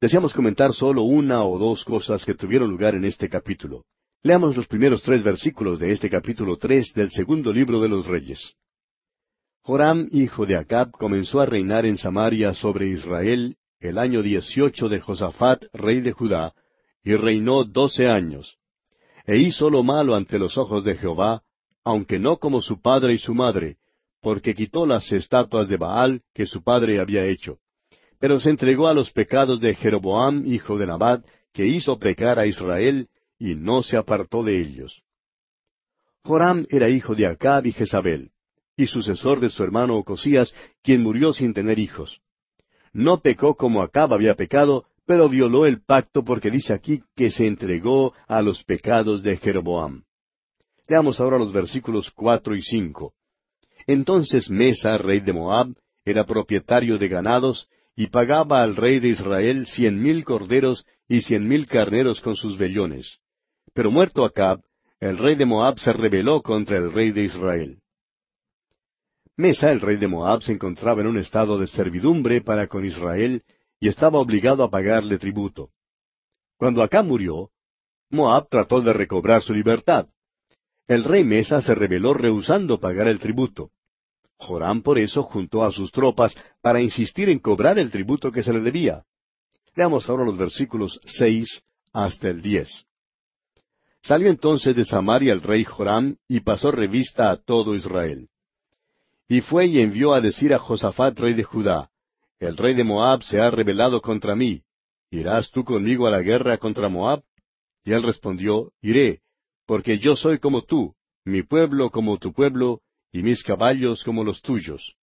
deseamos 0.00 0.32
comentar 0.32 0.72
solo 0.72 1.02
una 1.02 1.44
o 1.44 1.58
dos 1.58 1.84
cosas 1.84 2.24
que 2.24 2.34
tuvieron 2.34 2.70
lugar 2.70 2.94
en 2.94 3.04
este 3.04 3.28
capítulo. 3.28 3.84
Leamos 4.22 4.56
los 4.56 4.68
primeros 4.68 5.02
tres 5.02 5.24
versículos 5.24 5.80
de 5.80 5.90
este 5.90 6.08
capítulo 6.08 6.56
tres 6.56 6.92
del 6.94 7.10
segundo 7.10 7.52
libro 7.52 7.80
de 7.80 7.88
los 7.88 8.06
Reyes. 8.06 8.54
Joram, 9.64 10.08
hijo 10.10 10.44
de 10.44 10.56
Acab, 10.56 10.90
comenzó 10.90 11.40
a 11.40 11.46
reinar 11.46 11.86
en 11.86 11.96
Samaria 11.96 12.52
sobre 12.52 12.88
Israel 12.88 13.56
el 13.78 13.96
año 13.96 14.20
dieciocho 14.22 14.88
de 14.88 14.98
Josafat, 14.98 15.64
rey 15.72 16.00
de 16.00 16.10
Judá, 16.10 16.52
y 17.04 17.14
reinó 17.14 17.62
doce 17.62 18.08
años. 18.08 18.58
E 19.24 19.38
hizo 19.38 19.70
lo 19.70 19.84
malo 19.84 20.16
ante 20.16 20.38
los 20.38 20.58
ojos 20.58 20.82
de 20.82 20.96
Jehová, 20.96 21.42
aunque 21.84 22.18
no 22.18 22.38
como 22.38 22.60
su 22.60 22.80
padre 22.80 23.14
y 23.14 23.18
su 23.18 23.34
madre, 23.34 23.76
porque 24.20 24.54
quitó 24.54 24.84
las 24.84 25.12
estatuas 25.12 25.68
de 25.68 25.76
Baal 25.76 26.22
que 26.34 26.46
su 26.46 26.64
padre 26.64 26.98
había 26.98 27.24
hecho. 27.26 27.58
Pero 28.18 28.40
se 28.40 28.50
entregó 28.50 28.88
a 28.88 28.94
los 28.94 29.12
pecados 29.12 29.60
de 29.60 29.74
Jeroboam, 29.76 30.44
hijo 30.44 30.76
de 30.76 30.86
Nabat, 30.86 31.24
que 31.52 31.66
hizo 31.66 31.98
pecar 32.00 32.38
a 32.40 32.46
Israel, 32.46 33.08
y 33.38 33.54
no 33.54 33.84
se 33.84 33.96
apartó 33.96 34.42
de 34.42 34.60
ellos. 34.60 35.02
Joram 36.24 36.66
era 36.68 36.88
hijo 36.88 37.14
de 37.14 37.26
Acab 37.26 37.66
y 37.66 37.72
Jezabel, 37.72 38.30
y 38.76 38.86
sucesor 38.86 39.40
de 39.40 39.50
su 39.50 39.62
hermano 39.62 39.96
Ocosías, 39.96 40.54
quien 40.82 41.02
murió 41.02 41.32
sin 41.32 41.54
tener 41.54 41.78
hijos 41.78 42.20
no 42.92 43.20
pecó 43.20 43.54
como 43.54 43.82
Acab 43.82 44.12
había 44.12 44.34
pecado, 44.34 44.84
pero 45.06 45.28
violó 45.28 45.66
el 45.66 45.82
pacto 45.82 46.24
porque 46.24 46.50
dice 46.50 46.72
aquí 46.72 47.02
que 47.16 47.30
se 47.30 47.46
entregó 47.46 48.12
a 48.28 48.42
los 48.42 48.62
pecados 48.64 49.22
de 49.22 49.36
Jeroboam. 49.36 50.04
Leamos 50.88 51.20
ahora 51.20 51.38
los 51.38 51.52
versículos 51.52 52.10
cuatro 52.10 52.54
y 52.54 52.62
cinco. 52.62 53.14
Entonces 53.86 54.50
Mesa, 54.50 54.98
rey 54.98 55.20
de 55.20 55.32
Moab, 55.32 55.74
era 56.04 56.24
propietario 56.24 56.98
de 56.98 57.08
ganados, 57.08 57.68
y 57.94 58.08
pagaba 58.08 58.62
al 58.62 58.76
rey 58.76 59.00
de 59.00 59.08
Israel 59.08 59.66
cien 59.66 60.00
mil 60.00 60.24
corderos 60.24 60.86
y 61.08 61.20
cien 61.20 61.46
mil 61.46 61.66
carneros 61.66 62.20
con 62.20 62.36
sus 62.36 62.58
vellones. 62.58 63.18
Pero 63.74 63.90
muerto 63.90 64.24
Acab, 64.24 64.60
el 65.00 65.18
rey 65.18 65.34
de 65.34 65.46
Moab 65.46 65.78
se 65.78 65.92
rebeló 65.92 66.42
contra 66.42 66.76
el 66.78 66.92
rey 66.92 67.10
de 67.10 67.24
Israel. 67.24 67.81
Mesa, 69.36 69.70
el 69.72 69.80
rey 69.80 69.96
de 69.96 70.08
Moab, 70.08 70.42
se 70.42 70.52
encontraba 70.52 71.00
en 71.00 71.06
un 71.06 71.18
estado 71.18 71.58
de 71.58 71.66
servidumbre 71.66 72.42
para 72.42 72.66
con 72.66 72.84
Israel 72.84 73.42
y 73.80 73.88
estaba 73.88 74.18
obligado 74.18 74.62
a 74.62 74.70
pagarle 74.70 75.18
tributo. 75.18 75.70
Cuando 76.58 76.82
Acab 76.82 77.06
murió, 77.06 77.50
Moab 78.10 78.48
trató 78.50 78.82
de 78.82 78.92
recobrar 78.92 79.42
su 79.42 79.54
libertad. 79.54 80.06
El 80.86 81.04
rey 81.04 81.24
Mesa 81.24 81.62
se 81.62 81.74
rebeló 81.74 82.12
rehusando 82.12 82.78
pagar 82.78 83.08
el 83.08 83.20
tributo. 83.20 83.70
Joram 84.36 84.82
por 84.82 84.98
eso 84.98 85.22
juntó 85.22 85.64
a 85.64 85.72
sus 85.72 85.90
tropas 85.92 86.36
para 86.60 86.82
insistir 86.82 87.30
en 87.30 87.38
cobrar 87.38 87.78
el 87.78 87.90
tributo 87.90 88.30
que 88.30 88.42
se 88.42 88.52
le 88.52 88.60
debía. 88.60 89.04
Leamos 89.74 90.08
ahora 90.10 90.24
los 90.24 90.36
versículos 90.36 91.00
seis 91.04 91.62
hasta 91.92 92.28
el 92.28 92.42
diez. 92.42 92.84
Salió 94.02 94.28
entonces 94.28 94.76
de 94.76 94.84
Samaria 94.84 95.32
el 95.32 95.40
rey 95.40 95.64
Joram 95.64 96.16
y 96.28 96.40
pasó 96.40 96.70
revista 96.70 97.30
a 97.30 97.38
todo 97.38 97.74
Israel. 97.74 98.28
Y 99.32 99.40
fue 99.40 99.64
y 99.64 99.80
envió 99.80 100.12
a 100.12 100.20
decir 100.20 100.52
a 100.52 100.58
Josafat, 100.58 101.18
rey 101.18 101.32
de 101.32 101.42
Judá, 101.42 101.88
El 102.38 102.54
rey 102.54 102.74
de 102.74 102.84
Moab 102.84 103.22
se 103.22 103.40
ha 103.40 103.50
rebelado 103.50 104.02
contra 104.02 104.36
mí. 104.36 104.60
¿Irás 105.10 105.50
tú 105.50 105.64
conmigo 105.64 106.06
a 106.06 106.10
la 106.10 106.20
guerra 106.20 106.58
contra 106.58 106.90
Moab? 106.90 107.22
Y 107.82 107.92
él 107.92 108.02
respondió, 108.02 108.74
Iré, 108.82 109.22
porque 109.64 109.96
yo 109.96 110.16
soy 110.16 110.38
como 110.38 110.64
tú, 110.64 110.94
mi 111.24 111.42
pueblo 111.42 111.88
como 111.88 112.18
tu 112.18 112.34
pueblo, 112.34 112.82
y 113.10 113.22
mis 113.22 113.42
caballos 113.42 114.04
como 114.04 114.22
los 114.22 114.42
tuyos. 114.42 114.96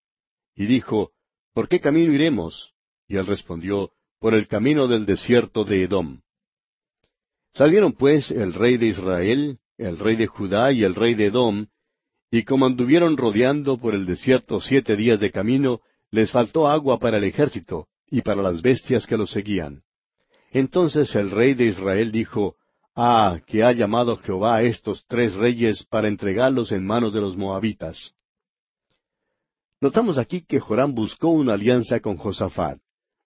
Y 0.56 0.68
dijo, 0.68 1.12
¿Por 1.56 1.68
qué 1.68 1.80
camino 1.80 2.14
iremos? 2.14 2.76
Y 3.08 3.16
él 3.16 3.26
respondió, 3.26 3.94
Por 4.20 4.36
el 4.36 4.48
camino 4.48 4.88
del 4.88 5.08
desierto 5.08 5.64
de 5.64 5.86
Edom. 5.86 6.22
Salieron 7.56 7.94
pues 7.94 8.30
el 8.30 8.54
rey 8.54 8.78
de 8.78 8.90
Israel, 8.90 9.58
el 9.80 9.98
rey 9.98 10.18
de 10.18 10.28
Judá 10.28 10.72
y 10.72 10.84
el 10.84 10.94
rey 10.94 11.16
de 11.16 11.26
Edom, 11.26 11.66
y 12.32 12.44
como 12.44 12.66
anduvieron 12.66 13.18
rodeando 13.18 13.78
por 13.78 13.96
el 13.96 14.06
desierto 14.06 14.62
siete 14.62 14.96
días 14.96 15.20
de 15.20 15.32
camino, 15.32 15.82
les 16.12 16.32
faltó 16.32 16.68
agua 16.68 17.00
para 17.00 17.18
el 17.18 17.24
ejército 17.24 17.88
y 18.10 18.22
para 18.22 18.42
las 18.42 18.62
bestias 18.62 19.08
que 19.08 19.18
los 19.18 19.32
seguían. 19.32 19.82
Entonces 20.52 21.16
el 21.16 21.32
rey 21.32 21.54
de 21.54 21.66
Israel 21.66 22.12
dijo, 22.12 22.56
Ah, 22.96 23.40
que 23.46 23.64
ha 23.64 23.72
llamado 23.72 24.18
Jehová 24.18 24.58
a 24.58 24.64
estos 24.64 25.06
tres 25.08 25.34
reyes 25.36 25.86
para 25.86 26.08
entregarlos 26.08 26.72
en 26.72 26.86
manos 26.86 27.14
de 27.14 27.22
los 27.22 27.38
moabitas. 27.38 28.14
Notamos 29.80 30.18
aquí 30.18 30.42
que 30.42 30.60
Joram 30.60 30.94
buscó 30.94 31.30
una 31.30 31.54
alianza 31.54 32.02
con 32.02 32.18
Josafat. 32.18 32.80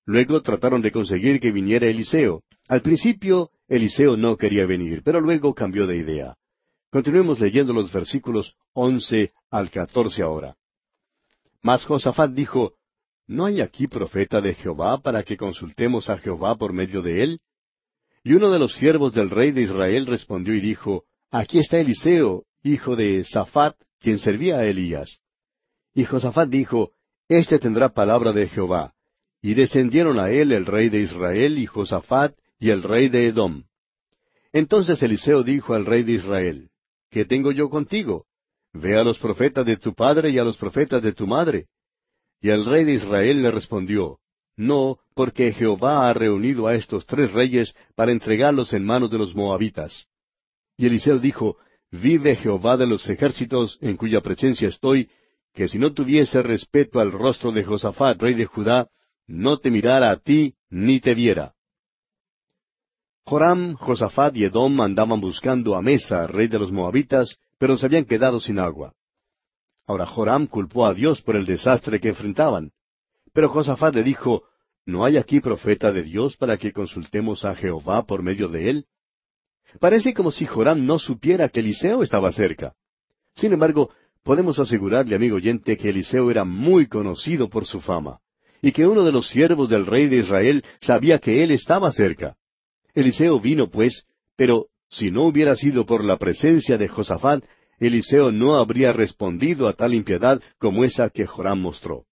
Luego 0.06 0.41
trataron 0.41 0.82
de 0.82 0.91
conseguir 0.91 1.39
que 1.39 1.51
viniera 1.51 1.88
Eliseo. 1.88 2.43
Al 2.68 2.82
principio 2.82 3.49
Eliseo 3.68 4.16
no 4.18 4.38
quería 4.38 4.66
venir, 4.66 5.01
pero 5.04 5.20
luego 5.20 5.54
cambió 5.54 5.88
de 5.88 5.97
idea. 5.97 6.36
Continuemos 6.94 7.39
leyendo 7.39 7.74
los 7.74 7.91
versículos 7.91 8.56
once 8.72 9.32
al 9.50 9.72
catorce 9.72 10.22
ahora. 10.22 10.56
Mas 11.64 11.84
Josafat 11.86 12.34
dijo, 12.34 12.76
¿No 13.26 13.46
hay 13.46 13.62
aquí 13.62 13.88
profeta 13.88 14.41
de 14.41 14.54
Jehová 14.54 15.02
para 15.02 15.24
que 15.24 15.36
consultemos 15.36 16.08
a 16.08 16.20
Jehová 16.20 16.56
por 16.56 16.72
medio 16.72 17.02
de 17.02 17.24
él? 17.24 17.39
Y 18.24 18.34
uno 18.36 18.52
de 18.52 18.60
los 18.60 18.76
siervos 18.76 19.12
del 19.12 19.32
rey 19.32 19.50
de 19.50 19.64
Israel 19.64 20.06
respondió 20.06 20.54
y 20.54 20.62
dijo, 20.62 21.06
Aquí 21.32 21.58
está 21.58 21.80
Eliseo, 21.80 22.44
hijo 22.62 22.96
de 22.96 23.24
Safat, 23.24 23.76
quien 24.00 24.20
servía 24.20 24.60
a 24.60 24.66
Elías. 24.66 25.18
Y 25.96 26.06
Josafat 26.06 26.48
dijo, 26.48 26.91
Este 27.28 27.58
tendrá 27.58 27.89
palabra 27.89 28.34
de 28.34 28.48
Jehová. 28.50 28.94
Y 29.41 29.56
descendieron 29.56 30.20
a 30.20 30.30
él 30.30 30.52
el 30.52 30.68
rey 30.68 30.89
de 30.89 31.00
Israel 31.00 31.58
y 31.58 31.66
Josafat 31.66 32.36
y 32.60 32.70
el 32.70 32.84
rey 32.84 33.10
de 33.10 33.30
Edom. 33.30 33.64
Entonces 34.52 35.02
Eliseo 35.02 35.41
dijo 35.41 35.74
al 35.74 35.88
rey 35.88 36.04
de 36.04 36.12
Israel, 36.12 36.70
¿Qué 37.14 37.26
tengo 37.26 37.51
yo 37.51 37.70
contigo? 37.70 38.26
Ve 38.74 38.97
a 38.97 39.03
los 39.03 39.20
profetas 39.20 39.64
de 39.68 39.78
tu 39.78 39.93
padre 39.93 40.32
y 40.32 40.39
a 40.39 40.43
los 40.43 40.57
profetas 40.57 40.99
de 41.03 41.14
tu 41.14 41.28
madre. 41.28 41.68
Y 42.41 42.49
el 42.49 42.66
rey 42.66 42.86
de 42.86 42.93
Israel 42.93 43.43
le 43.43 43.51
respondió, 43.51 44.18
No, 44.57 44.97
porque 45.14 45.51
Jehová 45.53 46.09
ha 46.09 46.14
reunido 46.14 46.66
a 46.66 46.74
estos 46.74 47.05
tres 47.05 47.32
reyes 47.32 47.76
para 47.95 48.11
entregarlos 48.11 48.74
en 48.74 48.84
manos 48.84 49.11
de 49.11 49.20
los 49.20 49.36
moabitas. 49.36 50.07
Y 50.76 50.88
Eliseo 50.88 51.20
dijo, 51.20 51.57
Vive 51.91 52.36
Jehová 52.36 52.78
de 52.78 52.88
los 52.88 53.07
ejércitos 53.07 53.78
en 53.80 53.95
cuya 53.95 54.22
presencia 54.22 54.68
estoy, 54.68 55.07
que 55.53 55.70
si 55.70 55.78
no 55.78 55.93
tuviese 55.93 56.41
respeto 56.41 56.99
al 56.99 57.11
rostro 57.11 57.51
de 57.51 57.64
Josafat, 57.64 58.20
rey 58.20 58.34
de 58.34 58.45
Judá, 58.45 58.88
no 59.28 59.59
te 59.59 59.70
mirara 59.70 60.09
a 60.09 60.18
ti 60.18 60.55
ni 60.72 60.99
te 60.99 61.14
viera. 61.14 61.53
Joram, 63.26 63.76
Josafat 63.76 64.36
y 64.36 64.43
Edom 64.43 64.82
andaban 64.82 65.21
buscando 65.21 65.76
a 65.76 65.82
Mesa, 65.82 66.28
rey 66.28 66.47
de 66.47 66.59
los 66.59 66.71
Moabitas, 66.71 67.38
pero 67.57 67.78
se 67.78 67.86
habían 67.86 68.05
quedado 68.05 68.39
sin 68.39 68.59
agua. 68.59 68.93
Ahora 69.88 70.05
Joram 70.05 70.47
culpó 70.47 70.86
a 70.86 70.93
Dios 70.93 71.21
por 71.21 71.36
el 71.36 71.45
desastre 71.45 71.99
que 71.99 72.09
enfrentaban. 72.09 72.71
Pero 73.34 73.49
Josafat 73.49 73.95
le 73.95 74.03
dijo, 74.03 74.43
¿No 74.86 75.05
hay 75.05 75.15
aquí 75.15 75.39
profeta 75.39 75.93
de 75.93 76.03
Dios 76.03 76.36
para 76.36 76.57
que 76.57 76.74
consultemos 76.74 77.45
a 77.45 77.55
Jehová 77.55 78.03
por 78.05 78.21
medio 78.21 78.49
de 78.49 78.69
él? 78.69 78.86
Parece 79.80 80.13
como 80.13 80.30
si 80.30 80.45
Joram 80.45 80.86
no 80.86 80.99
supiera 80.99 81.47
que 81.47 81.61
Eliseo 81.61 82.03
estaba 82.03 82.32
cerca. 82.34 82.74
Sin 83.36 83.53
embargo, 83.53 83.91
podemos 84.24 84.59
asegurarle, 84.59 85.15
amigo 85.15 85.38
oyente, 85.38 85.78
que 85.78 85.89
Eliseo 85.89 86.30
era 86.30 86.43
muy 86.43 86.88
conocido 86.88 87.49
por 87.49 87.65
su 87.65 87.80
fama, 87.80 88.19
y 88.61 88.74
que 88.74 88.86
uno 88.86 89.03
de 89.03 89.13
los 89.13 89.30
siervos 89.30 89.69
del 89.69 89.86
rey 89.86 90.07
de 90.07 90.17
Israel 90.17 90.63
sabía 90.82 91.19
que 91.19 91.43
él 91.43 91.51
estaba 91.51 91.91
cerca. 91.91 92.36
Eliseo 92.94 93.39
vino, 93.39 93.70
pues, 93.70 94.06
pero 94.36 94.68
si 94.89 95.10
no 95.10 95.24
hubiera 95.24 95.56
sido 95.56 95.86
por 95.86 96.04
la 96.04 96.18
presencia 96.18 96.78
de 96.78 96.88
Josafat, 96.88 97.44
Eliseo 97.80 98.32
no 98.32 98.58
habría 98.58 98.94
respondido 98.94 99.68
a 99.68 99.74
tal 99.74 99.94
impiedad 99.94 100.41
como 100.60 100.84
esa 100.84 101.10
que 101.10 101.26
Joram 101.26 101.60
mostró. 101.60 102.06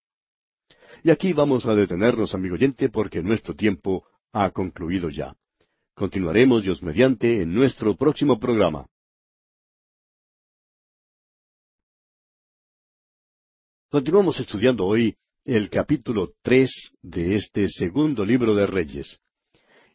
Y 1.04 1.12
aquí 1.12 1.34
vamos 1.34 1.66
a 1.66 1.76
detenernos, 1.76 2.34
amigo 2.34 2.56
oyente, 2.56 2.90
porque 2.90 3.22
nuestro 3.22 3.56
tiempo 3.56 4.06
ha 4.34 4.50
concluido 4.52 5.10
ya. 5.10 5.36
Continuaremos, 5.94 6.64
Dios 6.64 6.82
mediante, 6.82 7.42
en 7.42 7.54
nuestro 7.54 7.96
próximo 7.96 8.40
programa. 8.40 8.88
Continuamos 13.90 14.40
estudiando 14.40 14.86
hoy 14.86 15.18
el 15.44 15.70
capítulo 15.70 16.34
tres 16.42 16.92
de 17.02 17.36
este 17.36 17.68
segundo 17.68 18.24
libro 18.24 18.56
de 18.56 18.66
Reyes. 18.66 19.20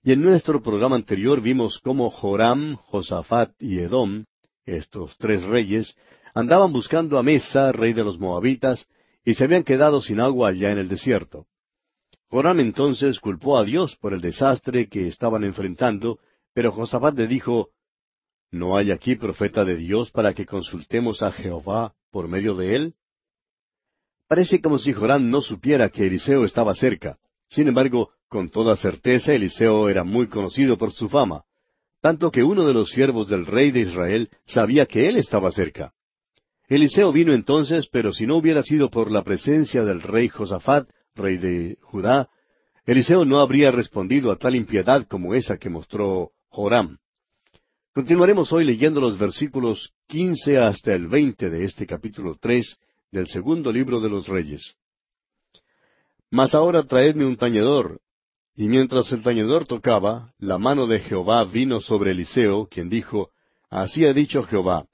Y 0.07 0.13
en 0.13 0.23
nuestro 0.23 0.63
programa 0.63 0.95
anterior 0.95 1.41
vimos 1.41 1.81
cómo 1.81 2.11
Joram, 2.11 2.77
Josafat 2.77 3.61
y 3.61 3.81
Edom, 3.81 4.25
estos 4.65 5.19
tres 5.19 5.43
reyes, 5.43 5.97
andaban 6.33 6.73
buscando 6.73 7.19
a 7.19 7.25
Mesa, 7.25 7.73
rey 7.73 7.93
de 7.93 8.05
los 8.05 8.17
Moabitas, 8.17 8.87
y 9.25 9.35
se 9.35 9.43
habían 9.43 9.65
quedado 9.65 10.01
sin 10.01 10.21
agua 10.21 10.51
allá 10.51 10.71
en 10.71 10.79
el 10.79 10.87
desierto. 10.87 11.49
Joram 12.31 12.61
entonces 12.61 13.19
culpó 13.19 13.59
a 13.59 13.65
Dios 13.65 13.97
por 13.97 14.15
el 14.15 14.21
desastre 14.21 14.89
que 14.89 15.09
estaban 15.09 15.43
enfrentando, 15.43 16.21
pero 16.55 16.71
Josafat 16.71 17.17
le 17.19 17.27
dijo, 17.27 17.71
¿No 18.53 18.77
hay 18.77 18.93
aquí 18.93 19.17
profeta 19.17 19.65
de 19.65 19.77
Dios 19.77 20.13
para 20.13 20.35
que 20.35 20.47
consultemos 20.47 21.21
a 21.21 21.33
Jehová 21.33 21.95
por 22.13 22.29
medio 22.29 22.55
de 22.55 22.77
él? 22.77 22.95
Parece 24.29 24.61
como 24.61 24.79
si 24.79 24.93
Joram 24.93 25.29
no 25.29 25.43
supiera 25.43 25.89
que 25.89 26.07
Eliseo 26.07 26.45
estaba 26.45 26.77
cerca. 26.77 27.19
Sin 27.49 27.69
embargo, 27.69 28.11
con 28.29 28.49
toda 28.49 28.77
certeza 28.77 29.33
Eliseo 29.33 29.89
era 29.89 30.05
muy 30.05 30.27
conocido 30.27 30.77
por 30.77 30.93
su 30.93 31.09
fama, 31.09 31.45
tanto 32.01 32.31
que 32.31 32.43
uno 32.43 32.67
de 32.67 32.75
los 32.75 32.91
siervos 32.91 33.29
del 33.29 33.47
rey 33.47 33.71
de 33.71 33.81
Israel 33.81 34.31
sabía 34.45 34.87
que 34.87 35.09
él 35.09 35.17
estaba 35.17 35.51
cerca. 35.51 35.93
Eliseo 36.69 37.13
vino 37.13 37.33
entonces, 37.33 37.87
pero 37.91 38.13
si 38.13 38.27
no 38.27 38.37
hubiera 38.37 38.63
sido 38.63 38.91
por 38.91 39.11
la 39.11 39.23
presencia 39.23 39.85
del 39.85 40.03
rey 40.03 40.29
Josafat, 40.29 40.89
rey 41.15 41.37
de 41.39 41.79
Judá, 41.81 42.29
Eliseo 42.85 43.25
no 43.25 43.41
habría 43.41 43.71
respondido 43.71 44.31
a 44.31 44.37
tal 44.37 44.55
impiedad 44.55 45.07
como 45.09 45.35
esa 45.35 45.59
que 45.59 45.71
mostró 45.71 46.33
Joram. 46.49 46.99
Continuaremos 47.93 48.53
hoy 48.53 48.65
leyendo 48.65 49.01
los 49.01 49.19
versículos 49.19 49.93
quince 50.07 50.59
hasta 50.59 50.93
el 50.93 51.09
veinte 51.09 51.51
de 51.51 51.65
este 51.65 51.87
capítulo 51.87 52.37
tres 52.41 52.77
del 53.11 53.27
segundo 53.27 53.73
libro 53.73 54.01
de 54.01 54.11
los 54.11 54.29
Reyes. 54.29 54.77
Mas 56.31 56.55
ahora 56.55 56.83
traedme 56.83 57.25
un 57.25 57.37
tañedor. 57.37 58.01
Y 58.55 58.69
mientras 58.69 59.13
el 59.13 59.23
tañedor 59.23 59.67
tocaba, 59.67 60.33
la 60.39 60.59
mano 60.59 60.87
de 60.87 61.01
Jehová 61.01 61.45
vino 61.45 61.81
sobre 61.81 62.13
Eliseo, 62.13 62.67
quien 62.69 62.89
dijo, 62.89 63.31
Así 63.69 64.07
ha 64.07 64.13
dicho 64.13 64.43
Jehová, 64.45 64.87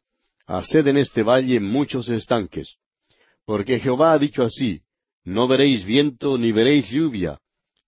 Haced 0.46 0.86
en 0.88 0.96
este 0.96 1.22
valle 1.22 1.60
muchos 1.60 2.08
estanques. 2.08 2.76
Porque 3.44 3.78
Jehová 3.78 4.12
ha 4.12 4.18
dicho 4.18 4.42
así, 4.42 4.82
No 5.24 5.46
veréis 5.46 5.84
viento 5.84 6.36
ni 6.36 6.52
veréis 6.52 6.88
lluvia, 6.90 7.38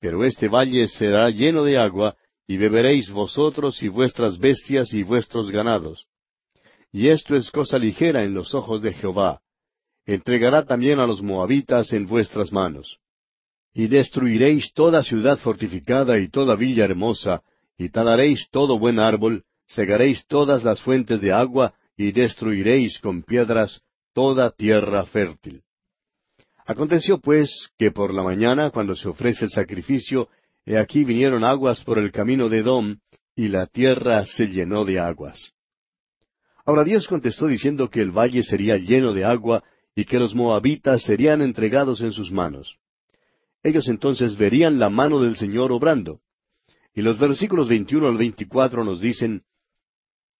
pero 0.00 0.24
este 0.24 0.48
valle 0.48 0.86
será 0.86 1.28
lleno 1.30 1.64
de 1.64 1.78
agua, 1.78 2.16
y 2.46 2.56
beberéis 2.56 3.10
vosotros 3.10 3.82
y 3.82 3.88
vuestras 3.88 4.38
bestias 4.38 4.92
y 4.92 5.02
vuestros 5.02 5.50
ganados. 5.50 6.06
Y 6.92 7.08
esto 7.08 7.34
es 7.34 7.50
cosa 7.50 7.78
ligera 7.78 8.22
en 8.22 8.34
los 8.34 8.54
ojos 8.54 8.82
de 8.82 8.92
Jehová. 8.92 9.40
Entregará 10.06 10.64
también 10.64 11.00
a 11.00 11.06
los 11.06 11.22
moabitas 11.22 11.92
en 11.92 12.06
vuestras 12.06 12.52
manos. 12.52 13.00
Y 13.74 13.88
destruiréis 13.88 14.72
toda 14.72 15.02
ciudad 15.02 15.36
fortificada 15.38 16.18
y 16.18 16.28
toda 16.28 16.54
villa 16.54 16.84
hermosa, 16.84 17.42
y 17.76 17.88
talaréis 17.88 18.48
todo 18.50 18.78
buen 18.78 19.00
árbol, 19.00 19.44
segaréis 19.66 20.24
todas 20.26 20.62
las 20.62 20.80
fuentes 20.80 21.20
de 21.20 21.32
agua, 21.32 21.74
y 21.96 22.12
destruiréis 22.12 23.00
con 23.00 23.22
piedras 23.22 23.82
toda 24.12 24.50
tierra 24.52 25.04
fértil. 25.06 25.62
Aconteció 26.64 27.18
pues 27.18 27.68
que 27.76 27.90
por 27.90 28.14
la 28.14 28.22
mañana, 28.22 28.70
cuando 28.70 28.94
se 28.94 29.08
ofrece 29.08 29.46
el 29.46 29.50
sacrificio, 29.50 30.28
he 30.64 30.78
aquí 30.78 31.04
vinieron 31.04 31.44
aguas 31.44 31.82
por 31.84 31.98
el 31.98 32.10
camino 32.12 32.48
de 32.48 32.58
Edom, 32.58 32.98
y 33.36 33.48
la 33.48 33.66
tierra 33.66 34.24
se 34.24 34.46
llenó 34.46 34.84
de 34.84 35.00
aguas. 35.00 35.52
Ahora 36.64 36.84
Dios 36.84 37.08
contestó 37.08 37.48
diciendo 37.48 37.90
que 37.90 38.00
el 38.00 38.12
valle 38.12 38.42
sería 38.42 38.78
lleno 38.78 39.12
de 39.12 39.24
agua, 39.24 39.64
y 39.96 40.04
que 40.04 40.18
los 40.18 40.34
moabitas 40.34 41.02
serían 41.02 41.42
entregados 41.42 42.00
en 42.00 42.12
sus 42.12 42.32
manos. 42.32 42.78
Ellos 43.64 43.88
entonces 43.88 44.36
verían 44.36 44.78
la 44.78 44.90
mano 44.90 45.20
del 45.20 45.36
Señor 45.36 45.72
obrando. 45.72 46.20
Y 46.94 47.00
los 47.00 47.18
versículos 47.18 47.66
21 47.66 48.08
al 48.08 48.18
24 48.18 48.84
nos 48.84 49.00
dicen, 49.00 49.42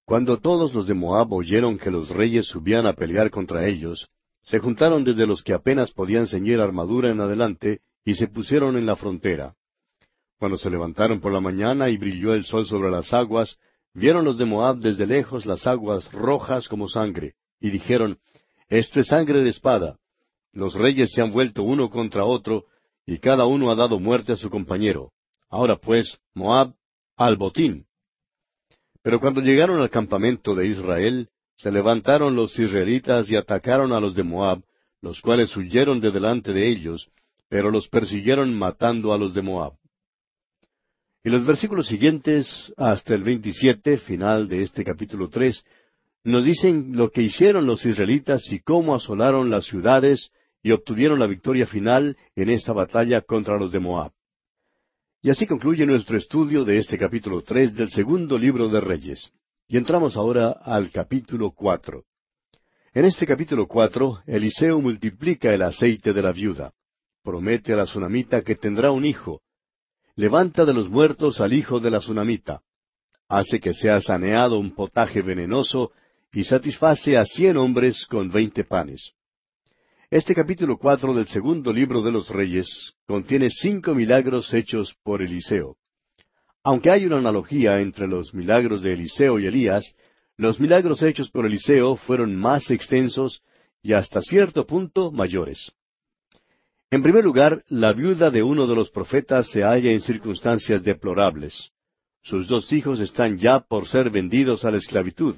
Cuando 0.05 0.39
todos 0.39 0.75
los 0.75 0.87
de 0.87 0.93
Moab 0.93 1.33
oyeron 1.33 1.79
que 1.79 1.91
los 1.91 2.11
reyes 2.11 2.47
subían 2.47 2.87
a 2.87 2.93
pelear 2.93 3.31
contra 3.31 3.66
ellos, 3.66 4.11
se 4.43 4.59
juntaron 4.59 5.05
desde 5.05 5.27
los 5.27 5.43
que 5.43 5.55
apenas 5.55 5.91
podían 5.91 6.27
ceñir 6.27 6.61
armadura 6.61 7.11
en 7.11 7.20
adelante, 7.22 7.81
y 8.05 8.12
se 8.12 8.29
pusieron 8.29 8.77
en 8.77 8.85
la 8.85 8.95
frontera. 8.95 9.55
Cuando 10.39 10.59
se 10.59 10.68
levantaron 10.68 11.22
por 11.22 11.33
la 11.33 11.41
mañana 11.41 11.89
y 11.89 11.97
brilló 11.97 12.35
el 12.35 12.45
sol 12.45 12.66
sobre 12.66 12.91
las 12.91 13.14
aguas, 13.14 13.59
vieron 13.95 14.27
los 14.27 14.37
de 14.37 14.45
Moab 14.45 14.81
desde 14.81 15.07
lejos 15.07 15.47
las 15.47 15.66
aguas 15.66 16.12
rojas 16.12 16.68
como 16.68 16.89
sangre, 16.89 17.37
y 17.59 17.70
dijeron, 17.70 18.18
Esto 18.68 19.01
es 19.01 19.07
sangre 19.07 19.43
de 19.43 19.49
espada. 19.49 19.97
Los 20.53 20.75
reyes 20.75 21.11
se 21.14 21.22
han 21.22 21.33
vuelto 21.33 21.62
uno 21.62 21.89
contra 21.89 22.27
otro, 22.27 22.66
y 23.07 23.19
cada 23.19 23.47
uno 23.47 23.71
ha 23.71 23.75
dado 23.75 23.99
muerte 23.99 24.33
a 24.33 24.37
su 24.37 24.51
compañero. 24.51 25.13
Ahora 25.49 25.77
pues, 25.77 26.19
Moab, 26.35 26.75
al 27.17 27.37
botín. 27.37 27.87
Pero 29.03 29.21
cuando 29.21 29.41
llegaron 29.41 29.81
al 29.81 29.91
campamento 29.91 30.55
de 30.55 30.67
Israel, 30.67 31.29
se 31.57 31.71
levantaron 31.71 32.35
los 32.35 32.59
israelitas 32.59 33.31
y 33.31 33.37
atacaron 33.37 33.93
a 33.93 34.01
los 34.01 34.15
de 34.15 34.23
Moab, 34.23 34.63
los 35.01 35.21
cuales 35.21 35.57
huyeron 35.57 36.01
de 36.01 36.11
delante 36.11 36.53
de 36.53 36.69
ellos, 36.69 37.11
pero 37.49 37.71
los 37.71 37.89
persiguieron 37.89 38.53
matando 38.55 39.13
a 39.13 39.19
los 39.19 39.35
de 39.35 39.43
Moab. 39.43 39.75
Y 41.23 41.31
los 41.31 41.47
versículos 41.47 41.87
siguientes, 41.87 42.73
hasta 42.77 43.15
el 43.15 43.23
veintisiete, 43.23 43.99
final 43.99 44.49
de 44.49 44.63
este 44.63 44.85
capítulo 44.85 45.29
tres, 45.29 45.65
nos 46.23 46.45
dicen 46.45 46.97
lo 46.97 47.11
que 47.11 47.23
hicieron 47.23 47.67
los 47.67 47.85
israelitas 47.85 48.51
y 48.51 48.61
cómo 48.61 48.95
asolaron 48.95 49.51
las 49.51 49.67
ciudades 49.67 50.31
y 50.65 50.73
obtuvieron 50.73 51.19
la 51.19 51.27
victoria 51.27 51.67
final 51.67 52.17
en 52.35 52.49
esta 52.49 52.73
batalla 52.73 53.21
contra 53.21 53.59
los 53.59 53.71
de 53.71 53.81
Moab. 53.81 54.12
Y 55.21 55.29
así 55.29 55.47
concluye 55.47 55.85
nuestro 55.85 56.17
estudio 56.17 56.65
de 56.65 56.79
este 56.79 56.97
capítulo 56.97 57.43
tres 57.43 57.75
del 57.75 57.91
segundo 57.91 58.39
libro 58.39 58.69
de 58.69 58.81
Reyes. 58.81 59.31
Y 59.69 59.77
entramos 59.77 60.17
ahora 60.17 60.53
al 60.53 60.91
capítulo 60.91 61.53
cuatro. 61.53 62.05
En 62.95 63.05
este 63.05 63.27
capítulo 63.27 63.69
cuatro, 63.69 64.23
Eliseo 64.27 64.81
multiplica 64.81 65.53
el 65.53 65.62
aceite 65.62 66.15
de 66.15 66.23
la 66.23 66.33
viuda. 66.33 66.73
Promete 67.23 67.75
a 67.75 67.77
la 67.77 67.85
tsunamita 67.85 68.41
que 68.41 68.55
tendrá 68.55 68.91
un 68.91 69.05
hijo. 69.05 69.43
Levanta 70.17 70.65
de 70.65 70.73
los 70.73 70.89
muertos 70.89 71.43
al 71.43 71.53
hijo 71.53 71.79
de 71.79 71.91
la 71.91 71.99
tsunamita. 71.99 72.62
Hace 73.29 73.61
que 73.61 73.75
sea 73.75 74.01
saneado 74.01 74.59
un 74.59 74.75
potaje 74.75 75.21
venenoso 75.21 75.93
y 76.33 76.45
satisface 76.45 77.19
a 77.19 77.27
cien 77.27 77.59
hombres 77.59 78.07
con 78.07 78.31
veinte 78.31 78.65
panes. 78.65 79.12
Este 80.15 80.33
capítulo 80.33 80.79
cuatro 80.79 81.12
del 81.12 81.27
segundo 81.27 81.73
libro 81.73 82.01
de 82.01 82.12
los 82.12 82.29
Reyes 82.29 82.95
contiene 83.05 83.51
cinco 83.51 83.97
milagros 83.97 84.55
hechos 84.55 84.95
por 85.03 85.23
Eliseo. 85.23 85.77
Aunque 86.62 86.93
hay 86.93 87.05
una 87.05 87.19
analogía 87.19 87.81
entre 87.81 88.07
los 88.07 88.33
milagros 88.33 88.81
de 88.81 88.93
Eliseo 88.93 89.41
y 89.41 89.47
Elías, 89.47 89.97
los 90.37 90.61
milagros 90.61 91.03
hechos 91.03 91.33
por 91.33 91.47
Eliseo 91.47 91.97
fueron 91.97 92.37
más 92.37 92.71
extensos 92.71 93.43
y 93.83 93.93
hasta 93.93 94.23
cierto 94.23 94.65
punto 94.69 95.11
mayores. 95.11 95.73
En 96.93 97.03
primer 97.03 97.25
lugar, 97.25 97.65
la 97.67 97.93
viuda 97.93 98.31
de 98.31 98.45
uno 98.45 98.69
de 98.69 98.77
los 98.77 98.91
profetas 98.91 99.51
se 99.51 99.65
halla 99.65 99.91
en 99.91 100.01
circunstancias 100.01 100.85
deplorables. 100.85 101.73
Sus 102.23 102.47
dos 102.47 102.73
hijos 102.73 103.01
están 103.01 103.37
ya 103.37 103.59
por 103.59 103.89
ser 103.89 104.11
vendidos 104.11 104.65
a 104.65 104.71
la 104.71 104.77
esclavitud. 104.79 105.35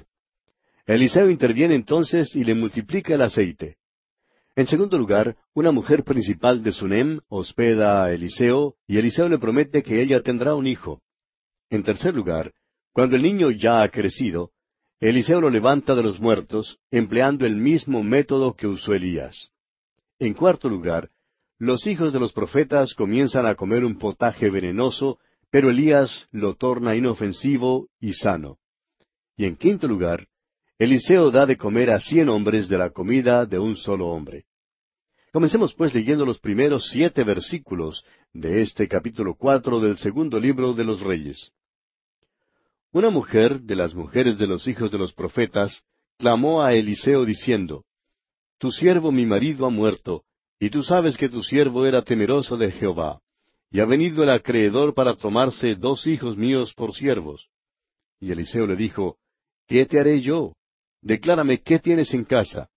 Eliseo 0.85 1.31
interviene 1.31 1.73
entonces 1.73 2.35
y 2.35 2.43
le 2.43 2.53
multiplica 2.53 3.15
el 3.15 3.23
aceite. 3.23 3.76
En 4.57 4.65
segundo 4.65 4.97
lugar, 4.97 5.37
una 5.53 5.71
mujer 5.71 6.03
principal 6.03 6.63
de 6.63 6.71
Sunem 6.71 7.19
hospeda 7.29 8.03
a 8.03 8.11
Eliseo 8.11 8.73
y 8.87 8.97
Eliseo 8.97 9.29
le 9.29 9.37
promete 9.37 9.83
que 9.83 10.01
ella 10.01 10.23
tendrá 10.23 10.55
un 10.55 10.65
hijo. 10.65 11.03
En 11.69 11.83
tercer 11.83 12.15
lugar, 12.15 12.53
cuando 12.91 13.17
el 13.17 13.21
niño 13.21 13.51
ya 13.51 13.83
ha 13.83 13.89
crecido, 13.89 14.49
Eliseo 14.99 15.41
lo 15.41 15.51
levanta 15.51 15.93
de 15.93 16.01
los 16.01 16.19
muertos, 16.19 16.79
empleando 16.89 17.45
el 17.45 17.55
mismo 17.55 18.01
método 18.01 18.55
que 18.55 18.65
usó 18.65 18.95
Elías. 18.95 19.51
En 20.17 20.33
cuarto 20.33 20.69
lugar, 20.69 21.11
los 21.59 21.85
hijos 21.85 22.11
de 22.11 22.19
los 22.19 22.33
profetas 22.33 22.95
comienzan 22.95 23.45
a 23.45 23.53
comer 23.53 23.85
un 23.85 23.99
potaje 23.99 24.49
venenoso, 24.49 25.19
pero 25.51 25.69
Elías 25.69 26.27
lo 26.31 26.55
torna 26.55 26.95
inofensivo 26.95 27.89
y 27.99 28.13
sano. 28.13 28.57
Y 29.35 29.45
en 29.45 29.55
quinto 29.55 29.87
lugar, 29.87 30.27
Eliseo 30.79 31.29
da 31.29 31.45
de 31.45 31.57
comer 31.57 31.91
a 31.91 31.99
cien 31.99 32.27
hombres 32.27 32.67
de 32.67 32.79
la 32.79 32.89
comida 32.89 33.45
de 33.45 33.59
un 33.59 33.75
solo 33.75 34.07
hombre. 34.07 34.46
Comencemos 35.37 35.75
pues 35.75 35.93
leyendo 35.93 36.25
los 36.25 36.39
primeros 36.39 36.89
siete 36.89 37.23
versículos 37.23 38.03
de 38.33 38.63
este 38.63 38.87
capítulo 38.87 39.35
cuatro 39.35 39.79
del 39.79 39.95
segundo 39.97 40.39
libro 40.39 40.73
de 40.73 40.83
los 40.83 41.01
Reyes. 41.01 41.51
Una 42.91 43.11
mujer 43.11 43.61
de 43.61 43.75
las 43.75 43.93
mujeres 43.93 44.39
de 44.39 44.47
los 44.47 44.67
hijos 44.67 44.89
de 44.89 44.97
los 44.97 45.13
profetas 45.13 45.83
clamó 46.17 46.63
a 46.63 46.73
Eliseo 46.73 47.23
diciendo, 47.23 47.85
Tu 48.57 48.71
siervo 48.71 49.11
mi 49.11 49.27
marido 49.27 49.67
ha 49.67 49.69
muerto, 49.69 50.23
y 50.59 50.71
tú 50.71 50.81
sabes 50.81 51.17
que 51.17 51.29
tu 51.29 51.43
siervo 51.43 51.85
era 51.85 52.01
temeroso 52.01 52.57
de 52.57 52.71
Jehová, 52.71 53.21
y 53.69 53.79
ha 53.79 53.85
venido 53.85 54.23
el 54.23 54.31
acreedor 54.31 54.95
para 54.95 55.17
tomarse 55.17 55.75
dos 55.75 56.07
hijos 56.07 56.35
míos 56.35 56.73
por 56.73 56.95
siervos. 56.95 57.47
Y 58.19 58.31
Eliseo 58.31 58.65
le 58.65 58.75
dijo, 58.75 59.19
¿Qué 59.67 59.85
te 59.85 59.99
haré 59.99 60.19
yo? 60.19 60.55
Declárame 61.03 61.61
qué 61.61 61.77
tienes 61.77 62.11
en 62.15 62.23
casa. 62.23 62.71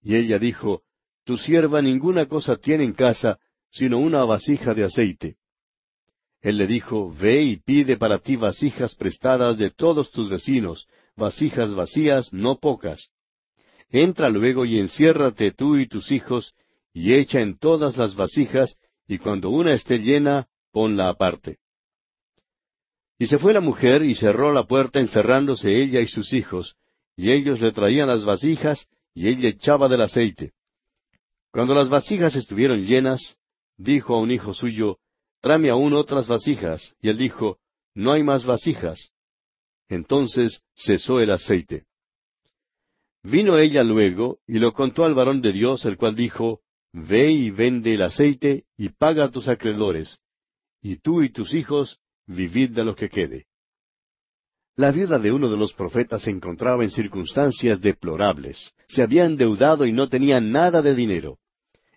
Y 0.00 0.16
ella 0.16 0.38
dijo, 0.38 0.82
Tu 1.24 1.36
sierva 1.36 1.82
ninguna 1.82 2.26
cosa 2.26 2.56
tiene 2.56 2.84
en 2.84 2.92
casa, 2.92 3.38
sino 3.70 3.98
una 3.98 4.24
vasija 4.24 4.74
de 4.74 4.84
aceite. 4.84 5.36
Él 6.40 6.56
le 6.56 6.66
dijo, 6.66 7.12
Ve 7.12 7.42
y 7.42 7.56
pide 7.56 7.96
para 7.96 8.18
ti 8.18 8.36
vasijas 8.36 8.94
prestadas 8.94 9.58
de 9.58 9.70
todos 9.70 10.10
tus 10.10 10.30
vecinos, 10.30 10.86
vasijas 11.16 11.74
vacías, 11.74 12.32
no 12.32 12.58
pocas. 12.58 13.10
Entra 13.90 14.28
luego 14.30 14.64
y 14.64 14.78
enciérrate 14.78 15.52
tú 15.52 15.76
y 15.76 15.86
tus 15.86 16.10
hijos, 16.10 16.54
y 16.92 17.14
echa 17.14 17.40
en 17.40 17.58
todas 17.58 17.96
las 17.96 18.14
vasijas, 18.14 18.76
y 19.06 19.18
cuando 19.18 19.50
una 19.50 19.74
esté 19.74 19.98
llena, 19.98 20.48
ponla 20.72 21.08
aparte. 21.08 21.58
Y 23.18 23.26
se 23.26 23.38
fue 23.38 23.52
la 23.52 23.60
mujer 23.60 24.02
y 24.02 24.14
cerró 24.14 24.52
la 24.52 24.64
puerta 24.64 24.98
encerrándose 24.98 25.82
ella 25.82 26.00
y 26.00 26.06
sus 26.06 26.32
hijos, 26.32 26.76
y 27.16 27.30
ellos 27.30 27.60
le 27.60 27.72
traían 27.72 28.08
las 28.08 28.24
vasijas, 28.24 28.86
y 29.14 29.28
ella 29.28 29.50
echaba 29.50 29.88
del 29.88 30.00
aceite. 30.00 30.52
Cuando 31.52 31.74
las 31.74 31.88
vasijas 31.88 32.36
estuvieron 32.36 32.84
llenas, 32.84 33.36
dijo 33.76 34.14
a 34.14 34.20
un 34.20 34.30
hijo 34.30 34.54
suyo, 34.54 34.98
Tráeme 35.40 35.70
aún 35.70 35.94
otras 35.94 36.28
vasijas, 36.28 36.94
y 37.00 37.08
él 37.08 37.16
dijo, 37.16 37.58
No 37.94 38.12
hay 38.12 38.22
más 38.22 38.44
vasijas. 38.44 39.10
Entonces 39.88 40.62
cesó 40.74 41.18
el 41.20 41.30
aceite. 41.30 41.86
Vino 43.22 43.58
ella 43.58 43.82
luego, 43.82 44.38
y 44.46 44.58
lo 44.58 44.72
contó 44.72 45.04
al 45.04 45.14
varón 45.14 45.40
de 45.40 45.52
Dios, 45.52 45.84
el 45.84 45.96
cual 45.96 46.14
dijo, 46.14 46.60
Ve 46.92 47.30
y 47.30 47.50
vende 47.50 47.94
el 47.94 48.02
aceite, 48.02 48.64
y 48.76 48.90
paga 48.90 49.24
a 49.24 49.30
tus 49.30 49.48
acreedores, 49.48 50.18
y 50.82 50.96
tú 50.96 51.22
y 51.22 51.30
tus 51.30 51.54
hijos 51.54 51.98
vivid 52.26 52.70
de 52.70 52.84
lo 52.84 52.94
que 52.94 53.08
quede. 53.08 53.46
La 54.76 54.92
viuda 54.92 55.18
de 55.18 55.32
uno 55.32 55.50
de 55.50 55.56
los 55.56 55.74
profetas 55.74 56.22
se 56.22 56.30
encontraba 56.30 56.84
en 56.84 56.90
circunstancias 56.90 57.80
deplorables. 57.80 58.72
Se 58.88 59.02
había 59.02 59.24
endeudado 59.24 59.84
y 59.84 59.92
no 59.92 60.08
tenía 60.08 60.40
nada 60.40 60.80
de 60.80 60.94
dinero. 60.94 61.38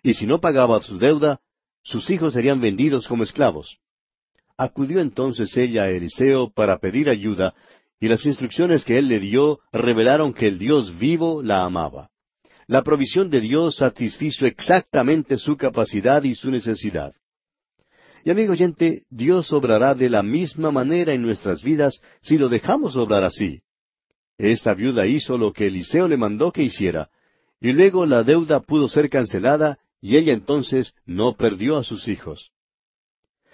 Y 0.02 0.14
si 0.14 0.26
no 0.26 0.40
pagaba 0.40 0.80
su 0.82 0.98
deuda, 0.98 1.40
sus 1.82 2.10
hijos 2.10 2.34
serían 2.34 2.60
vendidos 2.60 3.08
como 3.08 3.22
esclavos. 3.22 3.78
Acudió 4.56 5.00
entonces 5.00 5.56
ella 5.56 5.84
a 5.84 5.90
Eliseo 5.90 6.50
para 6.50 6.78
pedir 6.78 7.08
ayuda, 7.08 7.54
y 8.00 8.08
las 8.08 8.26
instrucciones 8.26 8.84
que 8.84 8.98
él 8.98 9.08
le 9.08 9.18
dio 9.18 9.60
revelaron 9.72 10.34
que 10.34 10.46
el 10.46 10.58
Dios 10.58 10.98
vivo 10.98 11.42
la 11.42 11.64
amaba. 11.64 12.10
La 12.66 12.82
provisión 12.82 13.30
de 13.30 13.40
Dios 13.40 13.76
satisfizo 13.76 14.46
exactamente 14.46 15.38
su 15.38 15.56
capacidad 15.56 16.22
y 16.22 16.34
su 16.34 16.50
necesidad. 16.50 17.14
Y 18.24 18.30
amigo 18.30 18.52
oyente, 18.52 19.04
Dios 19.10 19.52
obrará 19.52 19.94
de 19.94 20.08
la 20.08 20.22
misma 20.22 20.70
manera 20.70 21.12
en 21.12 21.20
nuestras 21.20 21.62
vidas 21.62 22.00
si 22.22 22.38
lo 22.38 22.48
dejamos 22.48 22.96
obrar 22.96 23.22
así. 23.22 23.60
Esta 24.38 24.72
viuda 24.72 25.06
hizo 25.06 25.36
lo 25.36 25.52
que 25.52 25.66
Eliseo 25.66 26.08
le 26.08 26.16
mandó 26.16 26.50
que 26.50 26.62
hiciera, 26.62 27.10
y 27.60 27.72
luego 27.72 28.06
la 28.06 28.22
deuda 28.22 28.60
pudo 28.60 28.88
ser 28.88 29.10
cancelada 29.10 29.78
y 30.00 30.16
ella 30.16 30.32
entonces 30.32 30.94
no 31.04 31.36
perdió 31.36 31.76
a 31.76 31.84
sus 31.84 32.08
hijos. 32.08 32.50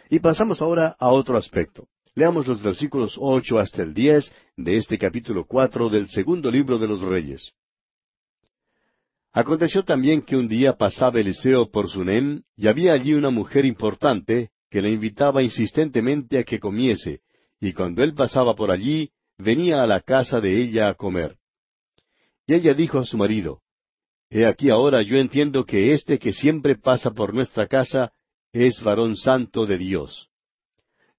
Y 0.08 0.20
pasamos 0.20 0.62
ahora 0.62 0.94
a 1.00 1.08
otro 1.08 1.36
aspecto. 1.36 1.88
Leamos 2.14 2.46
los 2.46 2.62
versículos 2.62 3.16
ocho 3.18 3.58
hasta 3.58 3.82
el 3.82 3.92
diez 3.92 4.32
de 4.56 4.76
este 4.76 4.98
capítulo 4.98 5.46
cuatro 5.46 5.88
del 5.88 6.08
segundo 6.08 6.48
libro 6.48 6.78
de 6.78 6.86
los 6.86 7.00
Reyes. 7.00 7.54
Aconteció 9.32 9.84
también 9.84 10.22
que 10.22 10.36
un 10.36 10.46
día 10.46 10.76
pasaba 10.76 11.18
Eliseo 11.18 11.70
por 11.72 11.88
Sunem, 11.88 12.42
y 12.56 12.68
había 12.68 12.92
allí 12.92 13.14
una 13.14 13.30
mujer 13.30 13.64
importante 13.64 14.50
que 14.70 14.80
le 14.80 14.90
invitaba 14.90 15.42
insistentemente 15.42 16.38
a 16.38 16.44
que 16.44 16.60
comiese, 16.60 17.20
y 17.60 17.72
cuando 17.72 18.02
él 18.02 18.14
pasaba 18.14 18.54
por 18.54 18.70
allí, 18.70 19.10
venía 19.36 19.82
a 19.82 19.86
la 19.86 20.00
casa 20.00 20.40
de 20.40 20.62
ella 20.62 20.88
a 20.88 20.94
comer. 20.94 21.36
Y 22.46 22.54
ella 22.54 22.72
dijo 22.74 22.98
a 22.98 23.04
su 23.04 23.18
marido, 23.18 23.60
He 24.30 24.46
aquí 24.46 24.70
ahora 24.70 25.02
yo 25.02 25.18
entiendo 25.18 25.64
que 25.64 25.92
este 25.92 26.18
que 26.18 26.32
siempre 26.32 26.76
pasa 26.76 27.10
por 27.10 27.34
nuestra 27.34 27.66
casa 27.66 28.12
es 28.52 28.80
varón 28.80 29.16
santo 29.16 29.66
de 29.66 29.76
Dios. 29.76 30.28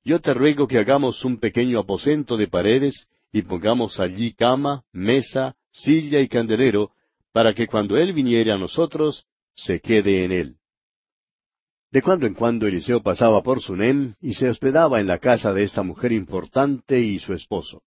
Yo 0.04 0.22
te 0.22 0.34
ruego 0.34 0.68
que 0.68 0.80
hagamos 0.80 1.24
un 1.26 1.38
pequeño 1.38 1.80
aposento 1.80 2.38
de 2.38 2.48
paredes 2.48 3.08
y 3.32 3.42
pongamos 3.44 4.00
allí 4.00 4.34
cama, 4.34 4.84
mesa, 4.92 5.56
silla 5.72 6.22
y 6.22 6.28
candelero, 6.28 6.92
para 7.34 7.54
que 7.54 7.68
cuando 7.68 7.98
él 7.98 8.14
viniere 8.14 8.52
a 8.52 8.58
nosotros, 8.58 9.26
se 9.56 9.80
quede 9.80 10.24
en 10.24 10.32
él. 10.32 10.61
De 11.92 12.02
cuando 12.02 12.26
en 12.26 12.34
cuando 12.34 12.68
Eliseo 12.68 13.04
pasaba 13.04 13.44
por 13.44 13.62
Sunem 13.62 14.16
y 14.22 14.34
se 14.34 14.50
hospedaba 14.50 15.02
en 15.02 15.08
la 15.08 15.20
casa 15.20 15.52
de 15.54 15.64
esta 15.64 15.84
mujer 15.84 16.14
importante 16.14 17.00
y 17.02 17.20
su 17.20 17.34
esposo. 17.34 17.84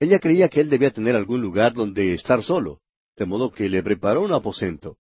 Ella 0.00 0.18
creía 0.18 0.48
que 0.48 0.60
él 0.60 0.70
debía 0.70 0.92
tener 0.92 1.14
algún 1.14 1.42
lugar 1.42 1.74
donde 1.74 2.14
estar 2.14 2.42
solo, 2.42 2.80
de 3.16 3.26
modo 3.26 3.52
que 3.52 3.68
le 3.68 3.82
preparó 3.82 4.22
un 4.22 4.32
aposento. 4.32 4.96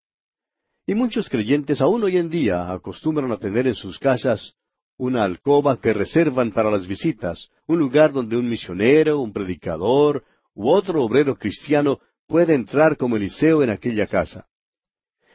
Y 0.86 0.94
muchos 0.94 1.30
creyentes 1.30 1.80
aún 1.80 2.04
hoy 2.04 2.18
en 2.18 2.30
día 2.30 2.72
acostumbran 2.74 3.32
a 3.32 3.38
tener 3.38 3.66
en 3.66 3.76
sus 3.76 3.98
casas 3.98 4.56
una 4.98 5.24
alcoba 5.24 5.80
que 5.80 5.94
reservan 5.94 6.52
para 6.52 6.70
las 6.70 6.88
visitas, 6.88 7.50
un 7.66 7.80
lugar 7.80 8.12
donde 8.12 8.36
un 8.36 8.50
misionero, 8.50 9.22
un 9.22 9.32
predicador 9.32 10.26
u 10.54 10.70
otro 10.70 11.02
obrero 11.02 11.38
cristiano 11.38 12.00
puede 12.28 12.56
entrar 12.56 12.98
como 12.98 13.16
Eliseo 13.16 13.64
en 13.64 13.70
aquella 13.70 14.06
casa. 14.06 14.48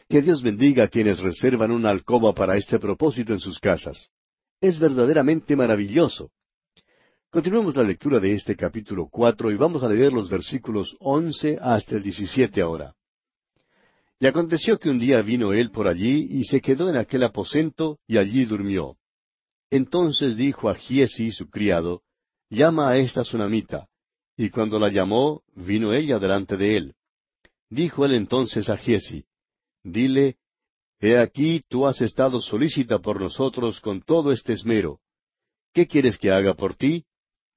Que 0.08 0.22
Dios 0.22 0.40
bendiga 0.40 0.84
a 0.84 0.88
quienes 0.88 1.18
reservan 1.18 1.72
una 1.72 1.90
alcoba 1.90 2.32
para 2.32 2.56
este 2.56 2.78
propósito 2.78 3.32
en 3.32 3.40
sus 3.40 3.58
casas. 3.58 4.08
Es 4.60 4.78
verdaderamente 4.78 5.56
maravilloso. 5.56 6.30
Continuemos 7.28 7.74
la 7.74 7.82
lectura 7.82 8.20
de 8.20 8.32
este 8.32 8.54
capítulo 8.54 9.08
cuatro 9.10 9.50
y 9.50 9.56
vamos 9.56 9.82
a 9.82 9.88
leer 9.88 10.12
los 10.12 10.30
versículos 10.30 10.96
once 11.00 11.58
hasta 11.60 11.96
el 11.96 12.04
diecisiete 12.04 12.60
ahora. 12.60 12.94
Y 14.20 14.26
aconteció 14.26 14.78
que 14.78 14.88
un 14.88 15.00
día 15.00 15.20
vino 15.22 15.52
él 15.52 15.72
por 15.72 15.88
allí 15.88 16.28
y 16.30 16.44
se 16.44 16.60
quedó 16.60 16.88
en 16.88 16.96
aquel 16.96 17.24
aposento 17.24 17.98
y 18.06 18.16
allí 18.16 18.44
durmió. 18.44 18.96
Entonces 19.70 20.36
dijo 20.36 20.68
a 20.70 20.76
Giesi, 20.76 21.32
su 21.32 21.50
criado, 21.50 22.02
Llama 22.48 22.90
a 22.90 22.96
esta 22.96 23.24
sunamita. 23.24 23.88
Y 24.36 24.50
cuando 24.50 24.78
la 24.78 24.88
llamó, 24.88 25.42
vino 25.56 25.92
ella 25.92 26.20
delante 26.20 26.56
de 26.56 26.76
él. 26.76 26.94
Dijo 27.68 28.04
él 28.04 28.14
entonces 28.14 28.70
a 28.70 28.76
Giesi, 28.76 29.24
Dile, 29.86 30.36
He 30.98 31.16
aquí 31.16 31.62
tú 31.68 31.86
has 31.86 32.00
estado 32.00 32.40
solícita 32.40 32.98
por 32.98 33.20
nosotros 33.20 33.80
con 33.80 34.02
todo 34.02 34.32
este 34.32 34.52
esmero. 34.52 34.98
¿Qué 35.72 35.86
quieres 35.86 36.18
que 36.18 36.32
haga 36.32 36.54
por 36.54 36.74
ti? 36.74 37.04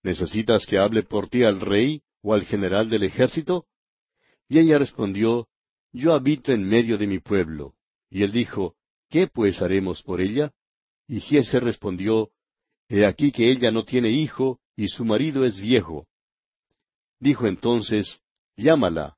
¿Necesitas 0.04 0.68
que 0.68 0.78
hable 0.78 1.02
por 1.02 1.28
ti 1.28 1.44
al 1.44 1.60
rey 1.60 2.04
o 2.22 2.36
al 2.36 2.46
general 2.46 2.88
del 2.88 3.04
ejército? 3.04 3.66
Y 4.48 4.60
ella 4.60 4.78
respondió, 4.78 5.48
Yo 5.92 6.14
habito 6.14 6.52
en 6.52 6.64
medio 6.64 7.00
de 7.00 7.08
mi 7.08 7.18
pueblo. 7.20 7.74
Y 8.12 8.22
él 8.22 8.32
dijo, 8.32 8.76
¿Qué 9.10 9.26
pues 9.26 9.62
haremos 9.64 10.04
por 10.04 10.22
ella? 10.22 10.52
Y 11.08 11.22
Giese 11.22 11.60
respondió, 11.60 12.30
He 12.90 13.08
aquí 13.08 13.32
que 13.32 13.50
ella 13.50 13.72
no 13.72 13.86
tiene 13.86 14.12
hijo, 14.12 14.60
y 14.76 14.90
su 14.90 15.04
marido 15.04 15.46
es 15.46 15.60
viejo. 15.60 16.06
Dijo 17.20 17.48
entonces, 17.48 18.22
Llámala. 18.56 19.18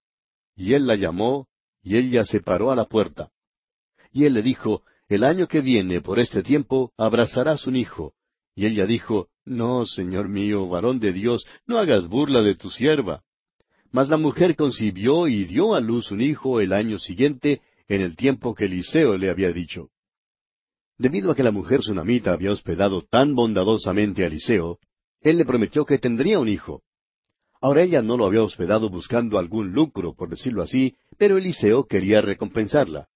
Y 0.56 0.76
él 0.76 0.88
la 0.88 0.96
llamó, 0.96 1.48
y 1.84 1.98
ella 1.98 2.26
se 2.26 2.42
paró 2.42 2.72
a 2.72 2.76
la 2.76 2.86
puerta. 2.86 3.32
Y 4.12 4.26
él 4.26 4.34
le 4.34 4.42
dijo, 4.42 4.84
El 5.10 5.24
año 5.24 5.48
que 5.48 5.62
viene, 5.62 6.02
por 6.02 6.20
este 6.20 6.44
tiempo, 6.44 6.92
abrazarás 6.98 7.68
un 7.68 7.76
hijo. 7.76 8.14
Y 8.56 8.66
ella 8.66 8.86
dijo, 8.86 9.30
No, 9.46 9.86
señor 9.86 10.30
mío, 10.30 10.68
varón 10.68 11.00
de 11.00 11.14
Dios, 11.14 11.46
no 11.66 11.78
hagas 11.78 12.08
burla 12.08 12.42
de 12.42 12.56
tu 12.56 12.70
sierva. 12.70 13.24
Mas 13.92 14.10
la 14.10 14.18
mujer 14.18 14.56
concibió 14.56 15.28
y 15.28 15.46
dio 15.46 15.76
a 15.76 15.82
luz 15.82 16.12
un 16.12 16.22
hijo 16.22 16.62
el 16.62 16.74
año 16.74 16.98
siguiente, 16.98 17.62
en 17.88 18.02
el 18.02 18.16
tiempo 18.16 18.56
que 18.56 18.66
Eliseo 18.66 19.18
le 19.18 19.30
había 19.30 19.52
dicho. 19.52 19.90
Debido 20.98 21.32
a 21.32 21.36
que 21.36 21.44
la 21.44 21.52
mujer 21.52 21.82
sunamita 21.82 22.32
había 22.32 22.52
hospedado 22.52 23.02
tan 23.02 23.34
bondadosamente 23.36 24.24
a 24.24 24.28
Eliseo, 24.28 24.80
él 25.22 25.38
le 25.38 25.46
prometió 25.46 25.86
que 25.86 25.98
tendría 25.98 26.40
un 26.40 26.48
hijo. 26.48 26.84
Ahora 27.62 27.84
ella 27.84 28.02
no 28.02 28.18
lo 28.18 28.26
había 28.26 28.42
hospedado 28.42 28.90
buscando 28.90 29.38
algún 29.38 29.72
lucro, 29.72 30.16
por 30.16 30.30
decirlo 30.30 30.64
así, 30.64 30.96
pero 31.18 31.38
Eliseo 31.38 31.86
quería 31.86 32.20
recompensarla. 32.20 33.08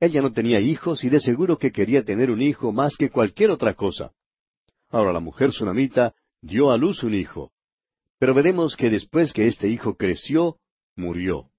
Ella 0.00 0.22
no 0.22 0.32
tenía 0.32 0.58
hijos 0.60 1.04
y 1.04 1.10
de 1.10 1.20
seguro 1.20 1.58
que 1.58 1.70
quería 1.70 2.02
tener 2.02 2.30
un 2.30 2.40
hijo 2.40 2.72
más 2.72 2.96
que 2.96 3.10
cualquier 3.10 3.50
otra 3.50 3.74
cosa. 3.74 4.12
Ahora 4.90 5.12
la 5.12 5.20
mujer 5.20 5.52
sunamita 5.52 6.14
dio 6.40 6.70
a 6.70 6.78
luz 6.78 7.02
un 7.02 7.14
hijo. 7.14 7.52
Pero 8.18 8.32
veremos 8.32 8.74
que 8.74 8.88
después 8.88 9.34
que 9.34 9.46
este 9.46 9.68
hijo 9.68 9.96
creció, 9.96 10.56
murió. 10.96 11.50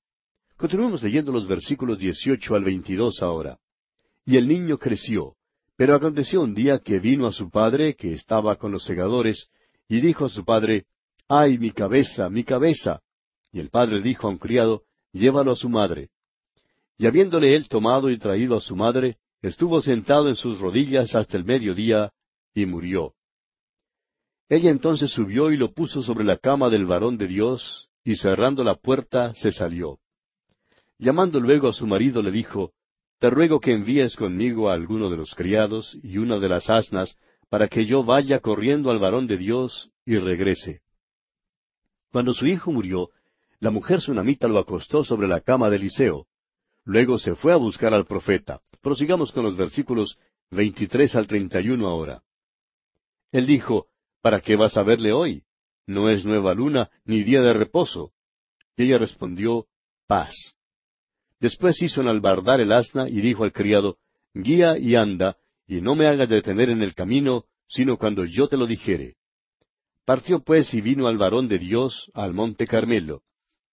Continuemos 0.58 1.04
leyendo 1.04 1.32
los 1.32 1.48
versículos 1.48 2.00
18 2.00 2.56
al 2.56 2.64
22 2.64 3.22
ahora. 3.22 3.60
Y 4.26 4.38
el 4.38 4.48
niño 4.48 4.78
creció. 4.78 5.36
Pero 5.78 5.94
aconteció 5.94 6.42
un 6.42 6.56
día 6.56 6.80
que 6.80 7.00
vino 7.00 7.28
a 7.28 7.34
su 7.34 7.52
padre, 7.52 7.96
que 7.96 8.14
estaba 8.14 8.56
con 8.56 8.72
los 8.72 8.84
segadores, 8.84 9.50
y 9.88 10.02
dijo 10.02 10.26
a 10.26 10.30
su 10.30 10.46
padre, 10.46 10.86
¡Ay, 11.28 11.58
mi 11.58 11.72
cabeza, 11.72 12.30
mi 12.30 12.44
cabeza! 12.44 13.02
Y 13.52 13.60
el 13.60 13.70
padre 13.70 14.02
dijo 14.02 14.28
a 14.28 14.30
un 14.30 14.38
criado, 14.38 14.84
Llévalo 15.12 15.52
a 15.52 15.56
su 15.56 15.70
madre. 15.70 16.10
Y 16.98 17.08
habiéndole 17.08 17.56
él 17.56 17.68
tomado 17.68 18.10
y 18.10 18.18
traído 18.18 18.56
a 18.56 18.62
su 18.62 18.76
madre, 18.76 19.18
estuvo 19.42 19.82
sentado 19.82 20.30
en 20.30 20.36
sus 20.36 20.60
rodillas 20.60 21.16
hasta 21.16 21.38
el 21.38 21.46
mediodía, 21.46 22.12
y 22.54 22.66
murió. 22.66 23.14
Ella 24.50 24.70
entonces 24.70 25.12
subió 25.12 25.52
y 25.52 25.58
lo 25.58 25.74
puso 25.74 26.04
sobre 26.04 26.24
la 26.24 26.38
cama 26.38 26.70
del 26.70 26.86
varón 26.86 27.18
de 27.18 27.28
Dios, 27.28 27.90
y 28.04 28.18
cerrando 28.18 28.64
la 28.64 28.76
puerta 28.76 29.34
se 29.34 29.52
salió. 29.52 30.00
Llamando 31.00 31.40
luego 31.40 31.68
a 31.68 31.74
su 31.74 31.88
marido 31.88 32.22
le 32.22 32.32
dijo, 32.32 32.72
Te 33.20 33.30
ruego 33.30 33.60
que 33.60 33.72
envíes 33.72 34.16
conmigo 34.16 34.70
a 34.70 34.74
alguno 34.74 35.10
de 35.10 35.18
los 35.18 35.34
criados 35.34 35.98
y 36.04 36.20
una 36.20 36.40
de 36.40 36.50
las 36.50 36.70
asnas, 36.70 37.18
para 37.50 37.68
que 37.68 37.86
yo 37.86 38.04
vaya 38.04 38.40
corriendo 38.40 38.92
al 38.92 39.00
varón 39.00 39.28
de 39.28 39.38
Dios 39.38 39.92
y 40.06 40.18
regrese. 40.18 40.85
Cuando 42.16 42.34
su 42.34 42.48
hijo 42.48 42.72
murió, 42.72 43.10
la 43.60 43.72
mujer 43.72 44.00
sunamita 44.00 44.48
lo 44.48 44.58
acostó 44.58 45.04
sobre 45.04 45.28
la 45.28 45.42
cama 45.42 45.70
de 45.70 45.76
Eliseo. 45.76 46.28
Luego 46.86 47.20
se 47.20 47.36
fue 47.36 47.52
a 47.52 47.58
buscar 47.58 47.94
al 47.94 48.06
profeta. 48.06 48.62
Prosigamos 48.82 49.34
con 49.34 49.44
los 49.44 49.58
versículos 49.58 50.18
23 50.52 51.14
al 51.18 51.28
31 51.28 51.86
ahora. 51.86 52.24
Él 53.34 53.46
dijo, 53.46 53.88
¿Para 54.22 54.40
qué 54.40 54.56
vas 54.56 54.78
a 54.78 54.84
verle 54.84 55.12
hoy? 55.12 55.44
No 55.88 56.10
es 56.10 56.24
nueva 56.24 56.54
luna 56.54 56.90
ni 57.04 57.22
día 57.22 57.42
de 57.42 57.52
reposo. 57.52 58.14
Y 58.78 58.84
ella 58.84 58.98
respondió, 58.98 59.68
paz. 60.08 60.56
Después 61.42 61.82
hizo 61.82 62.00
enalbardar 62.00 62.62
el 62.62 62.72
asna 62.72 63.10
y 63.10 63.20
dijo 63.20 63.44
al 63.44 63.52
criado, 63.52 63.98
Guía 64.34 64.78
y 64.78 64.96
anda, 64.96 65.36
y 65.68 65.82
no 65.82 65.96
me 65.96 66.08
hagas 66.08 66.30
detener 66.30 66.70
en 66.70 66.82
el 66.82 66.96
camino, 66.96 67.44
sino 67.68 67.98
cuando 67.98 68.24
yo 68.24 68.48
te 68.48 68.56
lo 68.56 68.68
dijere. 68.68 69.18
Partió 70.06 70.42
pues 70.42 70.72
y 70.76 70.82
vino 70.82 71.08
al 71.08 71.18
varón 71.18 71.48
de 71.48 71.58
Dios 71.58 72.12
al 72.14 72.34
monte 72.34 72.68
Carmelo. 72.68 73.24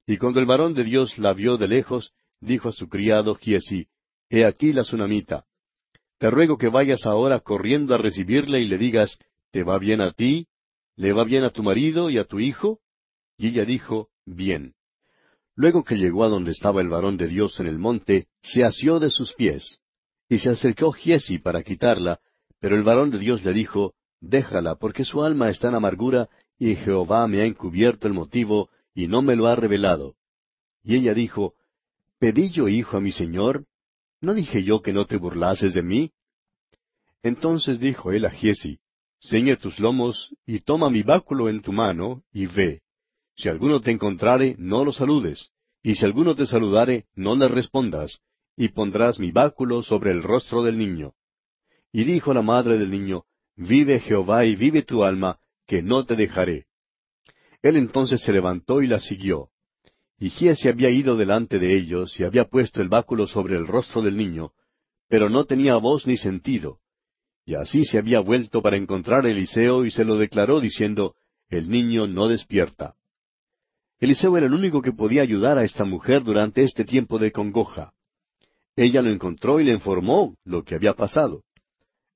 Y 0.07 0.17
cuando 0.17 0.41
el 0.41 0.47
varón 0.47 0.73
de 0.75 0.83
Dios 0.83 1.19
la 1.19 1.35
vio 1.35 1.59
de 1.59 1.69
lejos, 1.69 2.13
dijo 2.41 2.71
a 2.71 2.73
su 2.73 2.89
criado 2.89 3.35
Giesi, 3.35 3.89
He 4.31 4.47
aquí 4.47 4.73
la 4.73 4.83
tsunamita. 4.83 5.45
Te 6.19 6.31
ruego 6.31 6.57
que 6.57 6.69
vayas 6.69 7.05
ahora 7.05 7.41
corriendo 7.41 7.95
a 7.95 7.99
recibirle 7.99 8.61
y 8.61 8.67
le 8.67 8.79
digas, 8.79 9.19
¿Te 9.51 9.63
va 9.63 9.79
bien 9.79 10.01
a 10.01 10.13
ti? 10.13 10.49
¿Le 10.97 11.13
va 11.13 11.25
bien 11.25 11.45
a 11.45 11.51
tu 11.51 11.63
marido 11.63 12.09
y 12.09 12.17
a 12.17 12.25
tu 12.25 12.41
hijo? 12.41 12.81
Y 13.37 13.49
ella 13.49 13.67
dijo, 13.67 14.09
Bien. 14.25 14.75
Luego 15.55 15.85
que 15.85 15.97
llegó 15.97 16.25
a 16.25 16.29
donde 16.29 16.53
estaba 16.53 16.81
el 16.81 16.89
varón 16.89 17.19
de 17.19 17.29
Dios 17.29 17.61
en 17.61 17.67
el 17.67 17.79
monte, 17.79 18.29
se 18.41 18.65
asió 18.65 18.99
de 19.01 19.11
sus 19.11 19.35
pies. 19.35 19.81
Y 20.31 20.39
se 20.39 20.49
acercó 20.49 20.93
Giesi 20.93 21.39
para 21.39 21.63
quitarla, 21.63 22.21
pero 22.59 22.75
el 22.75 22.83
varón 22.85 23.11
de 23.11 23.19
Dios 23.19 23.45
le 23.45 23.53
dijo, 23.53 23.95
Déjala, 24.23 24.77
porque 24.77 25.05
su 25.05 25.25
alma 25.25 25.51
está 25.51 25.69
en 25.69 25.75
amargura, 25.75 26.29
y 26.57 26.77
Jehová 26.77 27.27
me 27.27 27.41
ha 27.41 27.45
encubierto 27.45 28.07
el 28.07 28.15
motivo, 28.15 28.71
y 28.95 29.09
no 29.09 29.21
me 29.21 29.35
lo 29.35 29.49
ha 29.49 29.57
revelado. 29.57 30.15
Y 30.85 30.95
ella 30.95 31.13
dijo, 31.13 31.55
¿Pedí 32.21 32.51
yo 32.51 32.69
hijo 32.69 32.97
a 32.97 33.01
mi 33.01 33.11
señor? 33.11 33.67
¿No 34.21 34.33
dije 34.33 34.63
yo 34.63 34.81
que 34.81 34.93
no 34.93 35.07
te 35.07 35.17
burlases 35.17 35.75
de 35.75 35.83
mí? 35.83 36.13
Entonces 37.25 37.81
dijo 37.81 38.13
él 38.13 38.25
a 38.25 38.31
Giesi, 38.31 38.79
Ceñe 39.21 39.57
tus 39.57 39.81
lomos, 39.81 40.33
y 40.47 40.61
toma 40.61 40.89
mi 40.89 41.03
báculo 41.03 41.49
en 41.49 41.61
tu 41.61 41.73
mano, 41.73 42.23
y 42.33 42.47
ve. 42.47 42.83
Si 43.35 43.49
alguno 43.49 43.81
te 43.81 43.91
encontrare, 43.91 44.55
no 44.57 44.85
lo 44.85 44.93
saludes, 44.93 45.51
y 45.83 45.97
si 45.97 46.05
alguno 46.05 46.37
te 46.37 46.47
saludare, 46.47 47.07
no 47.17 47.35
le 47.35 47.49
respondas, 47.49 48.21
y 48.57 48.69
pondrás 48.69 49.19
mi 49.19 49.33
báculo 49.33 49.83
sobre 49.83 50.13
el 50.13 50.23
rostro 50.23 50.63
del 50.63 50.79
niño. 50.79 51.15
Y 51.91 52.05
dijo 52.05 52.33
la 52.33 52.43
madre 52.43 52.79
del 52.79 52.91
niño, 52.93 53.25
Vive 53.57 54.01
Jehová 54.01 54.45
y 54.45 54.57
vive 54.57 54.83
tu 54.83 55.05
alma, 55.05 55.39
que 55.67 55.83
no 55.83 56.05
te 56.05 56.17
dejaré. 56.17 56.67
Él 57.63 57.77
entonces 57.77 58.23
se 58.23 58.33
levantó 58.33 58.83
y 58.83 58.87
la 58.87 59.01
siguió. 59.01 59.51
Y 60.19 60.31
Giesi 60.31 60.69
había 60.69 60.91
ido 60.91 61.17
delante 61.17 61.59
de 61.59 61.77
ellos 61.77 62.19
y 62.19 62.25
había 62.25 62.45
puesto 62.45 62.81
el 62.81 62.89
báculo 62.89 63.27
sobre 63.27 63.57
el 63.57 63.67
rostro 63.67 64.03
del 64.03 64.17
niño, 64.17 64.53
pero 65.09 65.29
no 65.29 65.45
tenía 65.45 65.77
voz 65.77 66.07
ni 66.07 66.17
sentido. 66.17 66.79
Y 67.45 67.55
así 67.55 67.85
se 67.85 67.99
había 67.99 68.21
vuelto 68.21 68.63
para 68.63 68.77
encontrar 68.77 69.27
a 69.27 69.31
Eliseo 69.31 69.85
y 69.85 69.91
se 69.91 70.05
lo 70.05 70.17
declaró 70.17 70.61
diciendo, 70.61 71.17
El 71.49 71.69
niño 71.69 72.07
no 72.07 72.29
despierta. 72.29 72.95
Eliseo 73.99 74.37
era 74.37 74.47
el 74.47 74.55
único 74.55 74.81
que 74.81 74.93
podía 74.93 75.23
ayudar 75.23 75.59
a 75.59 75.65
esta 75.65 75.85
mujer 75.85 76.23
durante 76.23 76.63
este 76.63 76.85
tiempo 76.85 77.19
de 77.19 77.33
congoja. 77.33 77.93
Ella 78.75 79.03
lo 79.03 79.11
encontró 79.11 79.61
y 79.61 79.65
le 79.65 79.73
informó 79.73 80.37
lo 80.45 80.65
que 80.65 80.75
había 80.75 80.95
pasado. 80.95 81.45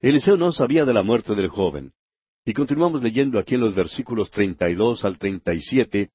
Eliseo 0.00 0.36
no 0.36 0.52
sabía 0.52 0.84
de 0.84 0.92
la 0.92 1.02
muerte 1.02 1.34
del 1.34 1.48
joven. 1.48 1.92
Y 2.44 2.52
continuamos 2.52 3.02
leyendo 3.02 3.38
aquí 3.38 3.54
en 3.54 3.62
los 3.62 3.74
versículos 3.74 4.30
treinta 4.30 4.68
y 4.68 4.74
dos 4.74 5.04
al 5.04 5.18
treinta 5.18 5.54
y 5.54 5.60
siete. 5.60 6.10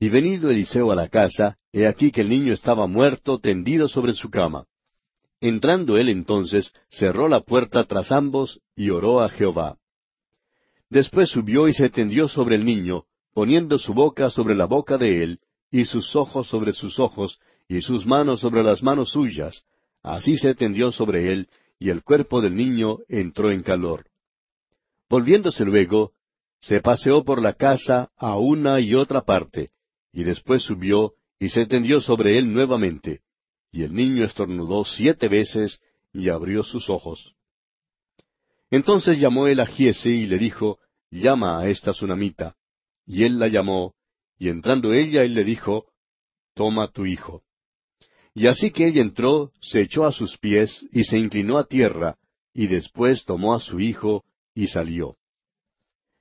Y 0.00 0.08
venido 0.08 0.50
Eliseo 0.50 0.90
a 0.90 0.96
la 0.96 1.08
casa, 1.08 1.58
he 1.72 1.86
aquí 1.86 2.10
que 2.10 2.22
el 2.22 2.28
niño 2.28 2.52
estaba 2.52 2.86
muerto 2.86 3.38
tendido 3.38 3.88
sobre 3.88 4.14
su 4.14 4.30
cama. 4.30 4.64
Entrando 5.40 5.98
él 5.98 6.08
entonces, 6.08 6.72
cerró 6.88 7.28
la 7.28 7.40
puerta 7.40 7.84
tras 7.84 8.10
ambos 8.10 8.60
y 8.74 8.90
oró 8.90 9.20
a 9.20 9.28
Jehová. 9.28 9.76
Después 10.88 11.30
subió 11.30 11.68
y 11.68 11.72
se 11.72 11.90
tendió 11.90 12.28
sobre 12.28 12.56
el 12.56 12.64
niño, 12.64 13.04
poniendo 13.32 13.78
su 13.78 13.94
boca 13.94 14.30
sobre 14.30 14.54
la 14.54 14.66
boca 14.66 14.98
de 14.98 15.22
él, 15.22 15.40
y 15.70 15.84
sus 15.84 16.14
ojos 16.16 16.48
sobre 16.48 16.72
sus 16.72 16.98
ojos, 16.98 17.38
y 17.68 17.80
sus 17.80 18.06
manos 18.06 18.40
sobre 18.40 18.62
las 18.62 18.82
manos 18.82 19.10
suyas. 19.12 19.64
Así 20.02 20.36
se 20.36 20.54
tendió 20.54 20.92
sobre 20.92 21.32
él, 21.32 21.48
y 21.82 21.90
el 21.90 22.04
cuerpo 22.04 22.40
del 22.40 22.54
niño 22.54 22.98
entró 23.08 23.50
en 23.50 23.60
calor. 23.60 24.06
Volviéndose 25.10 25.64
luego, 25.64 26.12
se 26.60 26.80
paseó 26.80 27.24
por 27.24 27.42
la 27.42 27.54
casa 27.54 28.12
a 28.16 28.38
una 28.38 28.78
y 28.78 28.94
otra 28.94 29.22
parte, 29.22 29.70
y 30.12 30.22
después 30.22 30.62
subió 30.62 31.14
y 31.40 31.48
se 31.48 31.66
tendió 31.66 32.00
sobre 32.00 32.38
él 32.38 32.52
nuevamente. 32.52 33.22
Y 33.72 33.82
el 33.82 33.94
niño 33.94 34.24
estornudó 34.24 34.84
siete 34.84 35.26
veces 35.26 35.80
y 36.12 36.28
abrió 36.28 36.62
sus 36.62 36.88
ojos. 36.88 37.34
Entonces 38.70 39.18
llamó 39.18 39.48
él 39.48 39.58
a 39.58 39.66
Giese 39.66 40.10
y 40.10 40.26
le 40.26 40.38
dijo, 40.38 40.78
Llama 41.10 41.58
a 41.58 41.68
esta 41.68 41.90
tsunamita. 41.90 42.54
Y 43.06 43.24
él 43.24 43.40
la 43.40 43.48
llamó, 43.48 43.96
y 44.38 44.50
entrando 44.50 44.92
ella, 44.92 45.24
él 45.24 45.34
le 45.34 45.42
dijo, 45.42 45.86
Toma 46.54 46.92
tu 46.92 47.06
hijo. 47.06 47.42
Y 48.34 48.46
así 48.46 48.70
que 48.70 48.86
ella 48.86 49.02
entró, 49.02 49.52
se 49.60 49.82
echó 49.82 50.06
a 50.06 50.12
sus 50.12 50.38
pies 50.38 50.86
y 50.90 51.04
se 51.04 51.18
inclinó 51.18 51.58
a 51.58 51.64
tierra, 51.64 52.16
y 52.54 52.66
después 52.66 53.24
tomó 53.24 53.54
a 53.54 53.60
su 53.60 53.80
hijo 53.80 54.24
y 54.54 54.68
salió. 54.68 55.16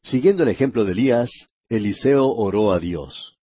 Siguiendo 0.03 0.43
el 0.43 0.49
ejemplo 0.49 0.83
de 0.83 0.93
Elías, 0.93 1.29
Eliseo 1.69 2.27
oró 2.27 2.73
a 2.73 2.79
Dios. 2.79 3.37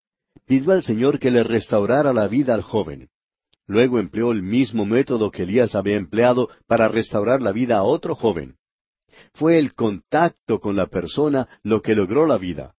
Pidió 0.47 0.73
al 0.73 0.83
Señor 0.83 1.19
que 1.19 1.31
le 1.31 1.45
restaurara 1.45 2.13
la 2.13 2.29
vida 2.29 2.55
al 2.55 2.63
joven. 2.63 3.09
Luego 3.67 3.99
empleó 3.99 4.33
el 4.33 4.43
mismo 4.43 4.87
método 4.87 5.31
que 5.31 5.43
Elías 5.43 5.75
había 5.75 5.97
empleado 5.97 6.49
para 6.67 6.89
restaurar 6.89 7.43
la 7.43 7.53
vida 7.53 7.79
a 7.79 7.83
otro 7.83 8.15
joven. 8.15 8.57
Fue 9.35 9.59
el 9.59 9.75
contacto 9.75 10.61
con 10.61 10.77
la 10.77 10.87
persona 10.87 11.49
lo 11.63 11.83
que 11.83 11.95
logró 11.95 12.27
la 12.27 12.39
vida. 12.39 12.75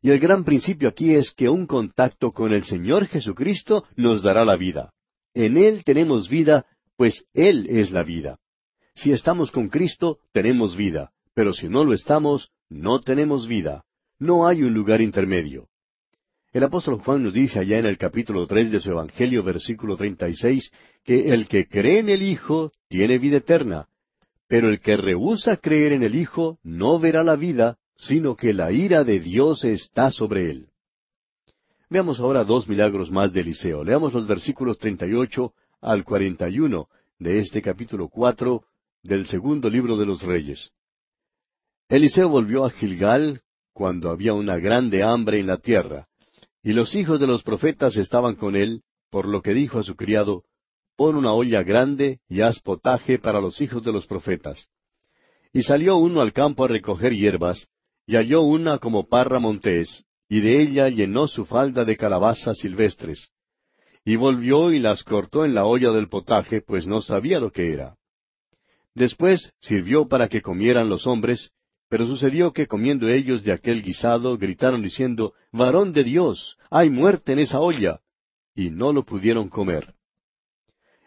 Y 0.00 0.10
el 0.10 0.18
gran 0.18 0.44
principio 0.44 0.88
aquí 0.88 1.14
es 1.14 1.32
que 1.32 1.48
un 1.48 1.66
contacto 1.66 2.32
con 2.32 2.52
el 2.52 2.64
Señor 2.64 3.06
Jesucristo 3.06 3.84
nos 3.96 4.22
dará 4.22 4.44
la 4.44 4.56
vida. 4.56 4.92
En 5.34 5.56
Él 5.56 5.84
tenemos 5.84 6.28
vida, 6.28 6.66
pues 6.96 7.24
Él 7.34 7.66
es 7.68 7.90
la 7.90 8.02
vida. 8.04 8.38
Si 8.94 9.12
estamos 9.12 9.50
con 9.50 9.68
Cristo, 9.68 10.18
tenemos 10.32 10.76
vida, 10.76 11.10
pero 11.34 11.52
si 11.52 11.68
no 11.68 11.84
lo 11.84 11.92
estamos, 11.92 12.50
no 12.68 13.00
tenemos 13.00 13.48
vida. 13.48 13.84
No 14.18 14.46
hay 14.46 14.62
un 14.62 14.72
lugar 14.72 15.00
intermedio. 15.00 15.68
El 16.52 16.62
apóstol 16.62 17.00
Juan 17.00 17.24
nos 17.24 17.34
dice 17.34 17.58
allá 17.58 17.80
en 17.80 17.86
el 17.86 17.98
capítulo 17.98 18.46
tres 18.46 18.70
de 18.70 18.78
su 18.78 18.90
Evangelio, 18.90 19.42
versículo 19.42 19.96
treinta 19.96 20.28
y 20.28 20.36
seis, 20.36 20.70
que 21.02 21.32
el 21.34 21.48
que 21.48 21.66
cree 21.66 21.98
en 21.98 22.08
el 22.08 22.22
Hijo 22.22 22.70
tiene 22.88 23.18
vida 23.18 23.38
eterna, 23.38 23.88
pero 24.46 24.68
el 24.68 24.78
que 24.78 24.96
rehúsa 24.96 25.56
creer 25.56 25.92
en 25.92 26.04
el 26.04 26.14
Hijo 26.14 26.60
no 26.62 27.00
verá 27.00 27.24
la 27.24 27.34
vida, 27.34 27.78
sino 27.96 28.36
que 28.36 28.52
la 28.52 28.70
ira 28.70 29.02
de 29.02 29.18
Dios 29.18 29.64
está 29.64 30.12
sobre 30.12 30.50
él. 30.50 30.68
Veamos 31.90 32.18
ahora 32.18 32.44
dos 32.44 32.66
milagros 32.66 33.10
más 33.10 33.32
de 33.32 33.40
Eliseo. 33.40 33.84
Leamos 33.84 34.14
los 34.14 34.26
versículos 34.26 34.78
38 34.78 35.52
al 35.82 36.04
41 36.04 36.88
de 37.18 37.38
este 37.38 37.60
capítulo 37.60 38.08
4 38.08 38.64
del 39.02 39.26
segundo 39.26 39.68
libro 39.68 39.96
de 39.96 40.06
los 40.06 40.22
Reyes. 40.22 40.70
Eliseo 41.88 42.28
volvió 42.28 42.64
a 42.64 42.70
Gilgal 42.70 43.42
cuando 43.74 44.10
había 44.10 44.32
una 44.32 44.56
grande 44.56 45.02
hambre 45.02 45.40
en 45.40 45.46
la 45.46 45.58
tierra, 45.58 46.08
y 46.62 46.72
los 46.72 46.94
hijos 46.94 47.20
de 47.20 47.26
los 47.26 47.42
profetas 47.42 47.96
estaban 47.96 48.36
con 48.36 48.56
él, 48.56 48.82
por 49.10 49.28
lo 49.28 49.42
que 49.42 49.52
dijo 49.52 49.78
a 49.78 49.82
su 49.82 49.94
criado, 49.94 50.44
Pon 50.96 51.16
una 51.16 51.32
olla 51.32 51.62
grande 51.64 52.20
y 52.28 52.40
haz 52.40 52.60
potaje 52.60 53.18
para 53.18 53.40
los 53.40 53.60
hijos 53.60 53.82
de 53.82 53.92
los 53.92 54.06
profetas. 54.06 54.68
Y 55.52 55.62
salió 55.62 55.96
uno 55.96 56.20
al 56.20 56.32
campo 56.32 56.64
a 56.64 56.68
recoger 56.68 57.12
hierbas, 57.12 57.68
y 58.06 58.16
halló 58.16 58.42
una 58.42 58.78
como 58.78 59.06
parra 59.08 59.38
montés, 59.38 60.04
y 60.28 60.40
de 60.40 60.62
ella 60.62 60.88
llenó 60.88 61.28
su 61.28 61.44
falda 61.44 61.84
de 61.84 61.96
calabazas 61.96 62.58
silvestres. 62.58 63.30
Y 64.04 64.16
volvió 64.16 64.72
y 64.72 64.78
las 64.78 65.02
cortó 65.02 65.44
en 65.44 65.54
la 65.54 65.64
olla 65.64 65.90
del 65.92 66.08
potaje, 66.08 66.60
pues 66.60 66.86
no 66.86 67.00
sabía 67.00 67.40
lo 67.40 67.50
que 67.50 67.72
era. 67.72 67.96
Después 68.94 69.52
sirvió 69.60 70.08
para 70.08 70.28
que 70.28 70.42
comieran 70.42 70.88
los 70.88 71.06
hombres, 71.06 71.52
pero 71.88 72.06
sucedió 72.06 72.52
que 72.52 72.66
comiendo 72.66 73.08
ellos 73.08 73.42
de 73.42 73.52
aquel 73.52 73.82
guisado, 73.82 74.36
gritaron 74.36 74.82
diciendo, 74.82 75.34
Varón 75.52 75.92
de 75.92 76.04
Dios, 76.04 76.58
hay 76.70 76.90
muerte 76.90 77.32
en 77.32 77.40
esa 77.40 77.60
olla. 77.60 78.00
Y 78.54 78.70
no 78.70 78.92
lo 78.92 79.04
pudieron 79.04 79.48
comer. 79.48 79.94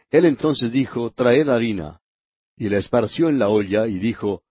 Él 0.09 0.25
entonces 0.25 0.71
dijo, 0.71 1.11
Traed 1.11 1.49
harina. 1.49 2.01
Y 2.55 2.69
la 2.69 2.79
esparció 2.79 3.29
en 3.29 3.39
la 3.39 3.49
olla 3.49 3.87
y 3.87 3.99
dijo, 3.99 4.43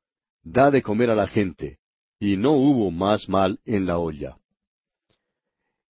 Da 0.43 0.71
de 0.71 0.83
comer 0.83 1.11
a 1.11 1.15
la 1.15 1.27
gente. 1.27 1.79
Y 2.19 2.37
no 2.37 2.53
hubo 2.53 2.91
más 2.91 3.29
mal 3.29 3.59
en 3.65 3.87
la 3.87 3.99
olla. 3.99 4.39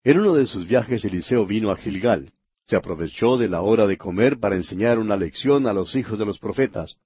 En 0.06 0.20
uno 0.20 0.34
de 0.34 0.46
sus 0.46 0.68
viajes 0.68 1.04
Eliseo 1.04 1.46
vino 1.46 1.72
a 1.72 1.76
Gilgal. 1.76 2.30
Se 2.68 2.76
aprovechó 2.76 3.36
de 3.36 3.48
la 3.48 3.62
hora 3.62 3.88
de 3.88 3.98
comer 3.98 4.38
para 4.38 4.54
enseñar 4.54 5.00
una 5.00 5.16
lección 5.16 5.66
a 5.66 5.72
los 5.72 5.96
hijos 5.96 6.16
de 6.16 6.24
los 6.24 6.38
profetas. 6.38 6.96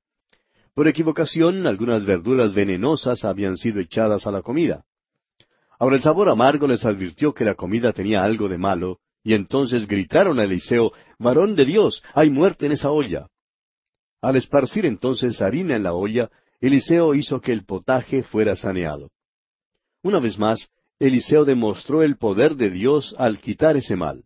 Por 0.74 0.86
equivocación, 0.86 1.66
algunas 1.66 2.04
verduras 2.04 2.52
venenosas 2.52 3.24
habían 3.24 3.56
sido 3.56 3.80
echadas 3.80 4.26
a 4.26 4.30
la 4.30 4.42
comida. 4.42 4.84
Ahora 5.78 5.96
el 5.96 6.02
sabor 6.02 6.28
amargo 6.28 6.66
les 6.66 6.84
advirtió 6.84 7.32
que 7.32 7.46
la 7.46 7.54
comida 7.54 7.94
tenía 7.94 8.22
algo 8.22 8.50
de 8.50 8.58
malo, 8.58 8.98
y 9.24 9.32
entonces 9.32 9.86
gritaron 9.86 10.38
a 10.38 10.44
Eliseo, 10.44 10.92
Varón 11.18 11.56
de 11.56 11.64
Dios, 11.64 12.02
hay 12.12 12.28
muerte 12.28 12.66
en 12.66 12.72
esa 12.72 12.90
olla. 12.90 13.28
Al 14.20 14.36
esparcir 14.36 14.84
entonces 14.84 15.40
harina 15.40 15.74
en 15.74 15.84
la 15.84 15.94
olla, 15.94 16.28
Eliseo 16.60 17.14
hizo 17.14 17.40
que 17.40 17.52
el 17.52 17.64
potaje 17.64 18.22
fuera 18.22 18.56
saneado. 18.56 19.08
Una 20.02 20.18
vez 20.18 20.38
más, 20.38 20.70
Eliseo 21.00 21.46
demostró 21.46 22.02
el 22.02 22.18
poder 22.18 22.56
de 22.56 22.68
Dios 22.68 23.14
al 23.16 23.38
quitar 23.38 23.74
ese 23.74 23.96
mal. 23.96 24.22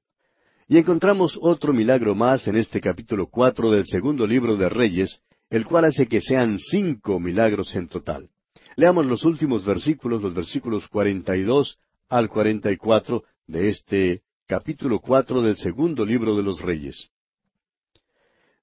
Y 0.66 0.76
encontramos 0.76 1.38
otro 1.40 1.72
milagro 1.72 2.16
más 2.16 2.48
en 2.48 2.56
este 2.56 2.80
capítulo 2.80 3.28
cuatro 3.28 3.70
del 3.70 3.86
segundo 3.86 4.26
libro 4.26 4.56
de 4.56 4.68
Reyes, 4.68 5.22
el 5.50 5.64
cual 5.64 5.84
hace 5.84 6.08
que 6.08 6.20
sean 6.20 6.58
cinco 6.58 7.20
milagros 7.20 7.76
en 7.76 7.86
total. 7.86 8.28
Leamos 8.74 9.06
los 9.06 9.24
últimos 9.24 9.64
versículos, 9.64 10.20
los 10.20 10.34
versículos 10.34 10.88
cuarenta 10.88 11.36
y 11.36 11.44
dos 11.44 11.78
al 12.08 12.28
cuarenta 12.28 12.72
y 12.72 12.76
cuatro 12.76 13.22
de 13.46 13.68
este 13.68 14.22
capítulo 14.48 14.98
cuatro 14.98 15.42
del 15.42 15.56
segundo 15.56 16.04
libro 16.04 16.34
de 16.34 16.42
los 16.42 16.60
Reyes. 16.60 17.08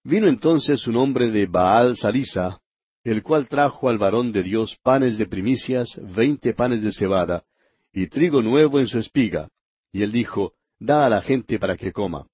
Vino 0.04 0.28
entonces 0.28 0.86
un 0.86 0.98
hombre 0.98 1.32
de 1.32 1.46
Baal 1.46 1.96
Salisa, 1.96 2.60
el 3.06 3.24
cual 3.24 3.48
trajo 3.48 3.88
al 3.88 3.98
varón 3.98 4.34
de 4.34 4.44
Dios 4.44 4.78
panes 4.84 5.18
de 5.18 5.28
primicias, 5.28 5.98
veinte 6.14 6.54
panes 6.54 6.82
de 6.84 6.92
cebada, 6.92 7.46
y 7.94 8.08
trigo 8.08 8.42
nuevo 8.42 8.80
en 8.80 8.88
su 8.88 9.00
espiga. 9.00 9.50
Y 9.92 10.04
él 10.04 10.12
dijo, 10.12 10.54
Da 10.80 11.06
a 11.06 11.10
la 11.10 11.22
gente 11.22 11.60
para 11.60 11.78
que 11.78 11.92
coma. 11.92 12.28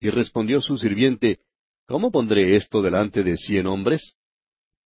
Y 0.00 0.10
respondió 0.10 0.60
su 0.60 0.76
sirviente, 0.76 1.40
¿Cómo 1.86 2.10
pondré 2.10 2.56
esto 2.56 2.82
delante 2.82 3.22
de 3.22 3.36
cien 3.36 3.66
hombres? 3.66 4.14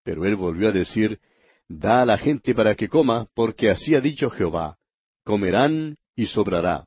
Pero 0.05 0.25
él 0.25 0.37
volvió 0.37 0.69
a 0.69 0.73
decir, 0.73 1.21
Da 1.69 2.03
a 2.03 2.07
la 2.07 2.17
gente 2.17 2.55
para 2.55 2.75
que 2.75 2.89
coma, 2.89 3.29
porque 3.35 3.69
así 3.69 3.95
ha 3.95 4.01
dicho 4.01 4.31
Jehová, 4.31 4.79
comerán 5.23 5.97
y 6.17 6.27
sobrará. 6.27 6.87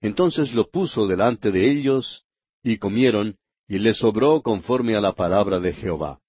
Entonces 0.00 0.54
lo 0.54 0.70
puso 0.70 1.06
delante 1.06 1.50
de 1.50 1.70
ellos, 1.70 2.24
y 2.62 2.78
comieron, 2.78 3.36
y 3.68 3.78
les 3.78 3.98
sobró 3.98 4.40
conforme 4.40 4.96
a 4.96 5.00
la 5.00 5.12
palabra 5.12 5.60
de 5.60 5.74
Jehová. 5.74 6.20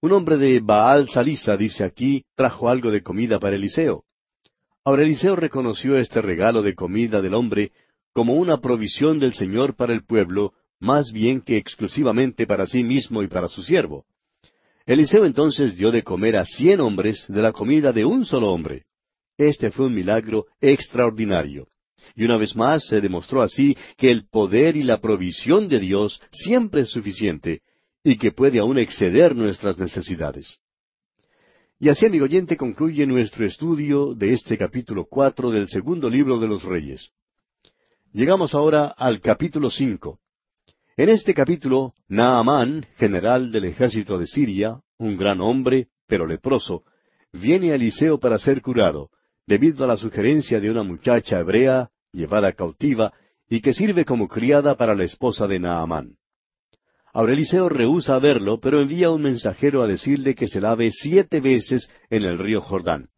Un 0.00 0.12
hombre 0.12 0.38
de 0.38 0.60
Baal 0.60 1.08
Salisa, 1.08 1.56
dice 1.56 1.84
aquí, 1.84 2.24
trajo 2.34 2.68
algo 2.68 2.90
de 2.90 3.02
comida 3.02 3.38
para 3.38 3.56
Eliseo. 3.56 4.05
Ahora 4.86 5.02
Eliseo 5.02 5.34
reconoció 5.34 5.98
este 5.98 6.22
regalo 6.22 6.62
de 6.62 6.76
comida 6.76 7.20
del 7.20 7.34
hombre 7.34 7.72
como 8.12 8.34
una 8.34 8.60
provisión 8.60 9.18
del 9.18 9.34
Señor 9.34 9.74
para 9.74 9.92
el 9.92 10.04
pueblo, 10.04 10.52
más 10.78 11.10
bien 11.10 11.40
que 11.40 11.56
exclusivamente 11.56 12.46
para 12.46 12.68
sí 12.68 12.84
mismo 12.84 13.20
y 13.24 13.26
para 13.26 13.48
su 13.48 13.64
siervo. 13.64 14.04
Eliseo 14.86 15.24
entonces 15.24 15.76
dio 15.76 15.90
de 15.90 16.04
comer 16.04 16.36
a 16.36 16.44
cien 16.44 16.78
hombres 16.78 17.24
de 17.26 17.42
la 17.42 17.50
comida 17.50 17.92
de 17.92 18.04
un 18.04 18.24
solo 18.24 18.52
hombre. 18.52 18.84
Este 19.36 19.72
fue 19.72 19.86
un 19.86 19.94
milagro 19.96 20.46
extraordinario. 20.60 21.66
Y 22.14 22.22
una 22.22 22.36
vez 22.36 22.54
más 22.54 22.86
se 22.86 23.00
demostró 23.00 23.42
así 23.42 23.76
que 23.96 24.12
el 24.12 24.28
poder 24.28 24.76
y 24.76 24.82
la 24.82 25.00
provisión 25.00 25.66
de 25.66 25.80
Dios 25.80 26.20
siempre 26.30 26.82
es 26.82 26.90
suficiente 26.90 27.60
y 28.04 28.18
que 28.18 28.30
puede 28.30 28.60
aún 28.60 28.78
exceder 28.78 29.34
nuestras 29.34 29.78
necesidades. 29.78 30.60
Y 31.78 31.90
así, 31.90 32.06
amigo 32.06 32.24
oyente, 32.24 32.56
concluye 32.56 33.06
nuestro 33.06 33.44
estudio 33.44 34.14
de 34.14 34.32
este 34.32 34.56
capítulo 34.56 35.04
cuatro 35.04 35.50
del 35.50 35.68
segundo 35.68 36.08
libro 36.08 36.38
de 36.38 36.48
los 36.48 36.64
Reyes. 36.64 37.10
Llegamos 38.14 38.54
ahora 38.54 38.86
al 38.96 39.20
capítulo 39.20 39.68
cinco. 39.68 40.18
En 40.96 41.10
este 41.10 41.34
capítulo, 41.34 41.92
Naamán, 42.08 42.86
general 42.96 43.52
del 43.52 43.66
ejército 43.66 44.18
de 44.18 44.26
Siria, 44.26 44.80
un 44.96 45.18
gran 45.18 45.42
hombre, 45.42 45.88
pero 46.06 46.26
leproso, 46.26 46.84
viene 47.30 47.72
a 47.72 47.74
Eliseo 47.74 48.18
para 48.18 48.38
ser 48.38 48.62
curado, 48.62 49.10
debido 49.46 49.84
a 49.84 49.86
la 49.86 49.98
sugerencia 49.98 50.58
de 50.60 50.70
una 50.70 50.82
muchacha 50.82 51.40
hebrea 51.40 51.90
llevada 52.10 52.54
cautiva 52.54 53.12
y 53.50 53.60
que 53.60 53.74
sirve 53.74 54.06
como 54.06 54.28
criada 54.28 54.78
para 54.78 54.94
la 54.94 55.04
esposa 55.04 55.46
de 55.46 55.60
Naamán. 55.60 56.16
Ahora 57.16 57.32
Eliseo 57.32 57.70
rehúsa 57.70 58.18
verlo, 58.18 58.60
pero 58.60 58.78
envía 58.78 59.10
un 59.10 59.22
mensajero 59.22 59.82
a 59.82 59.86
decirle 59.86 60.34
que 60.34 60.48
se 60.48 60.60
lave 60.60 60.90
siete 60.92 61.40
veces 61.40 61.90
en 62.10 62.24
el 62.24 62.38
río 62.38 62.60
Jordán. 62.60 63.08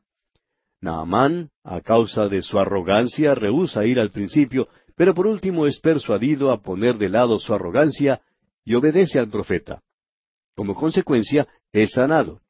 Naamán, 0.80 1.50
a 1.64 1.80
causa 1.80 2.28
de 2.28 2.42
su 2.42 2.60
arrogancia, 2.60 3.34
rehúsa 3.34 3.86
ir 3.86 3.98
al 3.98 4.12
principio, 4.12 4.68
pero 4.94 5.14
por 5.14 5.26
último 5.26 5.66
es 5.66 5.80
persuadido 5.80 6.52
a 6.52 6.62
poner 6.62 6.96
de 6.96 7.08
lado 7.08 7.40
su 7.40 7.52
arrogancia 7.52 8.20
y 8.64 8.76
obedece 8.76 9.18
al 9.18 9.30
profeta. 9.30 9.82
Como 10.54 10.76
consecuencia, 10.76 11.48
es 11.72 11.90
sanado. 11.90 12.40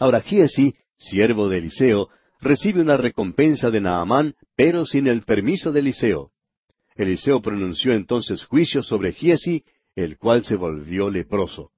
Ahora 0.00 0.20
Giesi, 0.20 0.74
siervo 0.96 1.48
de 1.48 1.58
Eliseo, 1.58 2.08
recibe 2.40 2.80
una 2.80 2.96
recompensa 2.96 3.70
de 3.70 3.80
Naamán, 3.80 4.34
pero 4.56 4.84
sin 4.84 5.06
el 5.06 5.22
permiso 5.22 5.70
de 5.70 5.78
Eliseo. 5.78 6.32
Eliseo 6.96 7.40
pronunció 7.40 7.92
entonces 7.92 8.44
juicio 8.44 8.82
sobre 8.82 9.12
Giesi, 9.12 9.64
el 9.94 10.18
cual 10.18 10.44
se 10.44 10.56
volvió 10.56 11.10
leproso. 11.10 11.70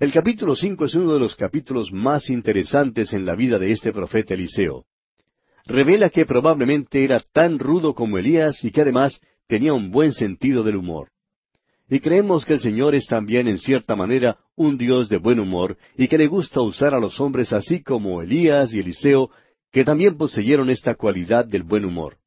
El 0.00 0.12
capítulo 0.12 0.56
cinco 0.56 0.86
es 0.86 0.94
uno 0.94 1.12
de 1.14 1.20
los 1.20 1.36
capítulos 1.36 1.92
más 1.92 2.28
interesantes 2.28 3.12
en 3.12 3.24
la 3.24 3.36
vida 3.36 3.58
de 3.58 3.70
este 3.70 3.92
profeta 3.92 4.34
Eliseo. 4.34 4.86
Revela 5.66 6.10
que 6.10 6.26
probablemente 6.26 7.04
era 7.04 7.20
tan 7.20 7.58
rudo 7.58 7.94
como 7.94 8.18
Elías 8.18 8.64
y 8.64 8.70
que 8.70 8.82
además 8.82 9.20
tenía 9.46 9.72
un 9.72 9.90
buen 9.90 10.12
sentido 10.12 10.62
del 10.64 10.76
humor. 10.76 11.10
Y 11.88 12.00
creemos 12.00 12.44
que 12.44 12.54
el 12.54 12.60
Señor 12.60 12.94
es 12.94 13.06
también 13.06 13.46
en 13.46 13.58
cierta 13.58 13.94
manera 13.94 14.38
un 14.56 14.76
Dios 14.76 15.08
de 15.08 15.18
buen 15.18 15.38
humor 15.38 15.76
y 15.96 16.08
que 16.08 16.18
le 16.18 16.26
gusta 16.26 16.60
usar 16.60 16.94
a 16.94 16.98
los 16.98 17.20
hombres 17.20 17.52
así 17.52 17.82
como 17.82 18.20
Elías 18.20 18.74
y 18.74 18.80
Eliseo 18.80 19.30
que 19.70 19.84
también 19.84 20.16
poseyeron 20.16 20.70
esta 20.70 20.94
cualidad 20.94 21.44
del 21.44 21.62
buen 21.62 21.84
humor. 21.84 22.18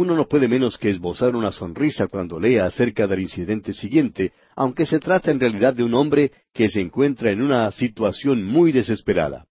Uno 0.00 0.16
no 0.16 0.26
puede 0.26 0.48
menos 0.48 0.78
que 0.78 0.88
esbozar 0.88 1.36
una 1.36 1.52
sonrisa 1.52 2.06
cuando 2.06 2.40
lea 2.40 2.64
acerca 2.64 3.06
del 3.06 3.20
incidente 3.20 3.74
siguiente, 3.74 4.32
aunque 4.56 4.86
se 4.86 4.98
trata 4.98 5.30
en 5.30 5.38
realidad 5.38 5.74
de 5.74 5.84
un 5.84 5.92
hombre 5.92 6.32
que 6.54 6.70
se 6.70 6.80
encuentra 6.80 7.30
en 7.32 7.42
una 7.42 7.70
situación 7.70 8.42
muy 8.42 8.72
desesperada. 8.72 9.44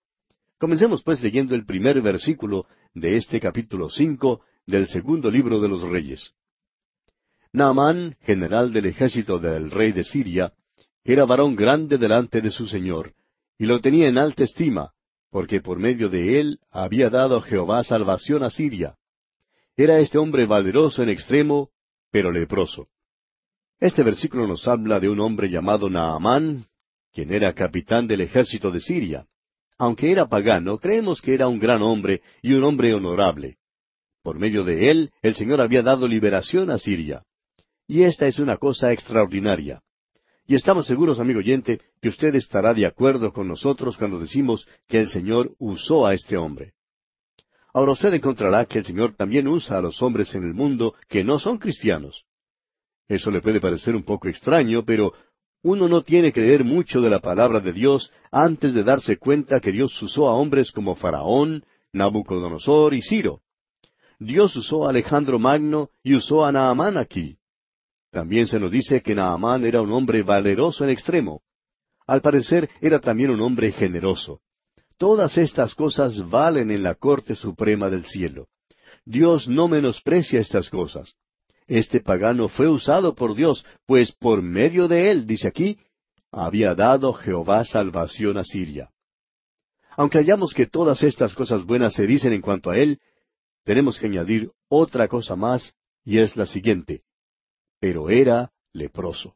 Comencemos 0.58 1.04
pues 1.04 1.22
leyendo 1.22 1.54
el 1.54 1.68
primer 1.68 2.02
versículo 2.02 2.66
de 2.96 3.16
este 3.16 3.40
capítulo 3.40 3.92
cinco 3.92 4.42
del 4.66 4.88
segundo 4.88 5.30
libro 5.30 5.60
de 5.60 5.68
los 5.68 5.84
Reyes. 5.84 6.32
Naamán, 7.54 8.16
general 8.22 8.74
del 8.74 8.88
ejército 8.88 9.38
del 9.38 9.70
rey 9.70 9.92
de 9.92 10.04
Siria, 10.04 10.54
era 11.04 11.26
varón 11.26 11.56
grande 11.56 12.00
delante 12.00 12.42
de 12.42 12.50
su 12.50 12.66
señor, 12.66 13.14
y 13.60 13.68
lo 13.68 13.82
tenía 13.82 14.08
en 14.08 14.18
alta 14.18 14.46
estima, 14.46 14.94
porque 15.30 15.62
por 15.62 15.78
medio 15.78 16.10
de 16.10 16.40
él 16.40 16.60
había 16.72 17.12
dado 17.12 17.40
Jehová 17.40 17.84
salvación 17.84 18.42
a 18.42 18.50
Siria. 18.50 18.96
Era 19.80 20.02
este 20.02 20.18
hombre 20.18 20.46
valeroso 20.46 21.04
en 21.04 21.08
extremo, 21.08 21.70
pero 22.12 22.34
leproso. 22.34 22.90
Este 23.80 24.04
versículo 24.04 24.46
nos 24.46 24.68
habla 24.68 25.00
de 25.00 25.08
un 25.08 25.22
hombre 25.22 25.50
llamado 25.50 25.90
Naamán, 25.90 26.66
quien 27.14 27.32
era 27.32 27.54
capitán 27.54 28.06
del 28.06 28.20
ejército 28.20 28.72
de 28.72 28.82
Siria. 28.82 29.26
Aunque 29.78 30.12
era 30.12 30.28
pagano, 30.28 30.80
creemos 30.80 31.22
que 31.22 31.34
era 31.34 31.48
un 31.48 31.60
gran 31.60 31.82
hombre 31.82 32.22
y 32.42 32.52
un 32.56 32.66
hombre 32.66 32.94
honorable. 32.94 33.56
Por 34.22 34.38
medio 34.38 34.66
de 34.66 34.92
él, 34.92 35.12
el 35.22 35.36
Señor 35.36 35.62
había 35.62 35.82
dado 35.82 36.10
liberación 36.10 36.72
a 36.72 36.78
Siria. 36.78 37.24
Y 37.88 38.04
esta 38.04 38.28
es 38.28 38.38
una 38.38 38.58
cosa 38.58 38.92
extraordinaria. 38.92 39.82
Y 40.46 40.56
estamos 40.56 40.88
seguros, 40.88 41.22
amigo 41.22 41.40
oyente, 41.40 41.80
que 42.02 42.10
usted 42.10 42.36
estará 42.36 42.74
de 42.74 42.86
acuerdo 42.86 43.32
con 43.32 43.48
nosotros 43.48 43.96
cuando 43.96 44.20
decimos 44.20 44.68
que 44.90 45.00
el 45.00 45.08
Señor 45.08 45.56
usó 45.58 46.06
a 46.06 46.14
este 46.14 46.36
hombre. 46.36 46.74
Ahora 47.74 47.92
usted 47.92 48.14
encontrará 48.14 48.66
que 48.66 48.80
el 48.80 48.86
Señor 48.86 49.16
también 49.16 49.48
usa 49.48 49.78
a 49.78 49.82
los 49.82 50.02
hombres 50.02 50.34
en 50.34 50.44
el 50.44 50.54
mundo 50.54 50.96
que 51.08 51.24
no 51.24 51.40
son 51.40 51.58
cristianos. 51.58 52.26
Eso 53.08 53.32
le 53.32 53.42
puede 53.42 53.60
parecer 53.60 53.96
un 53.96 54.04
poco 54.04 54.28
extraño, 54.28 54.84
pero 54.86 55.14
uno 55.62 55.90
no 55.90 56.02
tiene 56.02 56.32
que 56.32 56.42
leer 56.42 56.64
mucho 56.64 57.02
de 57.02 57.10
la 57.10 57.20
palabra 57.20 57.60
de 57.60 57.74
Dios 57.74 58.12
antes 58.32 58.74
de 58.74 58.84
darse 58.84 59.18
cuenta 59.18 59.60
que 59.60 59.72
Dios 59.72 60.02
usó 60.02 60.30
a 60.30 60.36
hombres 60.36 60.72
como 60.72 60.96
Faraón, 60.96 61.66
Nabucodonosor 61.92 62.94
y 62.94 63.02
Ciro. 63.02 63.42
Dios 64.20 64.56
usó 64.56 64.86
a 64.86 64.90
Alejandro 64.90 65.40
Magno 65.40 65.90
y 66.04 66.16
usó 66.16 66.46
a 66.46 66.52
Naamán 66.52 66.98
aquí. 66.98 67.38
También 68.12 68.48
se 68.48 68.60
nos 68.60 68.72
dice 68.72 69.02
que 69.02 69.16
Naamán 69.16 69.66
era 69.66 69.82
un 69.82 69.92
hombre 69.92 70.24
valeroso 70.24 70.84
en 70.84 70.90
extremo. 70.90 71.42
Al 72.08 72.22
parecer 72.22 72.70
era 72.82 73.00
también 73.00 73.30
un 73.30 73.42
hombre 73.42 73.72
generoso. 73.72 74.42
Todas 75.00 75.40
estas 75.40 75.74
cosas 75.74 76.30
valen 76.30 76.70
en 76.70 76.84
la 76.84 76.94
Corte 76.94 77.36
Suprema 77.36 77.90
del 77.90 78.06
Cielo. 78.06 78.50
Dios 79.04 79.48
no 79.48 79.68
menosprecia 79.68 80.40
estas 80.40 80.70
cosas. 80.70 81.16
Este 81.66 82.00
pagano 82.02 82.50
fue 82.50 82.68
usado 82.68 83.16
por 83.16 83.34
Dios, 83.34 83.66
pues 83.88 84.12
por 84.12 84.44
medio 84.44 84.88
de 84.88 85.10
él, 85.10 85.26
dice 85.26 85.48
aquí, 85.48 85.80
había 86.32 86.76
dado 86.76 87.14
Jehová 87.14 87.66
salvación 87.66 88.38
a 88.38 88.44
Siria. 88.44 88.92
Aunque 89.98 90.20
hallamos 90.20 90.54
que 90.54 90.68
todas 90.68 91.02
estas 91.02 91.34
cosas 91.34 91.64
buenas 91.64 91.94
se 91.94 92.06
dicen 92.06 92.34
en 92.34 92.42
cuanto 92.42 92.70
a 92.70 92.78
él, 92.78 93.00
tenemos 93.64 93.98
que 93.98 94.06
añadir 94.06 94.52
otra 94.68 95.08
cosa 95.08 95.36
más, 95.36 95.74
y 96.06 96.20
es 96.20 96.36
la 96.36 96.46
siguiente 96.46 97.02
pero 97.80 98.10
era 98.10 98.52
leproso. 98.74 99.36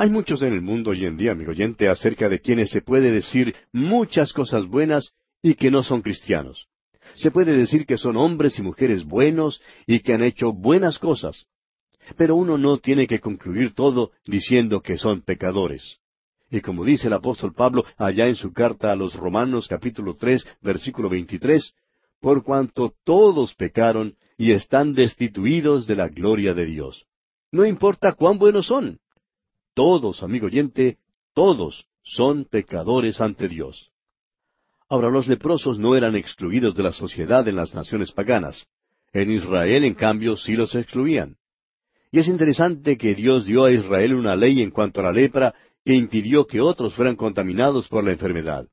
Hay 0.00 0.10
muchos 0.10 0.42
en 0.42 0.52
el 0.52 0.60
mundo 0.60 0.90
hoy 0.90 1.06
en 1.06 1.16
día, 1.16 1.32
amigo 1.32 1.50
oyente, 1.50 1.88
acerca 1.88 2.28
de 2.28 2.38
quienes 2.38 2.70
se 2.70 2.82
puede 2.82 3.10
decir 3.10 3.56
muchas 3.72 4.32
cosas 4.32 4.64
buenas 4.64 5.12
y 5.42 5.54
que 5.54 5.72
no 5.72 5.82
son 5.82 6.02
cristianos. 6.02 6.68
Se 7.16 7.32
puede 7.32 7.56
decir 7.56 7.84
que 7.84 7.98
son 7.98 8.16
hombres 8.16 8.60
y 8.60 8.62
mujeres 8.62 9.02
buenos 9.04 9.60
y 9.88 9.98
que 9.98 10.12
han 10.12 10.22
hecho 10.22 10.52
buenas 10.52 11.00
cosas. 11.00 11.46
Pero 12.16 12.36
uno 12.36 12.56
no 12.56 12.78
tiene 12.78 13.08
que 13.08 13.18
concluir 13.18 13.74
todo 13.74 14.12
diciendo 14.24 14.82
que 14.82 14.98
son 14.98 15.22
pecadores. 15.22 15.98
Y 16.48 16.60
como 16.60 16.84
dice 16.84 17.08
el 17.08 17.14
apóstol 17.14 17.52
Pablo 17.52 17.84
allá 17.96 18.28
en 18.28 18.36
su 18.36 18.52
carta 18.52 18.92
a 18.92 18.96
los 18.96 19.16
Romanos 19.16 19.66
capítulo 19.66 20.14
tres 20.14 20.46
versículo 20.62 21.08
veintitrés, 21.08 21.72
por 22.20 22.44
cuanto 22.44 22.94
todos 23.02 23.52
pecaron 23.56 24.14
y 24.36 24.52
están 24.52 24.94
destituidos 24.94 25.88
de 25.88 25.96
la 25.96 26.06
gloria 26.06 26.54
de 26.54 26.66
Dios. 26.66 27.04
No 27.50 27.66
importa 27.66 28.12
cuán 28.12 28.38
buenos 28.38 28.66
son. 28.66 29.00
Todos, 29.78 30.24
amigo 30.24 30.46
oyente, 30.46 30.98
todos 31.34 31.86
son 32.02 32.46
pecadores 32.46 33.20
ante 33.20 33.46
Dios. 33.46 33.92
Ahora 34.88 35.08
los 35.08 35.28
leprosos 35.28 35.78
no 35.78 35.94
eran 35.94 36.16
excluidos 36.16 36.74
de 36.74 36.82
la 36.82 36.90
sociedad 36.90 37.46
en 37.46 37.54
las 37.54 37.76
naciones 37.76 38.10
paganas. 38.10 38.66
En 39.12 39.30
Israel, 39.30 39.84
en 39.84 39.94
cambio, 39.94 40.34
sí 40.34 40.56
los 40.56 40.74
excluían. 40.74 41.36
Y 42.10 42.18
es 42.18 42.26
interesante 42.26 42.98
que 42.98 43.14
Dios 43.14 43.44
dio 43.44 43.66
a 43.66 43.70
Israel 43.70 44.16
una 44.16 44.34
ley 44.34 44.62
en 44.62 44.72
cuanto 44.72 44.98
a 44.98 45.04
la 45.04 45.12
lepra 45.12 45.54
que 45.84 45.94
impidió 45.94 46.44
que 46.44 46.60
otros 46.60 46.94
fueran 46.94 47.14
contaminados 47.14 47.86
por 47.86 48.02
la 48.02 48.10
enfermedad. 48.10 48.66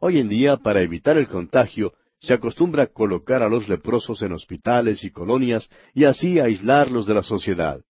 Hoy 0.00 0.20
en 0.20 0.28
día, 0.28 0.58
para 0.58 0.80
evitar 0.80 1.18
el 1.18 1.26
contagio, 1.26 1.92
se 2.20 2.34
acostumbra 2.34 2.86
colocar 2.86 3.42
a 3.42 3.48
los 3.48 3.68
leprosos 3.68 4.22
en 4.22 4.30
hospitales 4.30 5.02
y 5.02 5.10
colonias 5.10 5.68
y 5.92 6.04
así 6.04 6.38
aislarlos 6.38 7.04
de 7.04 7.14
la 7.14 7.24
sociedad. 7.24 7.80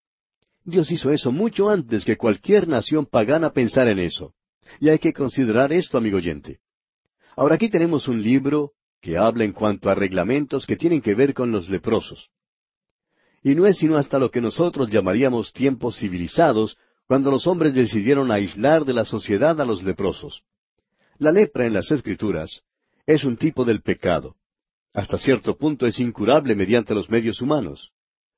Dios 0.64 0.90
hizo 0.90 1.10
eso 1.10 1.30
mucho 1.30 1.68
antes 1.68 2.04
que 2.04 2.16
cualquier 2.16 2.66
nación 2.66 3.06
pagana 3.06 3.50
pensara 3.50 3.90
en 3.90 3.98
eso. 3.98 4.34
Y 4.80 4.88
hay 4.88 4.98
que 4.98 5.12
considerar 5.12 5.72
esto, 5.72 5.98
amigo 5.98 6.16
oyente. 6.16 6.60
Ahora 7.36 7.56
aquí 7.56 7.68
tenemos 7.68 8.08
un 8.08 8.22
libro 8.22 8.72
que 9.02 9.18
habla 9.18 9.44
en 9.44 9.52
cuanto 9.52 9.90
a 9.90 9.94
reglamentos 9.94 10.66
que 10.66 10.76
tienen 10.76 11.02
que 11.02 11.14
ver 11.14 11.34
con 11.34 11.50
los 11.50 11.68
leprosos. 11.68 12.30
Y 13.42 13.54
no 13.54 13.66
es 13.66 13.76
sino 13.76 13.98
hasta 13.98 14.18
lo 14.18 14.30
que 14.30 14.40
nosotros 14.40 14.88
llamaríamos 14.90 15.52
tiempos 15.52 15.98
civilizados 15.98 16.78
cuando 17.06 17.30
los 17.30 17.46
hombres 17.46 17.74
decidieron 17.74 18.30
aislar 18.30 18.86
de 18.86 18.94
la 18.94 19.04
sociedad 19.04 19.60
a 19.60 19.66
los 19.66 19.82
leprosos. 19.82 20.44
La 21.18 21.30
lepra 21.30 21.66
en 21.66 21.74
las 21.74 21.90
Escrituras 21.90 22.62
es 23.06 23.24
un 23.24 23.36
tipo 23.36 23.66
del 23.66 23.82
pecado. 23.82 24.36
Hasta 24.94 25.18
cierto 25.18 25.58
punto 25.58 25.86
es 25.86 25.98
incurable 25.98 26.54
mediante 26.54 26.94
los 26.94 27.10
medios 27.10 27.42
humanos. 27.42 27.92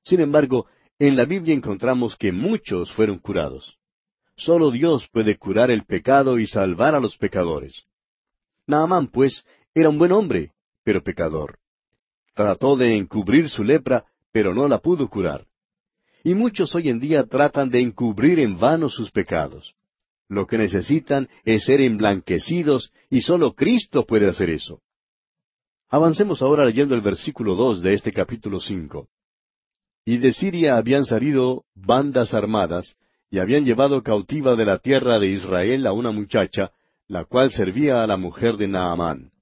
Sin 0.05 0.20
embargo, 0.20 0.66
en 0.98 1.16
la 1.16 1.24
Biblia 1.24 1.55
encontramos 1.55 2.16
que 2.16 2.32
muchos 2.32 2.93
fueron 2.93 3.18
curados. 3.18 3.78
Solo 4.36 4.70
Dios 4.70 5.09
puede 5.12 5.36
curar 5.39 5.70
el 5.70 5.85
pecado 5.85 6.39
y 6.39 6.47
salvar 6.47 6.94
a 6.94 7.01
los 7.01 7.16
pecadores. 7.16 7.85
Naamán, 8.66 9.09
pues, 9.09 9.44
era 9.74 9.89
un 9.89 9.98
buen 9.98 10.12
hombre, 10.12 10.52
pero 10.85 11.02
pecador. 11.02 11.59
Trató 12.35 12.77
de 12.77 12.97
encubrir 12.97 13.48
su 13.48 13.64
lepra, 13.64 14.05
pero 14.32 14.55
no 14.55 14.68
la 14.68 14.78
pudo 14.78 15.09
curar. 15.09 15.47
Y 16.23 16.35
muchos 16.35 16.74
hoy 16.74 16.89
en 16.89 16.98
día 16.98 17.24
tratan 17.24 17.70
de 17.70 17.81
encubrir 17.81 18.40
en 18.40 18.59
vano 18.59 18.89
sus 18.89 19.10
pecados. 19.10 19.74
Lo 20.28 20.47
que 20.47 20.59
necesitan 20.59 21.28
es 21.44 21.64
ser 21.64 21.81
emblanquecidos 21.81 22.93
y 23.09 23.23
solo 23.23 23.55
Cristo 23.55 24.05
puede 24.05 24.28
hacer 24.28 24.51
eso. 24.51 24.81
Avancemos 25.89 26.43
ahora 26.43 26.64
leyendo 26.64 26.94
el 26.94 27.01
versículo 27.01 27.55
dos 27.55 27.81
de 27.81 27.94
este 27.94 28.12
capítulo 28.12 28.60
cinco. 28.60 29.09
Y 30.09 30.19
de 30.19 30.33
Siria 30.33 30.77
habían 30.77 31.05
salido 31.05 31.65
bandas 31.74 32.33
armadas, 32.33 32.97
y 33.28 33.41
habían 33.41 33.65
llevado 33.65 34.05
cautiva 34.05 34.55
de 34.55 34.65
la 34.65 34.78
tierra 34.78 35.19
de 35.19 35.27
Israel 35.27 35.85
a 35.85 35.93
una 35.93 36.12
muchacha, 36.12 36.70
la 37.09 37.24
cual 37.24 37.51
servía 37.51 38.05
a 38.05 38.07
la 38.07 38.16
mujer 38.16 38.57
de 38.57 38.69
Naamán. 38.69 39.33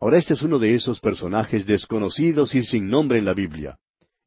Ahora 0.00 0.18
este 0.18 0.34
es 0.34 0.42
uno 0.42 0.58
de 0.58 0.74
esos 0.74 0.98
personajes 0.98 1.66
desconocidos 1.66 2.52
y 2.56 2.64
sin 2.64 2.88
nombre 2.90 3.18
en 3.18 3.24
la 3.24 3.32
Biblia. 3.32 3.78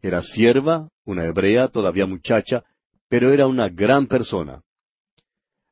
Era 0.02 0.24
sierva, 0.24 0.88
una 1.04 1.26
hebrea, 1.26 1.68
todavía 1.68 2.06
muchacha, 2.06 2.64
pero 3.10 3.34
era 3.34 3.48
una 3.48 3.68
gran 3.68 4.08
persona. 4.08 4.62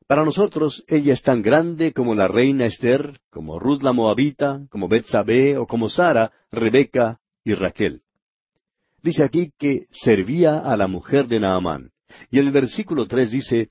Para 0.06 0.26
nosotros 0.26 0.84
ella 0.88 1.14
es 1.14 1.24
tan 1.24 1.42
grande 1.42 1.94
como 1.94 2.14
la 2.14 2.28
reina 2.28 2.66
Esther, 2.66 3.22
como 3.30 3.58
Ruth 3.58 3.84
la 3.84 3.94
Moabita, 3.94 4.68
como 4.70 4.90
Betsabé 4.90 5.58
o 5.58 5.66
como 5.66 5.90
Sara, 5.90 6.34
Rebeca 6.52 7.22
y 7.46 7.54
Raquel. 7.54 8.02
Dice 9.06 9.24
aquí 9.24 9.52
que 9.60 9.86
servía 9.92 10.58
a 10.58 10.76
la 10.76 10.88
mujer 10.88 11.28
de 11.28 11.40
Naamán. 11.40 11.92
Y 12.32 12.40
el 12.40 12.50
versículo 12.50 13.06
tres 13.06 13.30
dice, 13.30 13.70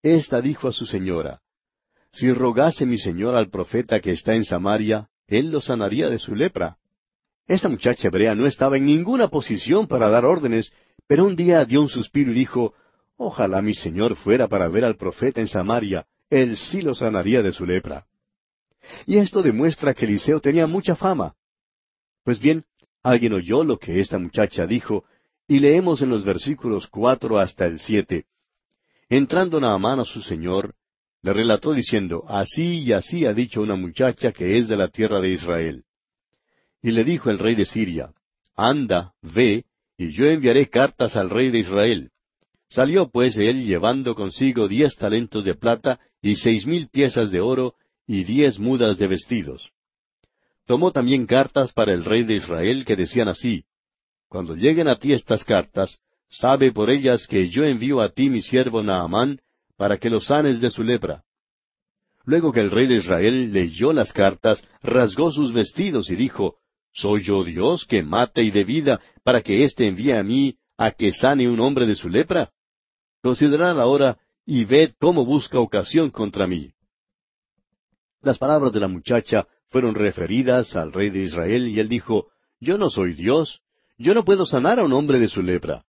Esta 0.00 0.40
dijo 0.40 0.68
a 0.68 0.72
su 0.72 0.86
señora, 0.86 1.40
Si 2.12 2.32
rogase 2.32 2.86
mi 2.86 2.96
señor 2.96 3.34
al 3.34 3.50
profeta 3.50 3.98
que 3.98 4.12
está 4.12 4.36
en 4.36 4.44
Samaria, 4.44 5.08
él 5.26 5.50
lo 5.50 5.60
sanaría 5.60 6.08
de 6.08 6.20
su 6.20 6.36
lepra. 6.36 6.76
Esta 7.48 7.68
muchacha 7.68 8.06
hebrea 8.06 8.36
no 8.36 8.46
estaba 8.46 8.76
en 8.76 8.86
ninguna 8.86 9.26
posición 9.26 9.88
para 9.88 10.08
dar 10.08 10.24
órdenes, 10.24 10.72
pero 11.08 11.24
un 11.24 11.34
día 11.34 11.64
dio 11.64 11.80
un 11.82 11.88
suspiro 11.88 12.30
y 12.30 12.34
dijo, 12.34 12.72
Ojalá 13.16 13.62
mi 13.62 13.74
señor 13.74 14.14
fuera 14.14 14.46
para 14.46 14.68
ver 14.68 14.84
al 14.84 14.96
profeta 14.96 15.40
en 15.40 15.48
Samaria, 15.48 16.06
él 16.30 16.56
sí 16.56 16.80
lo 16.80 16.94
sanaría 16.94 17.42
de 17.42 17.50
su 17.50 17.66
lepra. 17.66 18.06
Y 19.04 19.18
esto 19.18 19.42
demuestra 19.42 19.94
que 19.94 20.04
Eliseo 20.04 20.38
tenía 20.38 20.68
mucha 20.68 20.94
fama. 20.94 21.34
Pues 22.22 22.38
bien, 22.38 22.64
alguien 23.06 23.34
oyó 23.34 23.62
lo 23.62 23.78
que 23.78 24.00
esta 24.00 24.18
muchacha 24.18 24.66
dijo, 24.66 25.04
y 25.46 25.60
leemos 25.60 26.02
en 26.02 26.08
los 26.08 26.24
versículos 26.24 26.88
cuatro 26.88 27.38
hasta 27.38 27.64
el 27.64 27.78
siete. 27.78 28.24
Entrando 29.08 29.60
Naamán 29.60 30.00
a 30.00 30.04
su 30.04 30.22
señor, 30.22 30.74
le 31.22 31.32
relató 31.32 31.72
diciendo, 31.72 32.24
Así 32.26 32.80
y 32.80 32.92
así 32.92 33.24
ha 33.24 33.32
dicho 33.32 33.62
una 33.62 33.76
muchacha 33.76 34.32
que 34.32 34.58
es 34.58 34.66
de 34.66 34.76
la 34.76 34.88
tierra 34.88 35.20
de 35.20 35.30
Israel. 35.30 35.84
Y 36.82 36.90
le 36.90 37.04
dijo 37.04 37.30
el 37.30 37.38
rey 37.38 37.54
de 37.54 37.64
Siria, 37.64 38.10
Anda, 38.56 39.12
ve, 39.22 39.66
y 39.96 40.10
yo 40.10 40.26
enviaré 40.26 40.68
cartas 40.68 41.14
al 41.14 41.30
rey 41.30 41.52
de 41.52 41.60
Israel. 41.60 42.10
Salió 42.68 43.08
pues 43.08 43.36
él 43.36 43.64
llevando 43.64 44.16
consigo 44.16 44.66
diez 44.66 44.96
talentos 44.96 45.44
de 45.44 45.54
plata 45.54 46.00
y 46.20 46.34
seis 46.34 46.66
mil 46.66 46.88
piezas 46.88 47.30
de 47.30 47.40
oro 47.40 47.74
y 48.04 48.24
diez 48.24 48.58
mudas 48.58 48.98
de 48.98 49.06
vestidos. 49.06 49.70
Tomó 50.66 50.90
también 50.90 51.26
cartas 51.26 51.72
para 51.72 51.92
el 51.92 52.04
rey 52.04 52.24
de 52.24 52.34
Israel 52.34 52.84
que 52.84 52.96
decían 52.96 53.28
así, 53.28 53.64
Cuando 54.28 54.56
lleguen 54.56 54.88
a 54.88 54.98
ti 54.98 55.12
estas 55.12 55.44
cartas, 55.44 56.00
sabe 56.28 56.72
por 56.72 56.90
ellas 56.90 57.26
que 57.28 57.48
yo 57.48 57.64
envío 57.64 58.00
a 58.00 58.10
ti 58.10 58.28
mi 58.28 58.42
siervo 58.42 58.82
Naamán, 58.82 59.38
para 59.76 59.98
que 59.98 60.10
lo 60.10 60.20
sanes 60.20 60.60
de 60.60 60.70
su 60.70 60.82
lepra. 60.82 61.22
Luego 62.24 62.52
que 62.52 62.60
el 62.60 62.72
rey 62.72 62.88
de 62.88 62.96
Israel 62.96 63.52
leyó 63.52 63.92
las 63.92 64.12
cartas, 64.12 64.66
rasgó 64.82 65.30
sus 65.30 65.52
vestidos 65.52 66.10
y 66.10 66.16
dijo, 66.16 66.56
¿Soy 66.92 67.22
yo 67.22 67.44
Dios 67.44 67.84
que 67.84 68.02
mate 68.02 68.42
y 68.42 68.50
de 68.50 68.64
vida 68.64 69.00
para 69.22 69.42
que 69.42 69.64
éste 69.64 69.86
envíe 69.86 70.12
a 70.12 70.24
mí 70.24 70.56
a 70.76 70.90
que 70.90 71.12
sane 71.12 71.48
un 71.48 71.60
hombre 71.60 71.86
de 71.86 71.94
su 71.94 72.08
lepra? 72.08 72.50
Considerad 73.22 73.80
ahora 73.80 74.18
y 74.44 74.64
ved 74.64 74.94
cómo 74.98 75.24
busca 75.24 75.60
ocasión 75.60 76.10
contra 76.10 76.48
mí. 76.48 76.72
Las 78.22 78.38
palabras 78.38 78.72
de 78.72 78.80
la 78.80 78.88
muchacha 78.88 79.46
fueron 79.76 79.94
referidas 79.94 80.74
al 80.74 80.90
rey 80.90 81.10
de 81.10 81.24
Israel 81.24 81.68
y 81.68 81.78
él 81.80 81.90
dijo, 81.90 82.28
Yo 82.60 82.78
no 82.78 82.88
soy 82.88 83.12
Dios, 83.12 83.60
yo 83.98 84.14
no 84.14 84.24
puedo 84.24 84.46
sanar 84.46 84.80
a 84.80 84.84
un 84.84 84.94
hombre 84.94 85.18
de 85.18 85.28
su 85.28 85.42
lepra. 85.42 85.84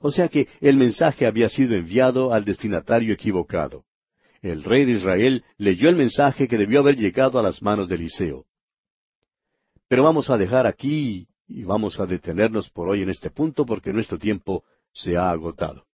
O 0.00 0.12
sea 0.12 0.28
que 0.28 0.46
el 0.60 0.76
mensaje 0.76 1.26
había 1.26 1.48
sido 1.48 1.74
enviado 1.74 2.32
al 2.32 2.44
destinatario 2.44 3.12
equivocado. 3.12 3.86
El 4.40 4.62
rey 4.62 4.84
de 4.84 4.92
Israel 4.92 5.42
leyó 5.56 5.88
el 5.88 5.96
mensaje 5.96 6.46
que 6.46 6.58
debió 6.58 6.78
haber 6.78 6.94
llegado 6.94 7.40
a 7.40 7.42
las 7.42 7.60
manos 7.60 7.88
de 7.88 7.96
Eliseo. 7.96 8.44
Pero 9.88 10.04
vamos 10.04 10.30
a 10.30 10.38
dejar 10.38 10.68
aquí 10.68 11.26
y 11.48 11.64
vamos 11.64 11.98
a 11.98 12.06
detenernos 12.06 12.70
por 12.70 12.88
hoy 12.88 13.02
en 13.02 13.10
este 13.10 13.30
punto 13.30 13.66
porque 13.66 13.92
nuestro 13.92 14.20
tiempo 14.20 14.62
se 14.92 15.16
ha 15.16 15.30
agotado. 15.30 15.87